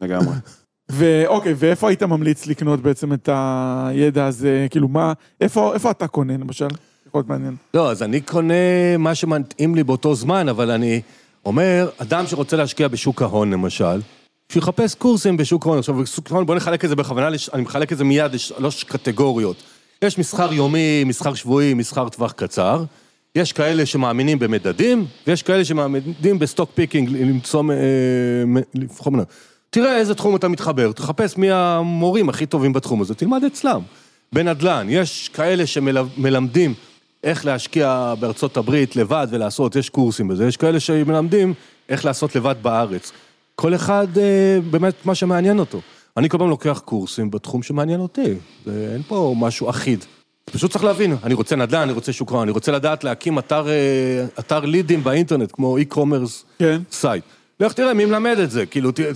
לגמרי. 0.00 0.34
ואוקיי, 0.92 1.54
ואיפה 1.56 1.88
היית 1.88 2.02
ממליץ 2.02 2.46
לקנות 2.46 2.80
בעצם 2.80 3.12
את 3.12 3.28
הידע 3.32 4.26
הזה? 4.26 4.66
כאילו, 4.70 4.88
מה, 4.88 5.12
איפה, 5.40 5.74
איפה 5.74 5.90
אתה 5.90 6.06
קונה, 6.06 6.32
למשל? 6.32 6.66
יכול 7.06 7.18
להיות 7.18 7.28
מעניין. 7.28 7.56
לא, 7.74 7.90
אז 7.90 8.02
אני 8.02 8.20
קונה 8.20 8.96
מה 8.98 9.14
שמתאים 9.14 9.74
לי 9.74 9.84
באותו 9.84 10.14
זמן, 10.14 10.48
אבל 10.48 10.70
אני 10.70 11.00
אומר, 11.44 11.88
אדם 11.98 12.26
שרוצה 12.26 12.56
להשקיע 12.56 12.88
בשוק 12.88 13.22
ההון, 13.22 13.50
למשל, 13.50 14.00
שיחפש 14.52 14.94
קורסים 14.94 15.36
בשוק 15.36 15.66
ההון. 15.66 15.78
עכשיו, 15.78 15.94
בשוק 15.94 16.30
ההון, 16.30 16.46
בוא 16.46 16.54
נחלק 16.54 16.84
את 16.84 16.88
זה 16.88 16.96
בכוונה, 16.96 17.28
אני 17.52 17.62
מחלק 17.62 17.92
את 17.92 17.98
זה 17.98 18.04
מיד 18.04 18.34
לשלוש 18.34 18.84
קטגוריות. 18.84 19.56
יש 20.04 20.18
מסחר 20.18 20.52
יומי, 20.52 21.04
מסחר 21.04 21.34
שבועי, 21.34 21.74
מסחר 21.74 22.08
טווח 22.08 22.32
קצר. 22.32 22.84
יש 23.34 23.52
כאלה 23.52 23.86
שמאמינים 23.86 24.38
במדדים, 24.38 25.06
ויש 25.26 25.42
כאלה 25.42 25.64
שמאמינים 25.64 26.38
ב 26.38 26.43
stock 26.43 26.70
picking, 26.74 27.08
למצוא, 27.10 27.64
אה, 27.72 28.60
לבחור 28.74 29.12
מנהל. 29.12 29.24
תראה 29.70 29.96
איזה 29.96 30.14
תחום 30.14 30.36
אתה 30.36 30.48
מתחבר, 30.48 30.92
תחפש 30.92 31.36
מי 31.36 31.50
המורים 31.50 32.28
הכי 32.28 32.46
טובים 32.46 32.72
בתחום 32.72 33.00
הזה, 33.00 33.14
תלמד 33.14 33.44
אצלם. 33.44 33.80
בנדל"ן, 34.32 34.86
יש 34.90 35.28
כאלה 35.28 35.66
שמלמדים 35.66 36.74
איך 37.24 37.46
להשקיע 37.46 38.14
בארצות 38.20 38.56
הברית 38.56 38.96
לבד 38.96 39.26
ולעשות, 39.30 39.76
יש 39.76 39.88
קורסים 39.88 40.28
בזה, 40.28 40.46
יש 40.46 40.56
כאלה 40.56 40.80
שמלמדים 40.80 41.54
איך 41.88 42.04
לעשות 42.04 42.36
לבד 42.36 42.54
בארץ. 42.62 43.12
כל 43.54 43.74
אחד 43.74 44.06
אה, 44.18 44.58
באמת 44.70 44.94
מה 45.06 45.14
שמעניין 45.14 45.58
אותו. 45.58 45.80
אני 46.16 46.28
כל 46.28 46.38
פעם 46.38 46.48
לוקח 46.48 46.82
קורסים 46.84 47.30
בתחום 47.30 47.62
שמעניין 47.62 48.00
אותי, 48.00 48.34
אין 48.66 49.02
פה 49.08 49.34
משהו 49.38 49.70
אחיד. 49.70 50.04
פשוט 50.52 50.70
צריך 50.72 50.84
להבין, 50.84 51.16
אני 51.24 51.34
רוצה 51.34 51.56
נדל"ן, 51.56 51.80
אני 51.80 51.92
רוצה 51.92 52.12
שוק 52.12 52.30
ההון, 52.32 52.42
אני 52.42 52.50
רוצה 52.50 52.72
לדעת 52.72 53.04
להקים 53.04 53.38
אתר, 53.38 53.68
אה, 53.68 53.74
אתר 54.38 54.60
לידים 54.60 55.04
באינטרנט, 55.04 55.52
כמו 55.52 55.78
e-commerce 55.78 56.44
כן. 56.58 56.80
site. 56.92 57.24
לך 57.60 57.72
תראה 57.72 57.94
מי 57.94 58.04
מלמד 58.04 58.36
את 58.38 58.50
זה, 58.50 58.66
כאילו, 58.66 58.92
תראה, 58.92 59.10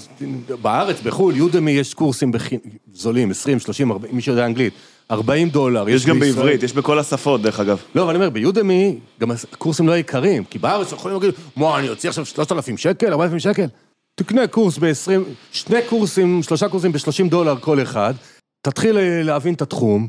בארץ, 0.62 1.00
בחו"ל, 1.00 1.36
יודמי 1.36 1.70
יש 1.70 1.94
קורסים 1.94 2.32
בכי- 2.32 2.58
זולים, 2.92 3.30
20, 3.30 3.60
30, 3.60 3.90
40, 3.92 4.16
מי 4.16 4.22
שיודע 4.22 4.46
אנגלית, 4.46 4.72
40 5.10 5.48
דולר. 5.48 5.88
יש 5.88 6.06
גם 6.06 6.20
בישראל- 6.20 6.34
בעברית, 6.36 6.62
יש 6.62 6.72
בכל 6.72 6.98
השפות, 6.98 7.42
דרך 7.42 7.60
אגב. 7.60 7.78
לא, 7.94 8.02
אבל 8.02 8.10
אני 8.10 8.18
אומר, 8.18 8.30
ביודמי, 8.30 8.98
גם 9.20 9.30
הקורסים 9.52 9.88
לא 9.88 9.96
יקרים, 9.96 10.44
כי 10.44 10.58
בארץ 10.58 10.92
יכולים 10.92 11.20
להגיד, 11.20 11.34
מה, 11.56 11.78
אני 11.78 11.88
אוציא 11.88 12.08
עכשיו 12.08 12.26
3,000 12.26 12.76
שקל, 12.76 13.12
4,000 13.12 13.38
שקל? 13.38 13.66
תקנה 14.14 14.46
קורס 14.46 14.78
ב-20, 14.78 15.20
שני 15.52 15.78
קורסים, 15.88 16.42
שלושה 16.42 16.68
קורסים 16.68 16.92
ב-30 16.92 17.28
דולר 17.30 17.56
כל 17.60 17.82
אחד, 17.82 18.14
תתחיל 18.62 18.98
אה, 18.98 19.22
להבין 19.22 19.54
את 19.54 19.62
התחום. 19.62 20.08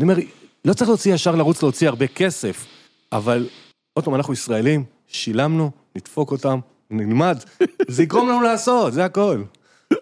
אני 0.00 0.12
אומר, 0.12 0.22
לא 0.64 0.74
צריך 0.74 0.88
להוציא 0.88 1.14
ישר 1.14 1.34
לרוץ 1.34 1.62
להוציא 1.62 1.88
הרבה 1.88 2.06
כסף, 2.06 2.66
אבל 3.12 3.48
עוד 3.92 4.04
פעם, 4.04 4.14
אנחנו 4.14 4.32
ישראלים, 4.32 4.84
שילמנו, 5.06 5.70
נדפוק 5.96 6.32
אותם, 6.32 6.58
נלמד, 6.90 7.38
זה 7.88 8.02
יגרום 8.02 8.28
לנו 8.28 8.40
לעשות, 8.40 8.92
זה 8.92 9.04
הכל. 9.04 9.42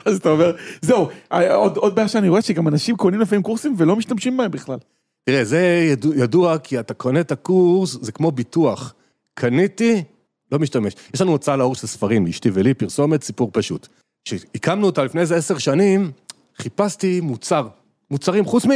אז 0.05 0.17
אתה 0.17 0.29
אומר, 0.29 0.57
זהו, 0.83 1.09
עוד, 1.31 1.77
עוד 1.77 1.95
בעיה 1.95 2.09
שאני 2.09 2.29
רואה 2.29 2.43
שגם 2.43 2.69
אנשים 2.69 2.97
קונים 2.97 3.21
לפעמים 3.21 3.43
קורסים 3.43 3.75
ולא 3.79 3.97
משתמשים 3.97 4.37
בהם 4.37 4.51
בכלל. 4.51 4.79
תראה, 5.25 5.45
זה 5.45 5.89
ידוע, 5.93 6.17
ידוע 6.17 6.59
כי 6.59 6.81
אתה 6.81 6.95
קונה 6.95 7.21
את 7.21 7.33
הקורס, 7.33 7.99
זה 8.01 8.13
כמו 8.13 8.31
ביטוח. 8.31 8.95
קניתי, 9.35 10.03
לא 10.53 10.59
משתמש. 10.59 10.95
יש 11.15 11.21
לנו 11.21 11.31
הוצאה 11.31 11.57
לאור 11.57 11.75
של 11.75 11.87
ספרים, 11.87 12.27
לאשתי 12.27 12.51
ולי, 12.53 12.75
פרסומת, 12.75 13.23
סיפור 13.23 13.51
פשוט. 13.53 13.89
כשהקמנו 14.25 14.87
אותה 14.87 15.05
לפני 15.05 15.21
איזה 15.21 15.37
עשר 15.37 15.59
שנים, 15.59 16.11
חיפשתי 16.57 17.21
מוצר. 17.21 17.69
מוצרים, 18.11 18.45
חוץ 18.45 18.67
מ... 18.67 18.71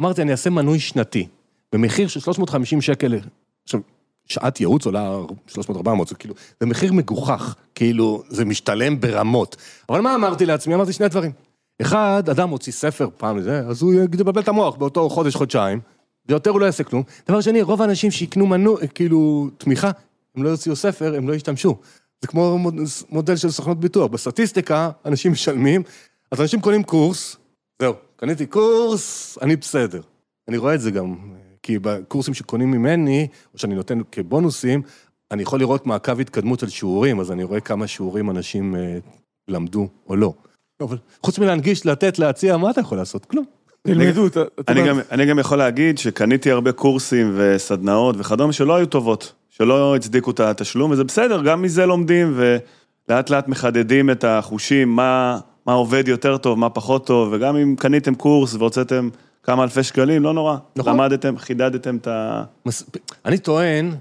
אמרתי, 0.00 0.22
אני 0.22 0.32
אעשה 0.32 0.50
מנוי 0.50 0.78
שנתי, 0.80 1.26
במחיר 1.72 2.08
של 2.08 2.20
350 2.20 2.80
שקל. 2.80 3.18
עכשיו, 3.64 3.80
שעת 4.26 4.60
ייעוץ 4.60 4.86
עולה 4.86 5.18
300-400, 5.48 5.54
זה 6.08 6.14
כאילו, 6.14 6.34
זה 6.60 6.66
מחיר 6.66 6.92
מגוחך, 6.92 7.54
כאילו, 7.74 8.22
זה 8.28 8.44
משתלם 8.44 9.00
ברמות. 9.00 9.56
אבל 9.88 10.00
מה 10.00 10.14
אמרתי 10.14 10.46
לעצמי? 10.46 10.74
אמרתי 10.74 10.92
שני 10.92 11.08
דברים. 11.08 11.30
אחד, 11.82 12.22
אדם 12.30 12.48
מוציא 12.48 12.72
ספר 12.72 13.08
פעם 13.16 13.40
זה, 13.40 13.58
אז 13.58 13.82
הוא 13.82 13.94
יבלבל 13.94 14.42
את 14.42 14.48
המוח 14.48 14.76
באותו 14.76 15.08
חודש, 15.10 15.34
חודשיים, 15.34 15.80
ויותר 16.28 16.50
הוא 16.50 16.60
לא 16.60 16.66
יעשה 16.66 16.84
כלום. 16.84 17.02
דבר 17.28 17.40
שני, 17.40 17.62
רוב 17.62 17.82
האנשים 17.82 18.10
שיקנו 18.10 18.46
מנו, 18.46 18.76
כאילו, 18.94 19.48
תמיכה, 19.58 19.90
הם 20.36 20.42
לא 20.42 20.48
יוציאו 20.48 20.76
ספר, 20.76 21.14
הם 21.16 21.28
לא 21.28 21.34
ישתמשו. 21.34 21.76
זה 22.22 22.28
כמו 22.28 22.58
מוד- 22.58 22.74
מודל 23.10 23.36
של 23.36 23.50
סוכנות 23.50 23.80
ביטוח. 23.80 24.10
בסטטיסטיקה, 24.10 24.90
אנשים 25.04 25.32
משלמים, 25.32 25.82
אז 26.30 26.40
אנשים 26.40 26.60
קונים 26.60 26.82
קורס, 26.82 27.36
זהו, 27.82 27.94
קניתי 28.16 28.46
קורס, 28.46 29.38
אני 29.42 29.56
בסדר. 29.56 30.00
אני 30.48 30.56
רואה 30.56 30.74
את 30.74 30.80
זה 30.80 30.90
גם, 30.90 31.14
כי 31.62 31.78
בקורסים 31.78 32.34
שקונים 32.34 32.70
ממני, 32.70 33.26
או 33.54 33.58
שאני 33.58 33.74
נותן 33.74 33.98
כבונוסים, 34.12 34.82
אני 35.30 35.42
יכול 35.42 35.58
לראות 35.58 35.86
מעקב 35.86 36.20
התקדמות 36.20 36.60
של 36.60 36.68
שיעורים, 36.68 37.20
אז 37.20 37.32
אני 37.32 37.44
רואה 37.44 37.60
כמה 37.60 37.86
שיעורים 37.86 38.30
אנשים 38.30 38.76
אה, 38.76 38.98
למדו 39.48 39.88
או 40.08 40.16
לא. 40.16 40.32
אבל 40.80 40.98
חוץ 41.22 41.38
מלהנגיש, 41.38 41.86
לתת, 41.86 42.18
להציע, 42.18 42.56
מה 42.56 42.70
אתה 42.70 42.80
יכול 42.80 42.98
לעשות? 42.98 43.24
כלום. 43.24 43.44
תלמדו, 43.86 44.26
אתה 44.60 44.74
גם, 44.74 44.98
אני 45.10 45.26
גם 45.26 45.38
יכול 45.38 45.58
להגיד 45.58 45.98
שקניתי 45.98 46.50
הרבה 46.50 46.72
קורסים 46.72 47.32
וסדנאות 47.36 48.16
וכדומה 48.18 48.52
שלא 48.52 48.74
היו 48.74 48.86
טובות, 48.86 49.32
שלא 49.50 49.96
הצדיקו 49.96 50.30
את 50.30 50.40
התשלום, 50.40 50.90
וזה 50.90 51.04
בסדר, 51.04 51.42
גם 51.42 51.62
מזה 51.62 51.86
לומדים 51.86 52.34
ולאט 52.36 53.30
לאט 53.30 53.48
מחדדים 53.48 54.10
את 54.10 54.24
החושים, 54.24 54.96
מה, 54.96 55.38
מה 55.66 55.72
עובד 55.72 56.08
יותר 56.08 56.36
טוב, 56.36 56.58
מה 56.58 56.70
פחות 56.70 57.06
טוב, 57.06 57.28
וגם 57.32 57.56
אם 57.56 57.76
קניתם 57.78 58.14
קורס 58.14 58.54
והוצאתם 58.54 59.08
כמה 59.42 59.62
אלפי 59.62 59.82
שקלים, 59.82 60.22
לא 60.22 60.34
נורא. 60.34 60.56
נכון. 60.76 60.92
למדתם, 60.92 61.38
חידדתם 61.38 61.96
את 61.96 62.06
ה... 62.06 62.44
מס... 62.66 62.84
אני 63.24 63.38
טוען, 63.38 63.94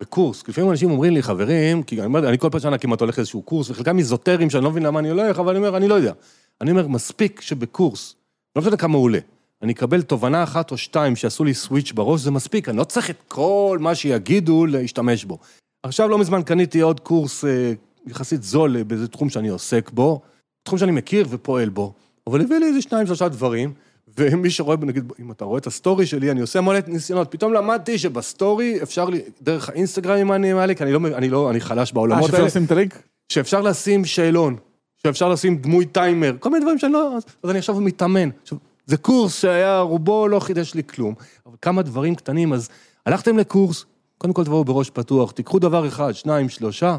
בקורס, 0.00 0.48
לפעמים 0.48 0.70
אנשים 0.70 0.90
אומרים 0.90 1.12
לי, 1.12 1.22
חברים, 1.22 1.82
כי 1.82 2.02
אני, 2.02 2.18
אני 2.18 2.38
כל 2.38 2.48
פעם 2.50 2.60
שנה 2.60 2.78
כמעט 2.78 3.00
הולך 3.00 3.18
לאיזשהו 3.18 3.42
קורס, 3.42 3.70
וחלקם 3.70 3.98
איזוטריים 3.98 4.50
שאני 4.50 4.64
לא 4.64 4.70
מבין 4.70 4.82
למה 4.82 4.98
אני 4.98 5.10
הולך, 5.10 5.38
אבל 5.38 5.56
אני 5.56 5.66
אומר, 5.66 5.76
אני 5.76 5.88
לא 5.88 5.94
יודע. 5.94 6.12
אני 6.60 6.70
אומר, 6.70 6.88
מספיק 6.88 7.40
שבקורס, 7.40 8.14
לא 8.56 8.62
משנה 8.62 8.76
כמה 8.76 8.96
הוא 8.96 9.04
עולה, 9.04 9.18
אני 9.62 9.72
אקבל 9.72 10.02
תובנה 10.02 10.42
אחת 10.42 10.70
או 10.70 10.76
שתיים 10.76 11.16
שיעשו 11.16 11.44
לי 11.44 11.54
switch 11.54 11.92
בראש, 11.92 12.20
זה 12.20 12.30
מספיק, 12.30 12.68
אני 12.68 12.76
לא 12.76 12.84
צריך 12.84 13.10
את 13.10 13.22
כל 13.28 13.78
מה 13.80 13.94
שיגידו 13.94 14.66
להשתמש 14.66 15.24
בו. 15.24 15.38
עכשיו 15.82 16.08
לא 16.08 16.18
מזמן 16.18 16.42
קניתי 16.42 16.80
עוד 16.80 17.00
קורס 17.00 17.44
אה, 17.44 17.72
יחסית 18.06 18.42
זול 18.42 18.76
אה, 18.76 18.84
באיזה 18.84 19.08
תחום 19.08 19.28
שאני 19.28 19.48
עוסק 19.48 19.90
בו, 19.90 20.20
תחום 20.62 20.78
שאני 20.78 20.92
מכיר 20.92 21.26
ופועל 21.30 21.68
בו, 21.68 21.92
אבל 22.26 22.40
הביא 22.40 22.58
לי 22.58 22.66
איזה 22.66 22.82
שניים, 22.82 23.06
שלושה 23.06 23.28
דברים, 23.28 23.72
ומי 24.18 24.50
שרואה, 24.50 24.76
נגיד, 24.76 25.12
אם 25.20 25.32
אתה 25.32 25.44
רואה 25.44 25.58
את 25.58 25.66
ה 25.66 25.73
story 25.73 26.06
שלי, 26.06 26.30
אני 26.30 26.40
עושה 26.40 26.60
מלא 26.60 26.78
ניסיונות, 26.86 27.30
פתאום 27.30 27.52
למדתי 27.52 27.98
שב 27.98 28.30
story 28.30 28.82
אפשר 28.82 29.04
לי, 29.04 29.20
דרך 29.42 29.68
האינסטגרם 29.68 30.18
אם 30.18 30.32
אני 30.32 30.52
מעלה, 30.52 30.74
כי 30.74 30.82
אני 30.82 30.92
לא, 30.92 30.98
אני 31.14 31.28
לא, 31.28 31.50
אני 31.50 31.60
חלש 31.60 31.90
אה, 31.90 31.94
בעולמות 31.94 32.22
שאפשר 32.22 32.36
האלה, 32.36 32.46
לשים 32.46 32.64
את 32.64 32.70
הלינק? 32.70 33.02
שאפשר 33.32 33.60
לשים 33.60 34.04
שאלון, 34.04 34.56
שאפשר 35.02 35.28
לשים 35.28 35.56
דמוי 35.56 35.86
טיימר, 35.86 36.36
כל 36.40 36.50
מיני 36.50 36.62
דברים 36.62 36.78
שאני 36.78 36.92
לא... 36.92 37.16
אז, 37.16 37.22
אז 37.42 37.50
אני 37.50 37.58
עכשיו 37.58 37.80
מתאמן. 37.80 38.28
עכשיו, 38.42 38.58
זה 38.86 38.96
קורס 38.96 39.40
שהיה, 39.40 39.80
רובו 39.80 40.28
לא 40.28 40.40
חידש 40.40 40.74
לי 40.74 40.84
כלום, 40.84 41.14
אבל 41.46 41.56
כמה 41.62 41.82
דברים 41.82 42.14
קטנים, 42.14 42.52
אז 42.52 42.68
הלכתם 43.06 43.38
לקורס, 43.38 43.84
קודם 44.18 44.32
כל 44.32 44.44
תבואו 44.44 44.64
בראש 44.64 44.90
פתוח, 44.90 45.30
תיקחו 45.30 45.58
דבר 45.58 45.88
אחד, 45.88 46.12
שניים, 46.12 46.48
שלושה, 46.48 46.96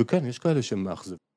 וכן, 0.00 0.26
יש 0.26 0.38
כאלה 0.38 0.62
שהם 0.62 0.84
מאכזבים. 0.84 1.31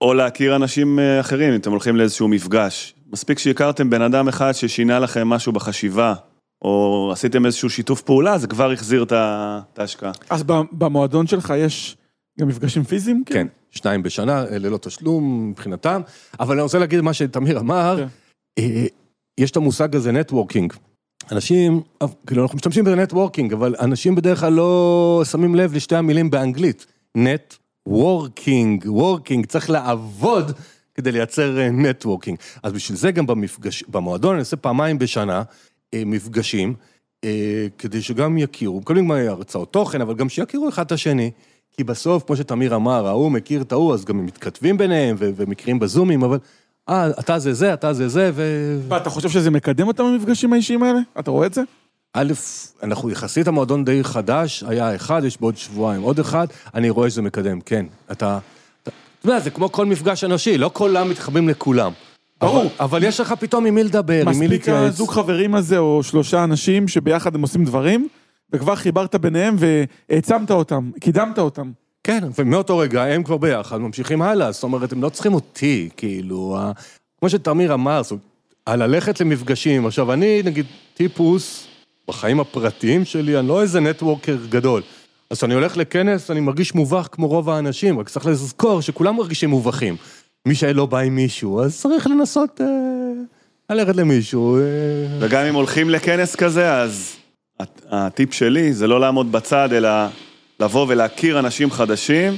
או 0.00 0.14
להכיר 0.14 0.56
אנשים 0.56 0.98
אה, 0.98 1.20
אחרים, 1.20 1.52
אם 1.52 1.60
אתם 1.60 1.70
הולכים 1.70 1.96
לאיזשהו 1.96 2.28
מפגש. 2.28 2.94
מספיק 3.12 3.38
שהכרתם 3.38 3.90
בן 3.90 4.02
אדם 4.02 4.28
אחד 4.28 4.52
ששינה 4.52 4.98
לכם 4.98 5.28
משהו 5.28 5.52
בחשיבה, 5.52 6.14
או 6.62 7.08
עשיתם 7.12 7.46
איזשהו 7.46 7.70
שיתוף 7.70 8.02
פעולה, 8.02 8.38
זה 8.38 8.46
כבר 8.46 8.72
החזיר 8.72 9.02
את 9.02 9.78
ההשקעה. 9.78 10.12
אז 10.30 10.42
במועדון 10.72 11.26
שלך 11.26 11.54
יש 11.58 11.96
גם 12.40 12.48
מפגשים 12.48 12.84
פיזיים? 12.84 13.22
כן, 13.26 13.46
שניים 13.70 14.02
בשנה, 14.02 14.44
אה, 14.44 14.58
ללא 14.58 14.78
תשלום 14.78 15.50
מבחינתם, 15.50 16.00
אבל 16.40 16.54
אני 16.54 16.62
רוצה 16.62 16.78
להגיד 16.78 17.00
מה 17.00 17.12
שתמיר 17.12 17.58
אמר, 17.58 17.96
כן. 17.98 18.06
אה, 18.58 18.86
יש 19.40 19.50
את 19.50 19.56
המושג 19.56 19.96
הזה 19.96 20.12
networking. 20.12 20.72
אנשים, 21.32 21.82
כאילו 22.26 22.42
אנחנו 22.42 22.56
משתמשים 22.56 22.84
בזה 22.84 22.96
networking, 22.96 23.52
אבל 23.52 23.74
אנשים 23.80 24.14
בדרך 24.14 24.40
כלל 24.40 24.52
לא 24.52 25.22
שמים 25.30 25.54
לב 25.54 25.74
לשתי 25.74 25.96
המילים 25.96 26.30
באנגלית. 26.30 26.86
Net 27.16 27.54
working, 27.88 28.84
working, 28.86 29.46
צריך 29.46 29.70
לעבוד 29.70 30.52
כדי 30.94 31.12
לייצר 31.12 31.58
networking. 31.72 32.38
אז 32.62 32.72
בשביל 32.72 32.98
זה 32.98 33.10
גם 33.10 33.26
במפגש, 33.26 33.84
במועדון 33.88 34.32
אני 34.32 34.40
עושה 34.40 34.56
פעמיים 34.56 34.98
בשנה 34.98 35.42
אה, 35.94 36.02
מפגשים, 36.06 36.74
אה, 37.24 37.66
כדי 37.78 38.02
שגם 38.02 38.38
יכירו, 38.38 38.80
מקבלים 38.80 39.10
הרצאות 39.10 39.72
תוכן, 39.72 40.00
אבל 40.00 40.14
גם 40.14 40.28
שיכירו 40.28 40.68
אחד 40.68 40.86
את 40.86 40.92
השני. 40.92 41.30
כי 41.72 41.84
בסוף, 41.84 42.24
כמו 42.26 42.36
שתמיר 42.36 42.76
אמר, 42.76 43.06
ההוא 43.06 43.30
מכיר 43.30 43.62
את 43.62 43.72
ההוא, 43.72 43.94
אז 43.94 44.04
גם 44.04 44.18
הם 44.18 44.26
מתכתבים 44.26 44.78
ביניהם 44.78 45.16
ומכירים 45.18 45.78
בזומים, 45.78 46.22
אבל 46.22 46.38
אה, 46.88 47.10
אתה 47.10 47.38
זה 47.38 47.54
זה, 47.54 47.74
אתה 47.74 47.92
זה 47.92 48.08
זה, 48.08 48.30
ו... 48.34 48.42
ואתה 48.88 49.10
חושב 49.10 49.28
שזה 49.28 49.50
מקדם 49.50 49.86
אותם 49.86 50.04
במפגשים 50.04 50.52
האישיים 50.52 50.82
האלה? 50.82 50.98
אתה 51.18 51.30
רואה 51.30 51.46
את 51.46 51.54
זה? 51.54 51.62
א', 52.14 52.32
אנחנו 52.82 53.10
יחסית 53.10 53.48
המועדון 53.48 53.84
די 53.84 54.04
חדש, 54.04 54.64
היה 54.68 54.94
אחד, 54.94 55.24
יש 55.24 55.40
בעוד 55.40 55.56
שבועיים 55.56 56.02
עוד 56.02 56.18
אחד, 56.18 56.46
אני 56.74 56.90
רואה 56.90 57.10
שזה 57.10 57.22
מקדם, 57.22 57.60
כן. 57.60 57.86
אתה, 58.12 58.38
אתה, 58.82 58.90
יודע, 59.24 59.40
זה 59.40 59.50
כמו 59.50 59.72
כל 59.72 59.86
מפגש 59.86 60.24
אנושי, 60.24 60.58
לא 60.58 60.70
כולם 60.72 61.10
מתחברים 61.10 61.48
לכולם. 61.48 61.92
ברור. 62.40 62.60
אבל, 62.60 62.68
אבל 62.80 63.04
יש 63.04 63.20
לך 63.20 63.32
פתאום 63.32 63.66
עם 63.66 63.74
מי 63.74 63.84
לדבר, 63.84 64.20
עם 64.20 64.26
מי 64.26 64.32
מספיק 64.32 64.50
להתייעץ. 64.50 64.92
הזוג 64.92 65.10
חברים 65.10 65.54
הזה, 65.54 65.78
או 65.78 66.02
שלושה 66.02 66.44
אנשים 66.44 66.88
שביחד 66.88 67.34
הם 67.34 67.42
עושים 67.42 67.64
דברים, 67.64 68.08
וכבר 68.52 68.74
חיברת 68.74 69.14
ביניהם 69.14 69.56
והעצמת 69.58 70.50
אותם, 70.50 70.90
קידמת 71.00 71.38
אותם. 71.38 71.70
כן, 72.04 72.24
ומאותו 72.38 72.78
רגע 72.78 73.04
הם 73.04 73.22
כבר 73.22 73.36
ביחד, 73.36 73.78
ממשיכים 73.78 74.22
הלאה, 74.22 74.52
זאת 74.52 74.62
אומרת, 74.62 74.92
הם 74.92 75.02
לא 75.02 75.08
צריכים 75.08 75.34
אותי, 75.34 75.88
כאילו, 75.96 76.58
כמו 77.20 77.30
שתמיר 77.30 77.74
אמר, 77.74 78.02
זאת 78.02 78.10
אומרת, 78.10 78.24
על 78.66 78.86
ללכת 78.86 79.20
למפגשים. 79.20 79.86
עכשיו, 79.86 80.12
אני, 80.12 80.42
נגיד, 80.44 80.66
טיפוס, 80.94 81.67
בחיים 82.08 82.40
הפרטיים 82.40 83.04
שלי, 83.04 83.38
אני 83.38 83.48
לא 83.48 83.62
איזה 83.62 83.80
נטוורקר 83.80 84.36
גדול. 84.48 84.82
אז 85.30 85.36
כשאני 85.38 85.54
הולך 85.54 85.76
לכנס, 85.76 86.30
אני 86.30 86.40
מרגיש 86.40 86.74
מובך 86.74 87.08
כמו 87.12 87.28
רוב 87.28 87.50
האנשים, 87.50 87.98
רק 87.98 88.08
צריך 88.08 88.26
לזכור 88.26 88.80
שכולם 88.82 89.16
מרגישים 89.16 89.50
מובכים. 89.50 89.96
מי 90.46 90.54
שלא 90.54 90.86
בא 90.86 90.98
עם 90.98 91.16
מישהו, 91.16 91.60
אז 91.62 91.80
צריך 91.80 92.06
לנסות 92.06 92.60
אה, 92.60 92.66
ללכת 93.74 93.96
למישהו. 93.96 94.56
אה, 94.58 94.62
וגם 95.20 95.44
אם 95.44 95.54
הולכים 95.54 95.90
לכנס 95.90 96.36
כזה, 96.36 96.74
אז 96.74 97.12
הט- 97.60 97.82
הטיפ 97.90 98.32
שלי 98.34 98.72
זה 98.72 98.86
לא 98.86 99.00
לעמוד 99.00 99.32
בצד, 99.32 99.72
אלא 99.72 99.88
לבוא 100.60 100.86
ולהכיר 100.88 101.38
אנשים 101.38 101.70
חדשים, 101.70 102.36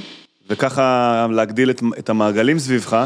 וככה 0.49 1.27
להגדיל 1.31 1.69
את, 1.69 1.81
את 1.99 2.09
המעגלים 2.09 2.59
סביבך, 2.59 3.05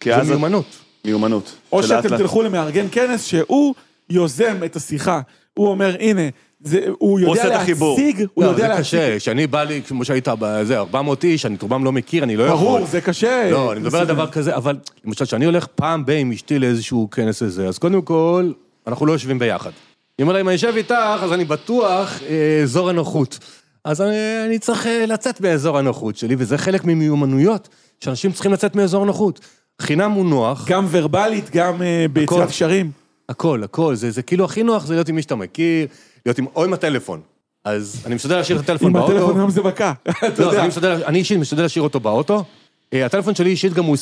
כי 0.00 0.10
זה 0.10 0.16
אז... 0.16 0.26
את- 0.26 0.30
מיומנות. 0.30 0.66
מיומנות. 1.04 1.54
או 1.72 1.82
שאתם 1.82 2.08
לאט- 2.12 2.20
תלכו 2.20 2.42
למארגן 2.42 2.86
כנס 2.92 3.24
שהוא 3.26 3.74
יוזם 4.10 4.56
את 4.64 4.76
השיחה. 4.76 5.20
הוא 5.54 5.68
אומר, 5.68 5.96
הנה, 6.00 6.22
זה, 6.60 6.80
הוא 6.98 7.20
יודע 7.20 7.30
עושה 7.30 7.48
את 7.48 7.60
החיבור. 7.60 7.98
להציג, 7.98 8.26
הוא 8.34 8.44
לא, 8.44 8.48
יודע 8.50 8.62
זה 8.62 8.68
להציג. 8.68 8.82
קשה, 8.82 9.18
כשאני 9.18 9.46
בא 9.46 9.62
לי, 9.62 9.82
כמו 9.88 10.04
שהיית 10.04 10.28
בזה, 10.38 10.78
400 10.78 11.24
איש, 11.24 11.46
אני 11.46 11.54
את 11.54 11.62
רובם 11.62 11.84
לא 11.84 11.92
מכיר, 11.92 12.24
אני 12.24 12.36
לא 12.36 12.44
יכול. 12.44 12.56
ברור, 12.58 12.86
זה 12.86 13.00
קשה. 13.00 13.50
לא, 13.50 13.72
אני 13.72 13.80
מדבר 13.80 13.98
על 13.98 14.06
דבר 14.06 14.26
כזה, 14.30 14.56
אבל 14.56 14.76
למשל, 15.04 15.24
כשאני 15.24 15.44
הולך 15.44 15.66
פעם 15.66 16.06
ב- 16.06 16.10
עם 16.10 16.32
אשתי 16.32 16.58
לאיזשהו 16.58 17.08
כנס 17.10 17.42
הזה, 17.42 17.68
אז 17.68 17.78
קודם 17.78 18.02
כל, 18.02 18.52
אנחנו 18.86 19.06
לא 19.06 19.12
יושבים 19.12 19.38
ביחד. 19.38 19.70
היא 20.18 20.24
אומרת, 20.24 20.40
אם 20.40 20.48
אני 20.48 20.52
יושב 20.54 20.72
איתך, 20.76 20.94
אז 21.20 21.32
אני 21.32 21.44
בטוח 21.44 22.20
אה, 22.28 22.60
אזור 22.62 22.88
הנוחות. 22.90 23.38
אז 23.84 24.00
אני, 24.02 24.16
אני 24.46 24.58
צריך 24.58 24.86
אה, 24.86 25.06
לצאת 25.06 25.40
מאזור 25.40 25.78
הנוחות 25.78 26.16
שלי, 26.16 26.34
וזה 26.38 26.58
חלק 26.58 26.84
ממיומנויות, 26.84 27.68
שאנשים 28.00 28.32
צריכים 28.32 28.52
לצאת 28.52 28.76
מאזור 28.76 29.02
הנוחות. 29.02 29.40
חינם 29.80 30.10
הוא 30.10 30.24
נוח, 30.24 30.68
גם 30.68 30.86
ורבלית, 30.90 31.50
גם 31.50 31.82
אה, 31.82 32.06
ביצירת. 32.12 32.48
קשרים. 32.48 32.90
הכל, 33.28 33.64
הכל, 33.64 33.94
זה, 33.94 34.10
זה 34.10 34.22
כאילו 34.22 34.44
הכי 34.44 34.62
נוח 34.62 34.86
זה 34.86 34.94
להיות 34.94 35.08
עם 35.08 35.14
מי 35.14 35.22
שאתה 35.22 35.36
מכיר, 35.36 35.86
להיות 36.26 36.38
עם, 36.38 36.46
או 36.54 36.64
עם 36.64 36.72
הטלפון. 36.72 37.20
אז 37.64 38.02
אני 38.06 38.14
משתדל 38.14 38.36
להשאיר 38.36 38.58
את 38.58 38.64
הטלפון 38.64 38.86
עם 38.86 38.92
באוטו. 38.92 39.12
הטלפון 39.12 39.36
היום 39.36 39.50
זה 39.50 39.62
מכה. 39.62 39.92
אתה 40.08 40.42
לא, 40.42 40.46
יודע. 40.46 40.60
אני 40.60 40.68
משתדל, 40.68 41.04
אני 41.04 41.18
אישית 41.18 41.38
משתדל 41.38 41.62
להשאיר 41.62 41.82
אותו 41.82 42.00
באוטו. 42.00 42.44
אה, 42.92 43.06
הטלפון 43.06 43.34
שלי 43.34 43.50
אישית 43.50 43.72
גם 43.72 43.84
הוא 43.84 43.96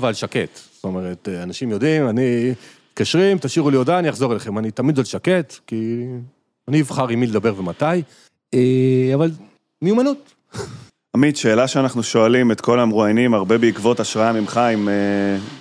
24/7 0.00 0.06
על 0.06 0.14
שקט. 0.14 0.58
זאת 0.74 0.84
אומרת, 0.84 1.28
אה, 1.28 1.42
אנשים 1.42 1.70
יודעים, 1.70 2.08
אני... 2.08 2.54
מתקשרים, 2.96 3.38
תשאירו 3.38 3.70
לי 3.70 3.76
הודעה, 3.76 3.98
אני 3.98 4.10
אחזור 4.10 4.32
אליכם. 4.32 4.58
אני 4.58 4.70
תמיד 4.70 4.98
על 4.98 5.04
שקט, 5.04 5.54
כי 5.66 6.04
אני 6.68 6.80
אבחר 6.80 7.08
עם 7.08 7.20
מי 7.20 7.26
לדבר 7.26 7.54
ומתי. 7.58 7.84
אה, 8.54 9.10
אבל 9.14 9.30
מיומנות. 9.82 10.34
עמית, 11.16 11.36
שאלה 11.36 11.68
שאנחנו 11.68 12.02
שואלים 12.02 12.52
את 12.52 12.60
כל 12.60 12.80
המרואיינים, 12.80 13.34
הרבה 13.34 13.58
בעקבות 13.58 14.00
השראה 14.00 14.32
ממך 14.32 14.56
עם 14.56 14.88
אה, 14.88 14.94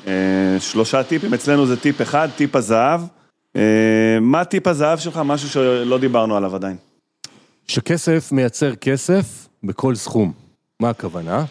אה, 0.08 0.60
שלושה 0.60 1.04
טיפים, 1.04 1.34
אצלנו 1.34 1.66
זה 1.66 1.78
טיפ 1.78 2.02
אחד, 2.02 2.30
טיפ 2.36 2.56
הזהב. 2.56 3.02
אה, 3.56 4.18
מה 4.22 4.46
טיפ 4.46 4.68
הזהב 4.68 5.00
שלך? 5.00 5.22
משהו 5.26 5.50
שלא 5.50 5.98
דיברנו 5.98 6.38
עליו 6.38 6.56
עדיין. 6.56 6.76
שכסף 7.68 8.32
מייצר 8.32 8.76
כסף 8.76 9.48
בכל 9.64 9.96
סכום. 9.96 10.32
מה 10.80 10.90
הכוונה? 10.90 11.46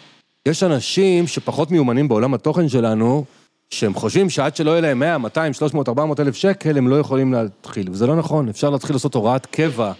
יש 0.45 0.63
אנשים 0.63 1.27
שפחות 1.27 1.71
מיומנים 1.71 2.07
בעולם 2.07 2.33
התוכן 2.33 2.69
שלנו, 2.69 3.25
שהם 3.69 3.93
חושבים 3.93 4.29
שעד 4.29 4.55
שלא 4.55 4.71
יהיה 4.71 4.81
להם 4.81 4.99
100, 4.99 5.17
200, 5.17 5.53
300, 5.53 5.89
400 5.89 6.19
אלף 6.19 6.35
שקל, 6.35 6.77
הם 6.77 6.87
לא 6.87 6.99
יכולים 6.99 7.33
להתחיל. 7.33 7.87
וזה 7.91 8.07
לא 8.07 8.15
נכון, 8.15 8.49
אפשר 8.49 8.69
להתחיל 8.69 8.95
לעשות 8.95 9.15
הוראת 9.15 9.45
קבע, 9.45 9.91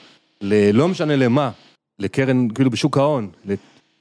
ל- 0.42 0.72
לא 0.78 0.88
משנה 0.88 1.16
למה, 1.16 1.50
לקרן, 2.00 2.48
כאילו 2.50 2.70
בשוק 2.70 2.98
ההון, 2.98 3.30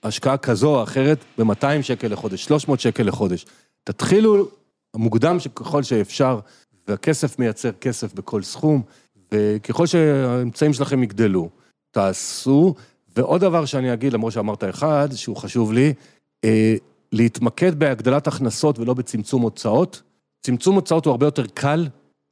להשקעה 0.05 0.37
כזו 0.37 0.77
או 0.77 0.83
אחרת, 0.83 1.19
ב-200 1.39 1.83
שקל 1.83 2.09
לחודש, 2.09 2.45
300 2.45 2.81
שקל 2.81 3.03
לחודש. 3.03 3.47
תתחילו 3.85 4.49
מוקדם 4.97 5.37
ככל 5.55 5.83
שאפשר, 5.83 6.41
והכסף 6.89 7.39
מייצר 7.39 7.73
כסף 7.73 8.15
בכל 8.15 8.43
סכום, 8.43 8.83
וככל 9.33 9.87
שהאמצעים 9.87 10.73
שלכם 10.73 11.03
יגדלו, 11.03 11.49
תעשו. 11.91 12.75
ועוד 13.17 13.41
דבר 13.41 13.65
שאני 13.65 13.93
אגיד, 13.93 14.13
למרות 14.13 14.33
שאמרת 14.33 14.65
אחד, 14.65 15.09
שהוא 15.15 15.37
חשוב 15.37 15.73
לי, 15.73 15.93
אה, 16.45 16.75
להתמקד 17.13 17.79
בהגדלת 17.79 18.27
הכנסות 18.27 18.79
ולא 18.79 18.95
בצמצום 18.95 19.43
הוצאות. 19.43 20.03
צמצום 20.43 20.75
הוצאות 20.75 21.05
הוא 21.05 21.11
הרבה 21.11 21.27
יותר 21.27 21.47
קל, 21.47 21.89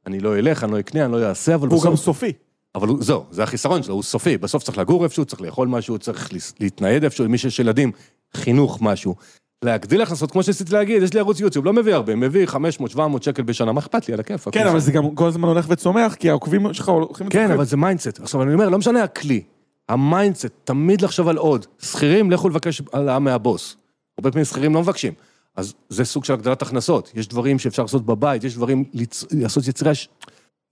אני 0.07 0.19
לא 0.19 0.37
אלך, 0.37 0.63
אני 0.63 0.71
לא 0.71 0.79
אקנה, 0.79 1.05
אני 1.05 1.11
לא 1.11 1.29
אעשה, 1.29 1.55
אבל 1.55 1.67
והוא 1.67 1.79
בסוף... 1.79 1.91
גם 1.91 1.95
סופי. 1.95 2.33
אבל 2.75 2.87
הוא, 2.87 2.97
זהו, 3.01 3.23
זה 3.31 3.43
החיסרון 3.43 3.83
שלו, 3.83 3.93
הוא 3.93 4.03
סופי. 4.03 4.37
בסוף 4.37 4.63
צריך 4.63 4.77
לגור 4.77 5.03
איפשהו, 5.03 5.25
צריך 5.25 5.41
לאכול 5.41 5.67
משהו, 5.67 5.99
צריך 5.99 6.29
להתנייד 6.59 7.03
איפשהו, 7.03 7.25
למי 7.25 7.37
שיש 7.37 7.59
ילדים, 7.59 7.91
חינוך 8.33 8.81
משהו. 8.81 9.15
להגדיל 9.63 10.01
הכנסות, 10.01 10.31
כמו 10.31 10.43
שניסיתי 10.43 10.73
להגיד, 10.73 11.03
יש 11.03 11.13
לי 11.13 11.19
ערוץ 11.19 11.39
יוטיוב, 11.39 11.65
לא 11.65 11.73
מביא 11.73 11.93
הרבה, 11.93 12.15
מביא 12.15 12.47
500-700 12.47 12.97
שקל 13.21 13.43
בשנה, 13.43 13.71
מה 13.71 13.79
אכפת 13.79 14.07
לי, 14.07 14.13
על 14.13 14.19
הכיף. 14.19 14.49
כן, 14.49 14.67
אבל 14.67 14.79
זה 14.79 14.91
גם 14.91 15.15
כל 15.15 15.27
הזמן 15.27 15.47
הולך 15.47 15.65
וצומח, 15.69 16.15
כי 16.15 16.29
העוקבים 16.29 16.73
שלך 16.73 16.89
הולכים 16.89 17.29
כן. 17.29 17.51
אבל 17.51 17.65
זה 17.65 17.77
mindset. 17.77 18.19
עכשיו, 18.19 18.43
אני 18.43 18.53
אומר, 18.53 18.69
לא 18.69 18.77
משנה 18.77 19.03
הכלי, 19.03 19.41
ה 19.89 19.95
mindset, 19.95 20.45
תמיד 20.63 21.01
לחשוב 21.01 21.27
על 21.27 21.37
עוד. 21.37 21.65
שכירים, 21.79 22.31
לכו 22.31 22.49
לבקש 22.49 22.81
העלאה 22.93 23.19
מהבוס. 23.19 23.77
הרבה 24.17 24.31
פעמים 24.31 24.45
שכירים 24.45 24.73
לא 24.73 24.81
מבקשים. 24.81 25.13
אז 25.55 25.73
זה 25.89 26.05
סוג 26.05 26.25
של 26.25 26.33
הגדלת 26.33 26.61
הכנסות. 26.61 27.11
יש 27.15 27.27
דברים 27.27 27.59
שאפשר 27.59 27.81
לעשות 27.81 28.05
בבית, 28.05 28.43
יש 28.43 28.55
דברים. 28.55 28.83
לעשות 29.31 29.67
יצירה, 29.67 29.91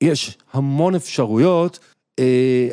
יש... 0.03 0.37
המון 0.53 0.95
אפשרויות, 0.95 1.79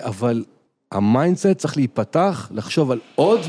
אבל 0.00 0.44
ה 0.92 0.99
mindset 0.99 1.46
צריך 1.46 1.76
להיפתח, 1.76 2.50
לחשוב 2.54 2.90
על 2.90 2.98
עוד, 3.14 3.40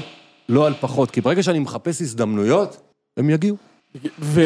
לא 0.50 0.68
על 0.68 0.74
פחות. 0.80 1.12
כי 1.12 1.22
ברגע 1.22 1.44
שאני 1.44 1.60
מחפש 1.60 2.02
הזדמנויות, 2.02 2.82
הם 3.18 3.30
יגיעו. 3.30 3.56
ו... 4.20 4.42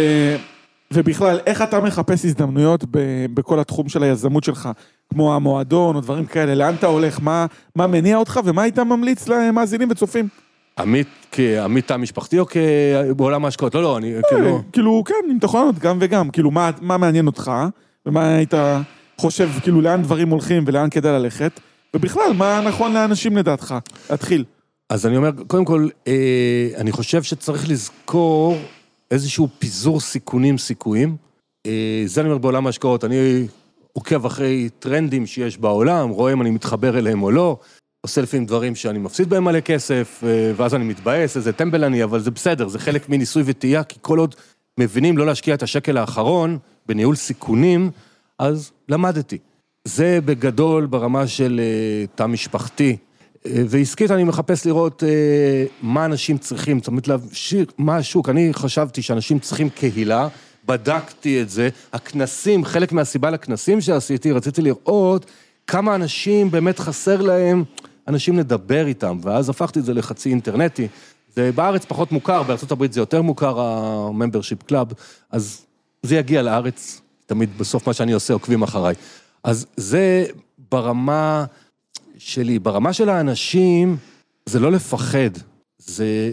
ובכלל, 0.93 1.39
איך 1.45 1.61
אתה 1.61 1.79
מחפש 1.79 2.25
הזדמנויות 2.25 2.83
ב... 2.91 2.97
בכל 3.33 3.59
התחום 3.59 3.89
של 3.89 4.03
היזמות 4.03 4.43
שלך, 4.43 4.69
כמו 5.09 5.35
המועדון 5.35 5.95
או 5.95 6.01
דברים 6.01 6.25
כאלה, 6.25 6.55
לאן 6.55 6.75
אתה 6.75 6.87
הולך, 6.87 7.19
מה, 7.21 7.45
מה 7.75 7.87
מניע 7.87 8.17
אותך 8.17 8.39
ומה 8.45 8.61
היית 8.61 8.79
ממליץ 8.79 9.27
למאזינים 9.27 9.87
וצופים? 9.91 10.27
עמית 10.79 11.07
כעמית 11.31 11.87
תא 11.87 11.97
משפחתי 11.97 12.39
או 12.39 12.45
כבעולם 12.45 13.45
ההשקעות? 13.45 13.75
לא, 13.75 13.81
לא, 13.81 13.97
אני 13.97 14.13
כאילו... 14.29 14.61
כאילו, 14.71 15.03
כן, 15.05 15.31
אם 15.31 15.37
אתה 15.37 15.45
יכול 15.45 15.59
לענות 15.59 15.79
גם 15.79 15.97
וגם, 16.01 16.29
כאילו, 16.29 16.51
מה, 16.51 16.69
מה 16.81 16.97
מעניין 16.97 17.27
אותך, 17.27 17.51
ומה 18.05 18.35
היית 18.35 18.53
חושב, 19.17 19.49
כאילו, 19.61 19.81
לאן 19.81 20.01
דברים 20.01 20.29
הולכים 20.29 20.63
ולאן 20.67 20.89
כדאי 20.89 21.11
ללכת, 21.11 21.59
ובכלל, 21.93 22.33
מה 22.37 22.61
נכון 22.61 22.93
לאנשים 22.93 23.37
לדעתך? 23.37 23.75
להתחיל. 24.09 24.43
אז 24.89 25.05
אני 25.05 25.17
אומר, 25.17 25.29
קודם 25.47 25.65
כל, 25.65 25.87
אה, 26.07 26.69
אני 26.77 26.91
חושב 26.91 27.23
שצריך 27.23 27.69
לזכור 27.69 28.57
איזשהו 29.11 29.47
פיזור 29.59 29.99
סיכונים 29.99 30.57
סיכויים. 30.57 31.15
אה, 31.65 32.03
זה 32.05 32.21
אני 32.21 32.29
אומר 32.29 32.37
בעולם 32.37 32.65
ההשקעות, 32.65 33.03
אני 33.03 33.47
עוקב 33.93 34.25
אחרי 34.25 34.69
טרנדים 34.79 35.25
שיש 35.25 35.57
בעולם, 35.57 36.09
רואה 36.09 36.33
אם 36.33 36.41
אני 36.41 36.49
מתחבר 36.49 36.97
אליהם 36.97 37.23
או 37.23 37.31
לא, 37.31 37.57
עושה 38.01 38.21
לפעמים 38.21 38.45
דברים 38.45 38.75
שאני 38.75 38.99
מפסיד 38.99 39.29
בהם 39.29 39.43
מלא 39.43 39.59
כסף, 39.59 40.23
אה, 40.23 40.51
ואז 40.55 40.75
אני 40.75 40.83
מתבאס, 40.83 41.37
איזה 41.37 41.53
טמבל 41.53 41.83
אני, 41.83 42.03
אבל 42.03 42.19
זה 42.19 42.31
בסדר, 42.31 42.67
זה 42.67 42.79
חלק 42.79 43.09
מניסוי 43.09 43.43
וטעייה, 43.45 43.83
כי 43.83 43.99
כל 44.01 44.19
עוד 44.19 44.35
מבינים 44.79 45.17
לא 45.17 45.25
להשקיע 45.25 45.55
את 45.55 45.63
השקל 45.63 45.97
האחרון 45.97 46.57
בניהול 46.85 47.15
סיכונים, 47.15 47.91
אז 48.43 48.71
למדתי. 48.89 49.37
זה 49.85 50.19
בגדול 50.25 50.85
ברמה 50.85 51.27
של 51.27 51.61
אה, 51.63 52.05
תא 52.15 52.25
משפחתי. 52.25 52.97
אה, 53.45 53.63
ועסקית 53.67 54.11
אני 54.11 54.23
מחפש 54.23 54.65
לראות 54.65 55.03
אה, 55.03 55.65
מה 55.81 56.05
אנשים 56.05 56.37
צריכים, 56.37 56.79
זאת 56.79 56.87
אומרת, 56.87 57.07
להמשיך, 57.07 57.69
מה 57.77 57.97
השוק. 57.97 58.29
אני 58.29 58.53
חשבתי 58.53 59.01
שאנשים 59.01 59.39
צריכים 59.39 59.69
קהילה, 59.69 60.27
בדקתי 60.65 61.41
את 61.41 61.49
זה. 61.49 61.69
הכנסים, 61.93 62.65
חלק 62.65 62.91
מהסיבה 62.91 63.29
לכנסים 63.29 63.81
שעשיתי, 63.81 64.31
רציתי 64.31 64.61
לראות 64.61 65.25
כמה 65.67 65.95
אנשים 65.95 66.51
באמת 66.51 66.79
חסר 66.79 67.21
להם 67.21 67.63
אנשים 68.07 68.39
לדבר 68.39 68.87
איתם, 68.87 69.19
ואז 69.21 69.49
הפכתי 69.49 69.79
את 69.79 69.85
זה 69.85 69.93
לחצי 69.93 70.29
אינטרנטי. 70.29 70.87
זה 71.35 71.51
בארץ 71.55 71.85
פחות 71.85 72.11
מוכר, 72.11 72.43
בארה"ב 72.43 72.91
זה 72.91 72.99
יותר 72.99 73.21
מוכר, 73.21 73.59
ה-membership 73.59 74.71
club, 74.71 74.93
אז 75.31 75.65
זה 76.03 76.15
יגיע 76.15 76.41
לארץ, 76.41 77.02
תמיד 77.33 77.57
בסוף 77.57 77.87
מה 77.87 77.93
שאני 77.93 78.11
עושה 78.11 78.33
עוקבים 78.33 78.61
אחריי. 78.61 78.95
אז 79.43 79.65
זה 79.77 80.25
ברמה 80.71 81.45
שלי, 82.17 82.59
ברמה 82.59 82.93
של 82.93 83.09
האנשים, 83.09 83.97
זה 84.45 84.59
לא 84.59 84.71
לפחד, 84.71 85.29
זה 85.77 86.31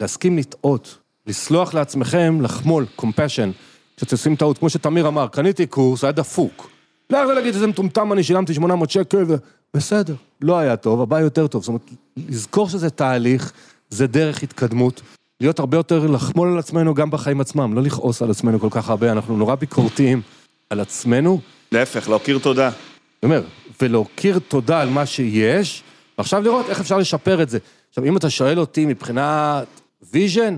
להסכים 0.00 0.38
לטעות, 0.38 0.98
לסלוח 1.26 1.74
לעצמכם, 1.74 2.40
לחמול, 2.40 2.86
compassion. 2.98 3.50
כשאתם 3.96 4.12
עושים 4.16 4.36
טעות, 4.36 4.58
כמו 4.58 4.70
שתמיר 4.70 5.08
אמר, 5.08 5.28
קניתי 5.28 5.66
קורס, 5.66 6.04
היה 6.04 6.12
דפוק. 6.12 6.70
לא 7.10 7.18
יכול 7.18 7.34
להגיד 7.34 7.54
איזה 7.54 7.66
מטומטם 7.66 8.12
אני, 8.12 8.22
שילמתי 8.22 8.54
800 8.54 8.90
שקל, 8.90 9.24
ו... 9.28 9.34
בסדר, 9.74 10.14
לא 10.40 10.58
היה 10.58 10.76
טוב, 10.76 11.00
הבא 11.00 11.20
יותר 11.20 11.46
טוב. 11.46 11.62
זאת 11.62 11.68
אומרת, 11.68 11.90
לזכור 12.16 12.68
שזה 12.68 12.90
תהליך, 12.90 13.52
זה 13.90 14.06
דרך 14.06 14.42
התקדמות. 14.42 15.02
להיות 15.40 15.58
הרבה 15.58 15.76
יותר 15.76 16.06
לחמול 16.06 16.52
על 16.52 16.58
עצמנו 16.58 16.94
גם 16.94 17.10
בחיים 17.10 17.40
עצמם, 17.40 17.74
לא 17.74 17.82
לכעוס 17.82 18.22
על 18.22 18.30
עצמנו 18.30 18.60
כל 18.60 18.68
כך 18.70 18.90
הרבה, 18.90 19.12
אנחנו 19.12 19.36
נורא 19.36 19.54
ביקורתיים 19.54 20.22
על 20.70 20.80
עצמנו. 20.80 21.40
להפך, 21.72 22.08
להכיר 22.08 22.38
תודה. 22.38 22.66
אני 22.68 22.74
אומר, 23.22 23.42
ולהכיר 23.82 24.38
תודה 24.38 24.80
על 24.80 24.88
מה 24.88 25.06
שיש, 25.06 25.82
ועכשיו 26.18 26.42
לראות 26.42 26.68
איך 26.68 26.80
אפשר 26.80 26.98
לשפר 26.98 27.42
את 27.42 27.50
זה. 27.50 27.58
עכשיו, 27.88 28.04
אם 28.04 28.16
אתה 28.16 28.30
שואל 28.30 28.60
אותי 28.60 28.86
מבחינת 28.86 29.66
vision, 30.12 30.56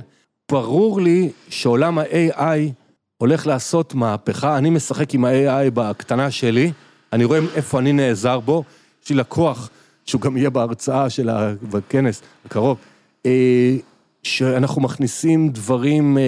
ברור 0.50 1.00
לי 1.00 1.30
שעולם 1.48 1.98
ה-AI 1.98 2.72
הולך 3.18 3.46
לעשות 3.46 3.94
מהפכה, 3.94 4.58
אני 4.58 4.70
משחק 4.70 5.14
עם 5.14 5.24
ה-AI 5.24 5.70
בקטנה 5.74 6.30
שלי, 6.30 6.72
אני 7.12 7.24
רואה 7.24 7.38
איפה 7.54 7.78
אני 7.78 7.92
נעזר 7.92 8.40
בו, 8.40 8.64
יש 9.04 9.10
לי 9.10 9.16
לקוח, 9.16 9.70
שהוא 10.06 10.20
גם 10.20 10.36
יהיה 10.36 10.50
בהרצאה 10.50 11.10
של 11.10 11.28
ה... 11.28 11.52
בכנס 11.62 12.22
הקרוב, 12.44 12.78
אה, 13.26 13.76
שאנחנו 14.22 14.82
מכניסים 14.82 15.48
דברים, 15.48 16.18
אה, 16.18 16.22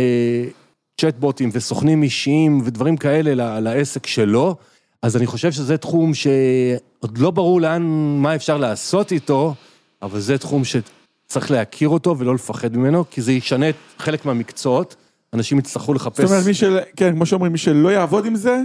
צ'טבוטים 1.01 1.51
וסוכנים 1.53 2.03
אישיים 2.03 2.63
ודברים 2.65 2.97
כאלה 2.97 3.61
לעסק 3.61 4.07
שלו, 4.07 4.57
אז 5.03 5.17
אני 5.17 5.27
חושב 5.27 5.53
שזה 5.53 5.77
תחום 5.77 6.15
שעוד 6.15 7.19
לא 7.19 7.31
ברור 7.31 7.61
לאן, 7.61 7.83
מה 8.23 8.35
אפשר 8.35 8.59
לעשות 8.59 9.13
איתו, 9.13 9.55
אבל 10.03 10.21
זה 10.21 10.39
תחום 10.39 10.63
שצריך 10.65 11.51
להכיר 11.51 11.89
אותו 11.89 12.19
ולא 12.19 12.35
לפחד 12.35 12.77
ממנו, 12.77 13.05
כי 13.11 13.23
זה 13.23 13.33
ישנה 13.33 13.69
את 13.69 13.75
חלק 13.99 14.25
מהמקצועות, 14.25 14.97
אנשים 15.33 15.59
יצטרכו 15.59 15.95
לחפש... 15.95 16.21
זאת 16.21 16.31
אומרת, 16.31 16.47
מי 16.47 16.55
של... 16.55 16.79
כן, 16.97 17.15
כמו 17.15 17.27
שאומרים, 17.27 17.53
מי 17.53 17.59
שלא 17.59 17.89
יעבוד 17.89 18.27
עם 18.27 18.37
זה, 18.37 18.61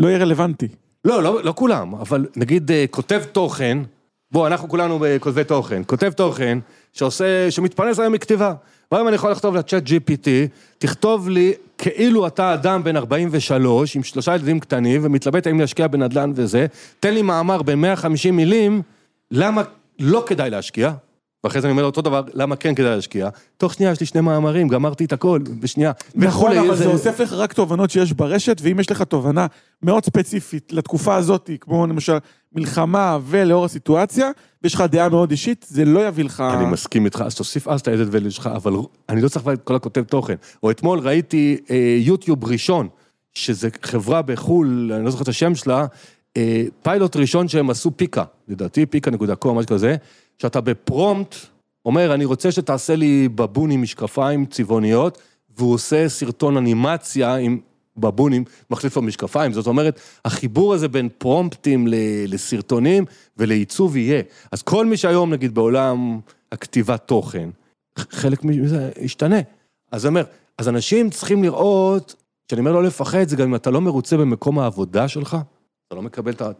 לא 0.00 0.08
יהיה 0.08 0.18
רלוונטי. 0.18 0.68
לא, 1.04 1.22
לא, 1.22 1.44
לא 1.44 1.52
כולם, 1.56 1.94
אבל 1.94 2.26
נגיד 2.36 2.70
אה, 2.70 2.84
כותב 2.90 3.22
תוכן, 3.32 3.78
בוא, 4.30 4.46
אנחנו 4.46 4.68
כולנו 4.68 5.04
כותבי 5.20 5.44
תוכן, 5.44 5.82
כותב 5.86 6.12
תוכן 6.12 6.58
שעושה, 6.92 7.50
שמתפרנס 7.50 7.98
היום 7.98 8.12
מכתיבה. 8.12 8.54
והיום 8.92 9.08
אני 9.08 9.16
יכול 9.16 9.30
לכתוב 9.30 9.54
לצ'אט 9.54 9.82
GPT, 9.86 10.28
תכתוב 10.78 11.28
לי 11.28 11.52
כאילו 11.78 12.26
אתה 12.26 12.54
אדם 12.54 12.84
בן 12.84 12.96
43 12.96 13.96
עם 13.96 14.02
שלושה 14.02 14.34
ילדים 14.34 14.60
קטנים 14.60 15.00
ומתלבט 15.04 15.46
האם 15.46 15.60
להשקיע 15.60 15.86
בנדל"ן 15.86 16.32
וזה, 16.34 16.66
תן 17.00 17.14
לי 17.14 17.22
מאמר 17.22 17.62
ב-150 17.62 18.30
מילים, 18.32 18.82
למה 19.30 19.62
לא 19.98 20.22
כדאי 20.26 20.50
להשקיע, 20.50 20.92
ואחרי 21.44 21.60
זה 21.60 21.66
אני 21.66 21.72
אומר 21.72 21.84
אותו 21.84 22.02
דבר, 22.02 22.22
למה 22.34 22.56
כן 22.56 22.74
כדאי 22.74 22.90
להשקיע? 22.96 23.28
תוך 23.56 23.74
שנייה 23.74 23.92
יש 23.92 24.00
לי 24.00 24.06
שני 24.06 24.20
מאמרים, 24.20 24.68
גמרתי 24.68 25.04
את 25.04 25.12
הכל, 25.12 25.40
בשנייה. 25.60 25.92
נכון, 26.14 26.58
אבל 26.58 26.76
זה 26.76 26.86
אוסף 26.86 27.20
לך 27.20 27.32
רק 27.32 27.52
תובנות 27.52 27.90
שיש 27.90 28.12
ברשת, 28.12 28.60
ואם 28.62 28.80
יש 28.80 28.90
לך 28.90 29.02
תובנה 29.02 29.46
מאוד 29.82 30.04
ספציפית 30.04 30.72
לתקופה 30.72 31.16
הזאת, 31.16 31.50
כמו 31.60 31.86
למשל 31.86 32.18
מלחמה 32.58 33.18
ולאור 33.24 33.64
הסיטואציה, 33.64 34.30
ויש 34.62 34.74
לך 34.74 34.80
דעה 34.80 35.08
מאוד 35.08 35.30
אישית, 35.30 35.66
זה 35.68 35.84
לא 35.84 36.06
יביא 36.06 36.24
לך... 36.24 36.40
אני 36.40 36.64
מסכים 36.64 37.04
איתך, 37.04 37.22
אז 37.26 37.34
תוסיף 37.34 37.68
אז 37.68 37.80
את 37.80 37.88
ולד 38.10 38.30
שלך, 38.30 38.46
אבל 38.46 38.72
אני 39.08 39.20
לא 39.20 39.28
צריך 39.28 39.48
את 39.48 39.62
כל 39.64 39.74
הכותב 39.74 40.02
תוכן. 40.02 40.34
או 40.62 40.70
אתמול 40.70 40.98
ראיתי 40.98 41.56
אה, 41.70 41.96
יוטיוב 41.98 42.44
ראשון, 42.44 42.88
שזה 43.34 43.68
חברה 43.82 44.22
בחו"ל, 44.22 44.92
אני 44.94 45.04
לא 45.04 45.10
זוכר 45.10 45.22
את 45.22 45.28
השם 45.28 45.54
שלה, 45.54 45.86
אה, 46.36 46.64
פיילוט 46.82 47.16
ראשון 47.16 47.48
שהם 47.48 47.70
עשו 47.70 47.90
פיקה, 47.96 48.24
לדעתי 48.48 48.86
פיקה.קום, 48.86 49.58
משהו 49.58 49.68
כזה. 49.68 49.96
שאתה 50.38 50.60
בפרומפט 50.60 51.36
אומר, 51.84 52.14
אני 52.14 52.24
רוצה 52.24 52.52
שתעשה 52.52 52.96
לי 52.96 53.28
בבון 53.28 53.70
עם 53.70 53.82
משקפיים 53.82 54.46
צבעוניות, 54.46 55.18
והוא 55.58 55.74
עושה 55.74 56.08
סרטון 56.08 56.56
אנימציה 56.56 57.36
עם 57.36 57.58
בבונים, 57.98 58.44
מחליף 58.70 58.96
לו 58.96 59.02
משקפיים. 59.02 59.52
זאת 59.52 59.66
אומרת, 59.66 60.00
החיבור 60.24 60.74
הזה 60.74 60.88
בין 60.88 61.08
פרומפטים 61.18 61.86
לסרטונים 62.28 63.04
ולעיצוב 63.36 63.96
יהיה. 63.96 64.22
אז 64.52 64.62
כל 64.62 64.86
מי 64.86 64.96
שהיום, 64.96 65.32
נגיד, 65.32 65.54
בעולם 65.54 66.20
הכתיבת 66.52 67.06
תוכן, 67.06 67.48
חלק 67.98 68.44
מזה 68.44 68.90
ישתנה. 69.00 69.40
אז 69.92 70.06
אני 70.06 70.08
אומר, 70.08 70.24
אז 70.58 70.68
אנשים 70.68 71.10
צריכים 71.10 71.42
לראות, 71.42 72.14
כשאני 72.48 72.60
אומר 72.60 72.72
לא 72.72 72.82
לפחד, 72.82 73.28
זה 73.28 73.36
גם 73.36 73.48
אם 73.48 73.54
אתה 73.54 73.70
לא 73.70 73.80
מרוצה 73.80 74.16
במקום 74.16 74.58
העבודה 74.58 75.08
שלך, 75.08 75.36
אתה 75.86 75.96
לא 75.96 76.02
מקבל 76.02 76.32
את 76.32 76.42
ה... 76.42 76.50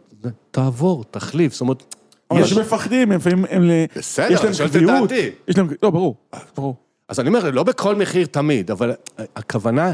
תעבור, 0.51 1.03
תחליף, 1.11 1.53
זאת 1.53 1.61
אומרת... 1.61 1.95
יש 2.33 2.53
מפחדים, 2.53 3.11
לפעמים 3.11 3.45
הם... 3.49 3.69
בסדר, 3.95 4.47
אני 4.47 4.53
שואל 4.53 4.67
את 4.67 4.73
דעתי. 4.75 5.29
יש 5.47 5.57
להם, 5.57 5.67
לא, 5.83 5.89
ברור, 5.89 6.15
ברור. 6.57 6.75
אז 7.09 7.19
אני 7.19 7.27
אומר, 7.29 7.51
לא 7.51 7.63
בכל 7.63 7.95
מחיר 7.95 8.25
תמיד, 8.25 8.71
אבל 8.71 8.91
הכוונה, 9.35 9.91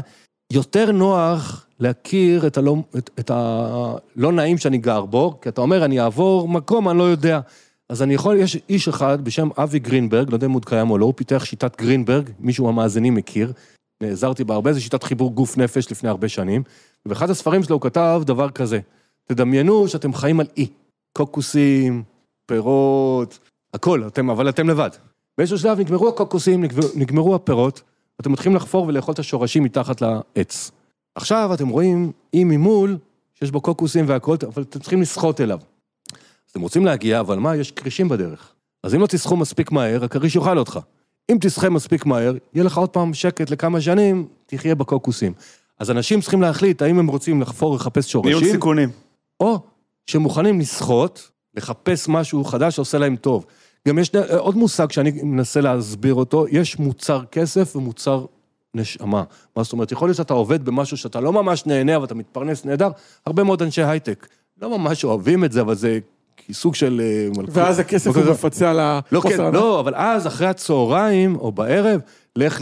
יותר 0.52 0.92
נוח 0.92 1.66
להכיר 1.80 2.46
את 2.46 2.56
הלא, 2.56 2.76
את, 2.98 3.30
הלא 3.30 4.32
נעים 4.32 4.58
שאני 4.58 4.78
גר 4.78 5.04
בו, 5.04 5.40
כי 5.40 5.48
אתה 5.48 5.60
אומר, 5.60 5.84
אני 5.84 6.00
אעבור 6.00 6.48
מקום, 6.48 6.88
אני 6.88 6.98
לא 6.98 7.02
יודע. 7.02 7.40
אז 7.88 8.02
אני 8.02 8.14
יכול, 8.14 8.36
יש 8.36 8.58
איש 8.68 8.88
אחד 8.88 9.24
בשם 9.24 9.48
אבי 9.58 9.78
גרינברג, 9.78 10.30
לא 10.30 10.36
יודע 10.36 10.46
אם 10.46 10.52
הוא 10.52 10.62
קיים 10.62 10.90
או 10.90 10.98
לא, 10.98 11.04
הוא 11.04 11.14
פיתח 11.16 11.44
שיטת 11.44 11.80
גרינברג, 11.80 12.30
מישהו 12.38 12.64
מהמאזינים 12.64 13.14
מכיר, 13.14 13.52
נעזרתי 14.02 14.44
בה 14.44 14.54
הרבה, 14.54 14.72
זו 14.72 14.82
שיטת 14.82 15.02
חיבור 15.02 15.32
גוף 15.32 15.56
נפש 15.56 15.90
לפני 15.92 16.08
הרבה 16.08 16.28
שנים, 16.28 16.62
ובאחד 17.06 17.30
הספרים 17.30 17.62
שלו 17.62 17.76
הוא 17.76 17.82
כתב 17.82 18.22
דבר 18.26 18.50
כזה, 18.50 18.80
תדמיינו 19.28 19.88
שאתם 19.88 20.12
חיים 20.14 20.40
על 20.40 20.46
אי, 20.56 20.66
קוקוסים, 21.16 22.02
פירות, 22.46 23.38
הכל, 23.74 24.02
אתם, 24.06 24.30
אבל 24.30 24.48
אתם 24.48 24.68
לבד. 24.68 24.90
באיזשהו 25.38 25.58
שלב 25.58 25.80
נגמרו 25.80 26.08
הקוקוסים, 26.08 26.64
נגמרו, 26.64 26.88
נגמרו 26.94 27.34
הפירות, 27.34 27.82
אתם 28.20 28.32
מתחילים 28.32 28.56
לחפור 28.56 28.86
ולאכול 28.86 29.14
את 29.14 29.18
השורשים 29.18 29.62
מתחת 29.62 30.00
לעץ. 30.00 30.70
עכשיו 31.14 31.50
אתם 31.54 31.68
רואים 31.68 32.12
אי 32.34 32.44
ממול, 32.44 32.98
שיש 33.34 33.50
בו 33.50 33.60
קוקוסים 33.60 34.04
והכל, 34.08 34.36
אבל 34.54 34.62
אתם 34.62 34.78
צריכים 34.78 35.02
לסחוט 35.02 35.40
אליו. 35.40 35.58
אז 36.12 36.50
אתם 36.50 36.60
רוצים 36.60 36.84
להגיע, 36.84 37.20
אבל 37.20 37.38
מה, 37.38 37.56
יש 37.56 37.70
כרישים 37.70 38.08
בדרך. 38.08 38.52
אז 38.82 38.94
אם 38.94 39.00
לא 39.00 39.06
תסחו 39.06 39.36
מספיק 39.36 39.72
מהר, 39.72 40.04
הכריש 40.04 40.36
יאכל 40.36 40.58
אותך. 40.58 40.78
אם 41.30 41.38
תסחה 41.40 41.70
מספיק 41.70 42.06
מהר, 42.06 42.34
יהיה 42.54 42.64
לך 42.64 42.78
עוד 42.78 42.88
פעם 42.88 43.14
שקט 43.14 43.50
לכמה 43.50 43.80
שנים, 43.80 44.28
תחיה 44.46 44.74
בקוקוסים. 44.74 45.32
אז 45.78 45.90
אנשים 45.90 46.20
צריכים 46.20 46.42
להחליט 46.42 46.82
האם 46.82 46.98
הם 46.98 47.06
רוצים 47.06 47.40
לחפור 47.40 47.72
ולחפש 47.72 48.12
שורשים. 48.12 48.38
ניהול 48.38 48.52
סיכונים. 48.52 48.88
או 49.40 49.58
שמוכנים 50.06 50.60
לסחוט, 50.60 51.20
לחפש 51.54 52.08
משהו 52.08 52.44
חדש 52.44 52.76
שעושה 52.76 52.98
להם 52.98 53.16
טוב. 53.16 53.46
גם 53.86 53.98
יש 53.98 54.10
עוד 54.38 54.56
מושג 54.56 54.90
שאני 54.90 55.10
מנסה 55.22 55.60
להסביר 55.60 56.14
אותו, 56.14 56.46
יש 56.50 56.78
מוצר 56.78 57.24
כסף 57.32 57.76
ומוצר 57.76 58.24
נשמה. 58.74 59.22
מה 59.56 59.62
זאת 59.62 59.72
אומרת, 59.72 59.92
יכול 59.92 60.08
להיות 60.08 60.16
שאתה 60.16 60.34
עובד 60.34 60.64
במשהו 60.64 60.96
שאתה 60.96 61.20
לא 61.20 61.32
ממש 61.32 61.66
נהנה, 61.66 61.96
אבל 61.96 62.04
אתה 62.04 62.14
מתפרנס 62.14 62.64
נהדר, 62.64 62.90
הרבה 63.26 63.44
מאוד 63.44 63.62
אנשי 63.62 63.82
הייטק 63.82 64.26
לא 64.62 64.78
ממש 64.78 65.04
אוהבים 65.04 65.44
את 65.44 65.52
זה, 65.52 65.60
אבל 65.60 65.74
זה 65.74 65.98
סוג 66.52 66.74
של... 66.74 67.00
אה. 67.04 67.42
ואז 67.48 67.78
הכסף 67.78 68.16
הוא 68.16 68.24
מפצה 68.30 68.70
על 68.70 68.76
לא, 69.12 69.18
החוסר 69.18 69.36
כן, 69.36 69.40
הנאה. 69.40 69.50
לא, 69.50 69.80
אבל 69.80 69.94
אז, 69.94 70.26
אחרי 70.26 70.46
הצהריים 70.46 71.36
או 71.36 71.52
בערב, 71.52 72.00
לך 72.36 72.60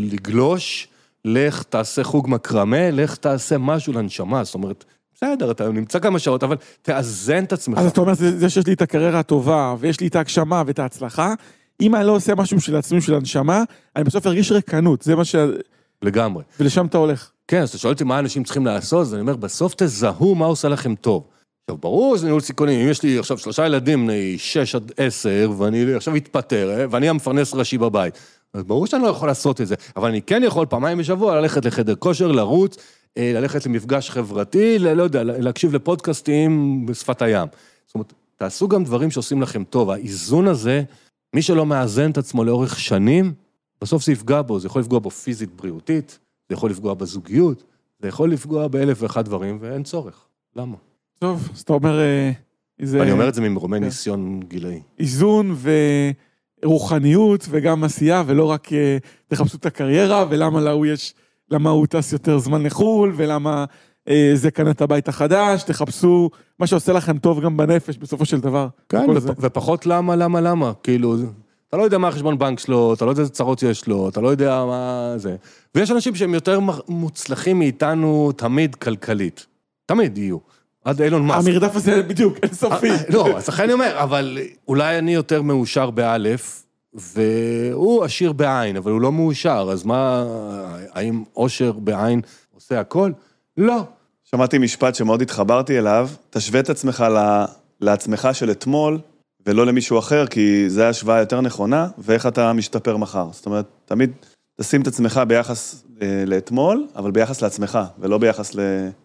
לגלוש, 0.00 0.88
לך 1.24 1.62
תעשה 1.62 2.04
חוג 2.04 2.28
מקרמה, 2.28 2.90
לך 2.90 3.16
תעשה 3.16 3.58
משהו 3.58 3.92
לנשמה, 3.92 4.44
זאת 4.44 4.54
אומרת, 4.54 4.84
בסדר, 5.22 5.50
אתה 5.50 5.68
נמצא 5.68 5.98
כמה 5.98 6.18
שעות, 6.18 6.42
אבל 6.42 6.56
תאזן 6.82 7.44
את 7.44 7.52
עצמך. 7.52 7.78
אז 7.78 7.90
אתה 7.90 8.00
אומר, 8.00 8.14
זה, 8.14 8.38
זה 8.38 8.50
שיש 8.50 8.66
לי 8.66 8.72
את 8.72 8.82
הקריירה 8.82 9.18
הטובה, 9.18 9.74
ויש 9.78 10.00
לי 10.00 10.06
את 10.06 10.16
ההגשמה 10.16 10.62
ואת 10.66 10.78
ההצלחה, 10.78 11.34
אם 11.80 11.94
אני 11.94 12.06
לא 12.06 12.12
עושה 12.12 12.34
משהו 12.34 12.56
בשביל 12.56 12.76
עצמי, 12.76 12.98
בשביל 12.98 13.16
הנשמה, 13.16 13.62
אני 13.96 14.04
בסוף 14.04 14.26
ארגיש 14.26 14.52
ריקנות, 14.52 15.02
זה 15.02 15.16
מה 15.16 15.24
ש... 15.24 15.34
לגמרי. 16.02 16.44
ולשם 16.60 16.86
אתה 16.86 16.98
הולך. 16.98 17.30
כן, 17.48 17.62
אז 17.62 17.68
אתה 17.68 17.78
שואל 17.78 17.92
אותי 17.92 18.04
מה 18.04 18.18
אנשים 18.18 18.44
צריכים 18.44 18.66
לעשות, 18.66 19.00
אז 19.00 19.14
אני 19.14 19.20
אומר, 19.20 19.36
בסוף 19.36 19.74
תזהו 19.76 20.34
מה 20.34 20.46
עושה 20.46 20.68
לכם 20.68 20.94
טוב. 20.94 21.26
עכשיו, 21.64 21.78
ברור 21.78 22.16
שזה 22.16 22.26
ניהול 22.26 22.40
סיכונים, 22.40 22.80
אם 22.80 22.88
יש 22.88 23.02
לי 23.02 23.18
עכשיו 23.18 23.38
שלושה 23.38 23.66
ילדים 23.66 24.06
בני 24.06 24.38
6 24.38 24.74
עד 24.74 24.92
10, 24.96 25.50
ואני 25.58 25.94
עכשיו 25.94 26.16
אתפטר, 26.16 26.70
אה, 26.70 26.84
ואני 26.90 27.08
המפרנס 27.08 27.54
ראשי 27.54 27.78
בבית, 27.78 28.18
אז 28.54 28.62
ברור 28.62 28.86
שאני 28.86 29.02
לא 29.02 29.08
יכול 29.08 29.28
לעשות 29.28 29.60
את 29.60 29.66
זה, 29.66 29.74
אבל 29.96 30.08
אני 30.08 30.22
כן 30.22 30.42
יכול 30.44 30.66
פעמיים 30.66 30.98
בשבוע 30.98 31.40
ללכת 31.40 31.64
לחדר 31.64 31.94
כושר, 31.94 32.32
לרוץ, 32.32 32.76
ללכת 33.16 33.66
למפגש 33.66 34.10
חברתי, 34.10 34.78
לא 34.78 35.02
יודע, 35.02 35.22
להקשיב 35.24 35.74
לפודקאסטים 35.74 36.86
בשפת 36.86 37.22
הים. 37.22 37.48
זאת 37.86 37.94
אומרת, 37.94 38.12
תעשו 38.36 38.68
גם 38.68 38.84
דברים 38.84 39.10
שעושים 39.10 39.42
לכם 39.42 39.64
טוב. 39.64 39.90
האיזון 39.90 40.48
הזה, 40.48 40.82
מי 41.34 41.42
שלא 41.42 41.66
מאזן 41.66 42.10
את 42.10 42.18
עצמו 42.18 42.44
לאורך 42.44 42.78
שנים, 42.78 43.32
בסוף 43.80 44.04
זה 44.04 44.12
יפגע 44.12 44.42
בו, 44.42 44.60
זה 44.60 44.66
יכול 44.66 44.80
לפגוע 44.80 44.98
בו 44.98 45.10
פיזית, 45.10 45.56
בריאותית, 45.56 46.18
זה 46.48 46.54
יכול 46.54 46.70
לפגוע 46.70 46.94
בזוגיות, 46.94 47.62
זה 48.02 48.08
יכול 48.08 48.32
לפגוע 48.32 48.68
באלף 48.68 49.02
ואחד 49.02 49.24
דברים, 49.24 49.58
ואין 49.60 49.82
צורך. 49.82 50.26
למה? 50.56 50.76
טוב, 51.18 51.48
אז 51.54 51.60
אתה 51.60 51.72
אומר, 51.72 52.00
אה, 52.00 52.30
זה 52.82 52.98
ואני 52.98 53.12
אומר 53.12 53.28
את 53.28 53.34
זה 53.34 53.40
ממרומי 53.40 53.78
כן. 53.78 53.84
ניסיון 53.84 54.40
גילאי. 54.48 54.80
איזון 54.98 55.56
ורוחניות 56.62 57.46
וגם 57.50 57.84
עשייה, 57.84 58.22
ולא 58.26 58.44
רק 58.44 58.72
אה, 58.72 58.98
תחפשו 59.28 59.56
את 59.56 59.66
הקריירה, 59.66 60.24
ולמה 60.30 60.60
להוא 60.60 60.86
יש, 60.86 61.14
למה 61.50 61.70
הוא 61.70 61.86
טס 61.86 62.12
יותר 62.12 62.38
זמן 62.38 62.62
לחו"ל, 62.62 63.12
ולמה 63.16 63.64
אה, 64.08 64.30
זה 64.34 64.50
קנה 64.50 64.70
את 64.70 64.80
הבית 64.80 65.08
החדש, 65.08 65.62
תחפשו 65.62 66.30
מה 66.58 66.66
שעושה 66.66 66.92
לכם 66.92 67.18
טוב 67.18 67.40
גם 67.40 67.56
בנפש 67.56 67.98
בסופו 67.98 68.24
של 68.24 68.40
דבר. 68.40 68.68
כן, 68.88 69.10
ופ- 69.10 69.18
זה. 69.20 69.32
ופחות 69.40 69.86
למה, 69.86 70.16
למה, 70.16 70.40
למה. 70.40 70.72
כאילו, 70.82 71.16
אתה 71.68 71.76
לא 71.76 71.82
יודע 71.82 71.98
מה 71.98 72.08
החשבון 72.08 72.38
בנק 72.38 72.58
שלו, 72.58 72.94
אתה 72.94 73.04
לא 73.04 73.10
יודע 73.10 73.20
איזה 73.22 73.32
צרות 73.32 73.62
יש 73.62 73.86
לו, 73.86 74.08
אתה 74.08 74.20
לא 74.20 74.28
יודע 74.28 74.64
מה 74.64 75.12
זה. 75.16 75.36
ויש 75.74 75.90
אנשים 75.90 76.14
שהם 76.14 76.34
יותר 76.34 76.60
מוצלחים 76.88 77.58
מאיתנו 77.58 78.32
תמיד 78.36 78.74
כלכלית. 78.74 79.46
תמיד 79.86 80.18
יהיו. 80.18 80.36
עד 80.84 81.02
אילון 81.02 81.26
מאסק. 81.26 81.48
המרדף 81.48 81.76
הזה 81.76 82.02
בדיוק 82.02 82.36
אינסופי. 82.42 82.88
לא, 83.08 83.36
אז 83.36 83.48
לכן 83.48 83.62
אני 83.62 83.72
אומר, 83.72 83.94
אבל 84.02 84.38
אולי 84.68 84.98
אני 84.98 85.14
יותר 85.14 85.42
מאושר 85.42 85.90
באלף, 85.90 86.62
והוא 86.94 88.04
עשיר 88.04 88.32
בעין, 88.32 88.76
אבל 88.76 88.90
הוא 88.92 89.00
לא 89.00 89.12
מאושר, 89.12 89.68
אז 89.72 89.84
מה, 89.84 90.24
האם 90.92 91.22
עושר 91.32 91.72
בעין 91.72 92.20
עושה 92.54 92.80
הכל? 92.80 93.12
לא. 93.56 93.82
שמעתי 94.24 94.58
משפט 94.58 94.94
שמאוד 94.94 95.22
התחברתי 95.22 95.78
אליו, 95.78 96.08
תשווה 96.30 96.60
את 96.60 96.70
עצמך 96.70 97.00
ל- 97.00 97.44
לעצמך 97.80 98.28
של 98.32 98.50
אתמול, 98.50 98.98
ולא 99.46 99.66
למישהו 99.66 99.98
אחר, 99.98 100.26
כי 100.26 100.70
זו 100.70 100.82
השוואה 100.82 101.20
יותר 101.20 101.40
נכונה, 101.40 101.88
ואיך 101.98 102.26
אתה 102.26 102.52
משתפר 102.52 102.96
מחר. 102.96 103.28
זאת 103.32 103.46
אומרת, 103.46 103.66
תמיד 103.84 104.10
תשים 104.60 104.82
את 104.82 104.86
עצמך 104.86 105.20
ביחס 105.28 105.84
אה, 106.02 106.24
לאתמול, 106.26 106.86
אבל 106.96 107.10
ביחס 107.10 107.42
לעצמך, 107.42 107.78
ולא 107.98 108.18
ביחס 108.18 108.54
ל... 108.54 108.60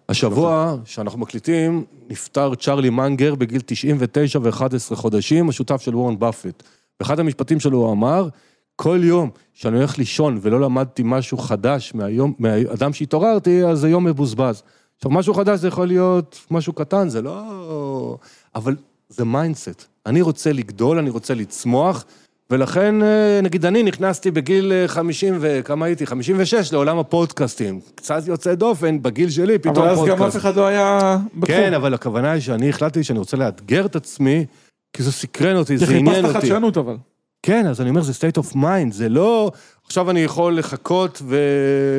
השבוע 0.09 0.75
שאנחנו 0.85 1.19
מקליטים, 1.19 1.83
נפטר 2.09 2.55
צ'רלי 2.55 2.89
מנגר 2.89 3.35
בגיל 3.35 3.61
99 3.65 4.39
ו-11 4.41 4.95
חודשים, 4.95 5.49
השותף 5.49 5.81
של 5.81 5.95
וורן 5.95 6.19
באפט. 6.19 6.63
באחד 6.99 7.19
המשפטים 7.19 7.59
שלו 7.59 7.77
הוא 7.77 7.91
אמר, 7.91 8.27
כל 8.75 8.99
יום 9.03 9.29
שאני 9.53 9.77
הולך 9.77 9.97
לישון 9.97 10.39
ולא 10.41 10.61
למדתי 10.61 11.01
משהו 11.05 11.37
חדש 11.37 11.91
מהיום, 11.95 12.33
מהאדם 12.39 12.93
שהתעוררתי, 12.93 13.65
אז 13.65 13.79
זה 13.79 13.89
יום 13.89 14.03
מבוזבז. 14.03 14.63
עכשיו, 14.95 15.11
משהו 15.11 15.33
חדש 15.33 15.59
זה 15.59 15.67
יכול 15.67 15.87
להיות 15.87 16.39
משהו 16.51 16.73
קטן, 16.73 17.09
זה 17.09 17.21
לא... 17.21 18.17
אבל 18.55 18.75
זה 19.09 19.25
mindset. 19.25 19.85
אני 20.05 20.21
רוצה 20.21 20.53
לגדול, 20.53 20.97
אני 20.97 21.09
רוצה 21.09 21.33
לצמוח, 21.33 22.05
ולכן, 22.49 23.03
אה, 23.03 23.39
נגיד, 23.43 23.65
אני 23.65 23.83
נכנסתי 23.83 24.31
בגיל 24.31 24.71
אה, 24.71 24.87
50 24.87 25.37
וכמה 25.39 25.85
הייתי? 25.85 26.05
56 26.05 26.73
לעולם 26.73 26.99
הפודקאסטים. 26.99 27.79
קצת 27.95 28.27
יוצא 28.27 28.55
דופן, 28.55 29.01
בגיל 29.01 29.29
שלי, 29.29 29.59
פתאום 29.59 29.77
אבל 29.77 29.95
פודקאסט. 29.95 30.11
אז 30.13 30.19
גם 30.19 30.27
אף 30.27 30.35
אחד 30.35 30.55
לא 30.55 30.67
היה 30.67 31.17
בתחום. 31.35 31.55
כן, 31.55 31.73
אבל 31.73 31.93
הכוונה 31.93 32.31
היא 32.31 32.41
שאני 32.41 32.69
החלטתי 32.69 33.03
שאני 33.03 33.19
רוצה 33.19 33.37
לאתגר 33.37 33.85
את 33.85 33.95
עצמי, 33.95 34.45
כי 34.93 35.03
זה 35.03 35.11
סקרן 35.11 35.55
אותי, 35.55 35.77
זה 35.77 35.85
עניין 35.85 36.15
חיפשת 36.15 36.25
אותי. 36.25 36.39
חדשנות 36.39 36.77
אבל. 36.77 36.97
כן, 37.41 37.67
אז 37.67 37.81
אני 37.81 37.89
אומר, 37.89 38.01
זה 38.01 38.11
state 38.11 38.41
of 38.41 38.55
mind, 38.55 38.91
זה 38.91 39.09
לא, 39.09 39.51
עכשיו 39.85 40.09
אני 40.09 40.19
יכול 40.19 40.57
לחכות 40.57 41.21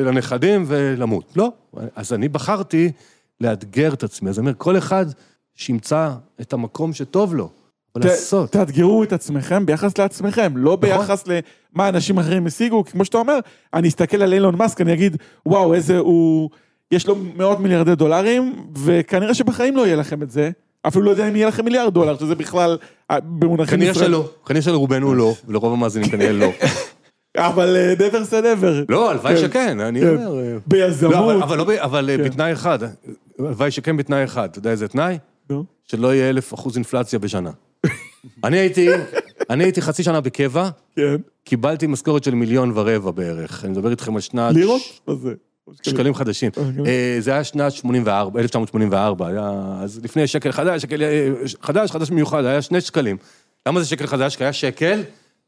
לנכדים 0.05 0.63
ולמות. 0.67 1.33
לא. 1.35 1.51
אז 1.95 2.13
אני 2.13 2.29
בחרתי 2.29 2.91
לאתגר 3.41 3.93
את 3.93 4.03
עצמי. 4.03 4.29
אז 4.29 4.39
אני 4.39 4.43
אומר, 4.43 4.53
כל 4.57 4.77
אחד 4.77 5.05
שימצא 5.55 6.11
את 6.41 6.53
המקום 6.53 6.93
שטוב 6.93 7.35
לו, 7.35 7.49
לעשות. 7.95 8.51
תאתגרו 8.51 9.03
את 9.03 9.13
עצמכם 9.13 9.65
ביחס 9.65 9.97
לעצמכם, 9.97 10.57
לא 10.57 10.75
ביחס 10.75 11.23
למה 11.27 11.89
אנשים 11.89 12.17
אחרים 12.17 12.47
השיגו, 12.47 12.85
כי 12.85 12.91
כמו 12.91 13.05
שאתה 13.05 13.17
אומר, 13.17 13.39
אני 13.73 13.87
אסתכל 13.87 14.21
על 14.21 14.33
אילון 14.33 14.55
מאסק, 14.55 14.81
אני 14.81 14.93
אגיד, 14.93 15.17
וואו, 15.45 15.73
איזה 15.73 15.97
הוא... 15.97 16.49
יש 16.91 17.07
לו 17.07 17.15
מאות 17.35 17.59
מיליארדי 17.59 17.95
דולרים, 17.95 18.67
וכנראה 18.83 19.33
שבחיים 19.33 19.77
לא 19.77 19.85
יהיה 19.85 19.95
לכם 19.95 20.23
את 20.23 20.31
זה. 20.31 20.51
אפילו 20.87 21.05
לא 21.05 21.09
יודע 21.11 21.29
אם 21.29 21.35
יהיה 21.35 21.47
לכם 21.47 21.65
מיליארד 21.65 21.93
דולר, 21.93 22.17
שזה 22.17 22.35
בכלל 22.35 22.77
אה, 23.11 23.19
במונחים 23.19 23.77
כנראה 23.77 23.91
ישראלים. 23.91 24.11
שלא, 24.13 24.29
כנראה 24.45 24.61
שלרובנו 24.61 25.15
לא, 25.15 25.33
ולרוב 25.47 25.73
המאזינים 25.73 26.09
כנראה 26.09 26.31
לא. 26.31 26.47
אבל 27.37 27.75
אה, 27.75 27.93
never 27.93 28.31
say 28.31 28.43
never. 28.43 28.85
לא, 28.89 29.11
הלוואי 29.11 29.35
כן. 29.35 29.41
שכן, 29.41 29.79
אני 29.79 30.01
כן. 30.01 30.07
אומר... 30.07 30.39
אה, 30.39 30.57
ביזמות. 30.67 31.13
לא, 31.13 31.43
אבל- 31.83 32.05
לא 32.05 32.17
כן. 32.17 32.23
בתנאי 32.23 32.53
אחד, 32.53 32.79
הלוואי 33.39 33.71
שכן 33.71 33.97
בתנאי 33.97 34.23
אחד, 34.23 34.47
אתה 34.51 34.59
יודע 34.59 34.71
איזה 34.71 34.87
תנאי? 34.87 35.17
שלא 35.87 36.13
יהיה 36.15 36.29
אלף 36.29 36.53
אחוז 36.53 36.75
אינפלציה 36.75 37.19
בשנה. 37.19 37.51
אני 38.43 38.57
הייתי, 38.57 38.87
אני 39.49 39.63
הייתי 39.63 39.81
חצי 39.81 40.03
שנה 40.03 40.21
בקבע, 40.21 40.69
כן. 40.95 41.15
קיבלתי 41.43 41.87
משכורת 41.87 42.23
של 42.23 42.35
מיליון 42.35 42.71
ורבע 42.75 43.11
בערך. 43.11 43.65
אני 43.65 43.71
מדבר 43.71 43.91
איתכם 43.91 44.15
על 44.15 44.21
שנת... 44.21 44.55
לירות? 44.55 44.81
מה 45.07 45.15
זה? 45.15 45.33
שקלים 45.81 46.13
חדשים. 46.15 46.51
אוקיי. 46.57 46.91
אה, 46.93 47.17
זה 47.19 47.31
היה 47.31 47.43
שנת 47.43 47.71
84, 47.71 48.39
1984, 48.41 49.27
היה... 49.27 49.51
אז 49.83 49.99
לפני 50.03 50.27
שקל 50.27 50.51
חדש, 50.51 50.81
שקל 50.81 51.03
אה, 51.03 51.29
חדש, 51.61 51.91
חדש 51.91 52.11
מיוחד, 52.11 52.45
היה 52.45 52.61
שני 52.61 52.81
שקלים. 52.81 53.17
למה 53.67 53.79
זה 53.79 53.85
שקל 53.85 54.07
חדש? 54.07 54.35
כי 54.35 54.43
היה 54.43 54.53
שקל, 54.53 55.01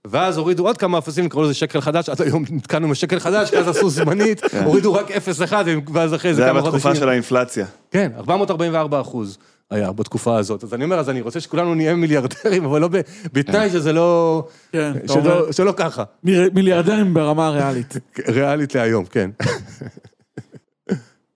ואז 0.08 0.38
הורידו 0.38 0.68
עוד 0.68 0.78
כמה 0.78 0.98
אפסים, 0.98 1.30
קראו 1.30 1.44
לזה 1.44 1.54
שקל 1.54 1.82
חדש, 1.82 2.10
עד 2.10 2.22
היום 2.22 2.44
נתקענו 2.50 2.86
עם 2.86 2.92
השקל 2.92 3.20
חדש, 3.20 3.50
כי 3.50 3.58
אז 3.58 3.68
עשו 3.68 3.90
זמנית, 3.90 4.42
הורידו 4.64 4.94
רק 4.94 5.12
אפס 5.12 5.42
אחד, 5.42 5.66
ואז 5.94 6.14
אחרי 6.14 6.32
זה 6.34 6.38
זה 6.38 6.44
היה 6.44 6.52
כמה 6.54 6.62
בתקופה 6.62 6.82
חודשים. 6.84 7.02
של 7.02 7.10
האינפלציה. 7.10 7.66
כן, 7.92 8.12
444 8.18 9.02
אחוז 9.02 9.38
היה 9.72 9.92
בתקופה 9.92 10.38
הזאת. 10.38 10.64
אז 10.64 10.74
אני 10.74 10.84
אומר, 10.84 11.00
אז 11.00 11.10
אני 11.10 11.22
רוצה 11.22 11.40
שכולנו 11.40 11.76
נהיה 11.76 11.96
מיליארדרים, 11.96 12.66
אבל 12.66 12.82
לא 12.82 12.88
ב- 12.88 13.02
בתנאי 13.34 13.70
שזה 13.70 13.94
לא... 13.94 14.44
כן, 14.72 14.92
שלא- 15.08 15.52
שלא 15.52 15.74
ככה. 15.78 16.04
מיליארדרים 16.54 17.14
ברמה 17.14 17.48
הריאלית. 17.48 17.94
ריאלית 18.36 18.76
להיום, 18.76 19.06
כן. 19.06 19.30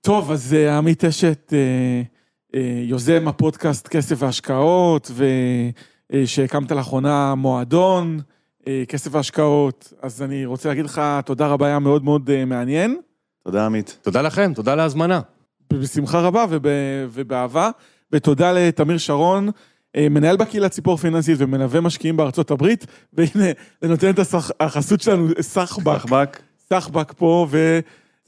טוב, 0.01 0.31
אז 0.31 0.53
אה, 0.53 0.77
עמית 0.77 1.05
אשת, 1.05 1.53
אה, 1.53 2.01
אה, 2.55 2.81
יוזם 2.83 3.27
הפודקאסט 3.27 3.87
כסף 3.87 4.15
והשקעות, 4.19 5.11
ושהקמת 6.11 6.71
לאחרונה 6.71 7.35
מועדון, 7.35 8.19
כסף 8.87 9.15
והשקעות, 9.15 9.93
אז 10.01 10.21
אני 10.21 10.45
רוצה 10.45 10.69
להגיד 10.69 10.85
לך 10.85 11.01
תודה 11.25 11.47
רבה, 11.47 11.67
היה 11.67 11.79
מאוד 11.79 12.03
מאוד 12.03 12.45
מעניין, 12.45 12.97
תודה, 13.43 13.65
עמית. 13.65 13.97
תודה 14.01 14.21
לכם, 14.21 14.53
תודה 14.55 14.73
על 14.73 14.79
ההזמנה. 14.79 15.21
בשמחה 15.73 16.19
רבה 16.19 16.45
וב, 16.49 16.65
ובאהבה, 17.13 17.69
ותודה 18.11 18.51
לתמיר 18.51 18.97
שרון, 18.97 19.49
מנהל 19.97 20.37
בקהילה 20.37 20.69
ציפור 20.69 20.97
פיננסית 20.97 21.35
ומלווה 21.39 21.81
משקיעים 21.81 22.17
בארצות 22.17 22.51
הברית, 22.51 22.85
והנה, 23.13 23.51
זה 23.81 23.87
נותן 23.87 24.09
את 24.09 24.19
הסח- 24.19 24.51
החסות 24.59 25.01
שלנו, 25.01 25.27
סחבק. 25.41 25.97
סחבק. 25.99 26.39
סחבק 26.69 27.13
פה, 27.17 27.47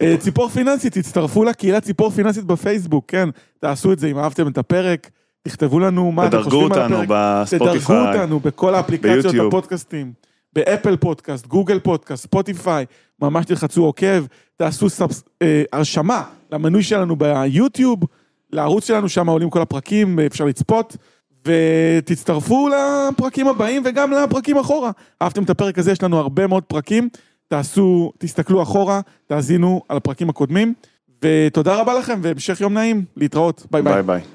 וציפור 0.01 0.49
פיננסית, 0.49 0.97
תצטרפו 0.97 1.43
לקהילה 1.43 1.81
ציפור 1.81 2.09
פיננסית 2.09 2.43
בפייסבוק, 2.45 3.05
כן, 3.07 3.29
תעשו 3.59 3.93
את 3.93 3.99
זה 3.99 4.07
אם 4.07 4.17
אהבתם 4.17 4.47
את 4.47 4.57
הפרק, 4.57 5.09
תכתבו 5.41 5.79
לנו 5.79 6.11
מה 6.11 6.27
אתם 6.27 6.31
תדרגו 6.31 6.49
חושבים 6.49 6.71
על 6.71 6.81
אותנו 6.81 7.03
הפרק. 7.03 7.47
תדרגו 7.47 7.69
בספוטיפיי. 7.71 8.19
אותנו 8.19 8.39
בכל 8.39 8.75
האפליקציות. 8.75 9.35
הפודקאסטים, 9.47 10.13
באפל 10.53 10.97
פודקאסט, 10.97 11.47
גוגל 11.47 11.79
פודקאסט, 11.79 12.23
ספוטיפיי, 12.23 12.85
ממש 13.21 13.45
תלחצו 13.45 13.85
עוקב, 13.85 14.25
תעשו 14.55 14.89
subs, 14.89 15.23
אה, 15.41 15.63
הרשמה 15.73 16.23
למנוי 16.51 16.83
שלנו 16.83 17.15
ביוטיוב, 17.15 17.99
לערוץ 18.51 18.87
שלנו, 18.87 19.09
שם 19.09 19.29
עולים 19.29 19.49
כל 19.49 19.61
הפרקים, 19.61 20.19
אפשר 20.19 20.45
לצפות. 20.45 20.97
ותצטרפו 21.47 22.69
לפרקים 22.69 23.47
הבאים 23.47 23.83
וגם 23.85 24.11
לפרקים 24.11 24.57
אחורה. 24.57 24.91
אהבתם 25.21 25.43
את 25.43 25.49
הפרק 25.49 25.79
הזה, 25.79 25.91
יש 25.91 26.03
לנו 26.03 26.17
הרבה 26.17 26.47
מאוד 26.47 26.63
פרקים. 26.63 27.09
תעשו, 27.53 28.11
תסתכלו 28.17 28.63
אחורה, 28.63 29.01
תאזינו 29.27 29.81
על 29.89 29.97
הפרקים 29.97 30.29
הקודמים. 30.29 30.73
ותודה 31.21 31.75
רבה 31.75 31.99
לכם 31.99 32.19
והמשך 32.21 32.61
יום 32.61 32.73
נעים, 32.73 33.05
להתראות, 33.17 33.65
ביי 33.71 33.81
ביי. 33.81 33.93
ביי 33.93 34.03
ביי. 34.03 34.21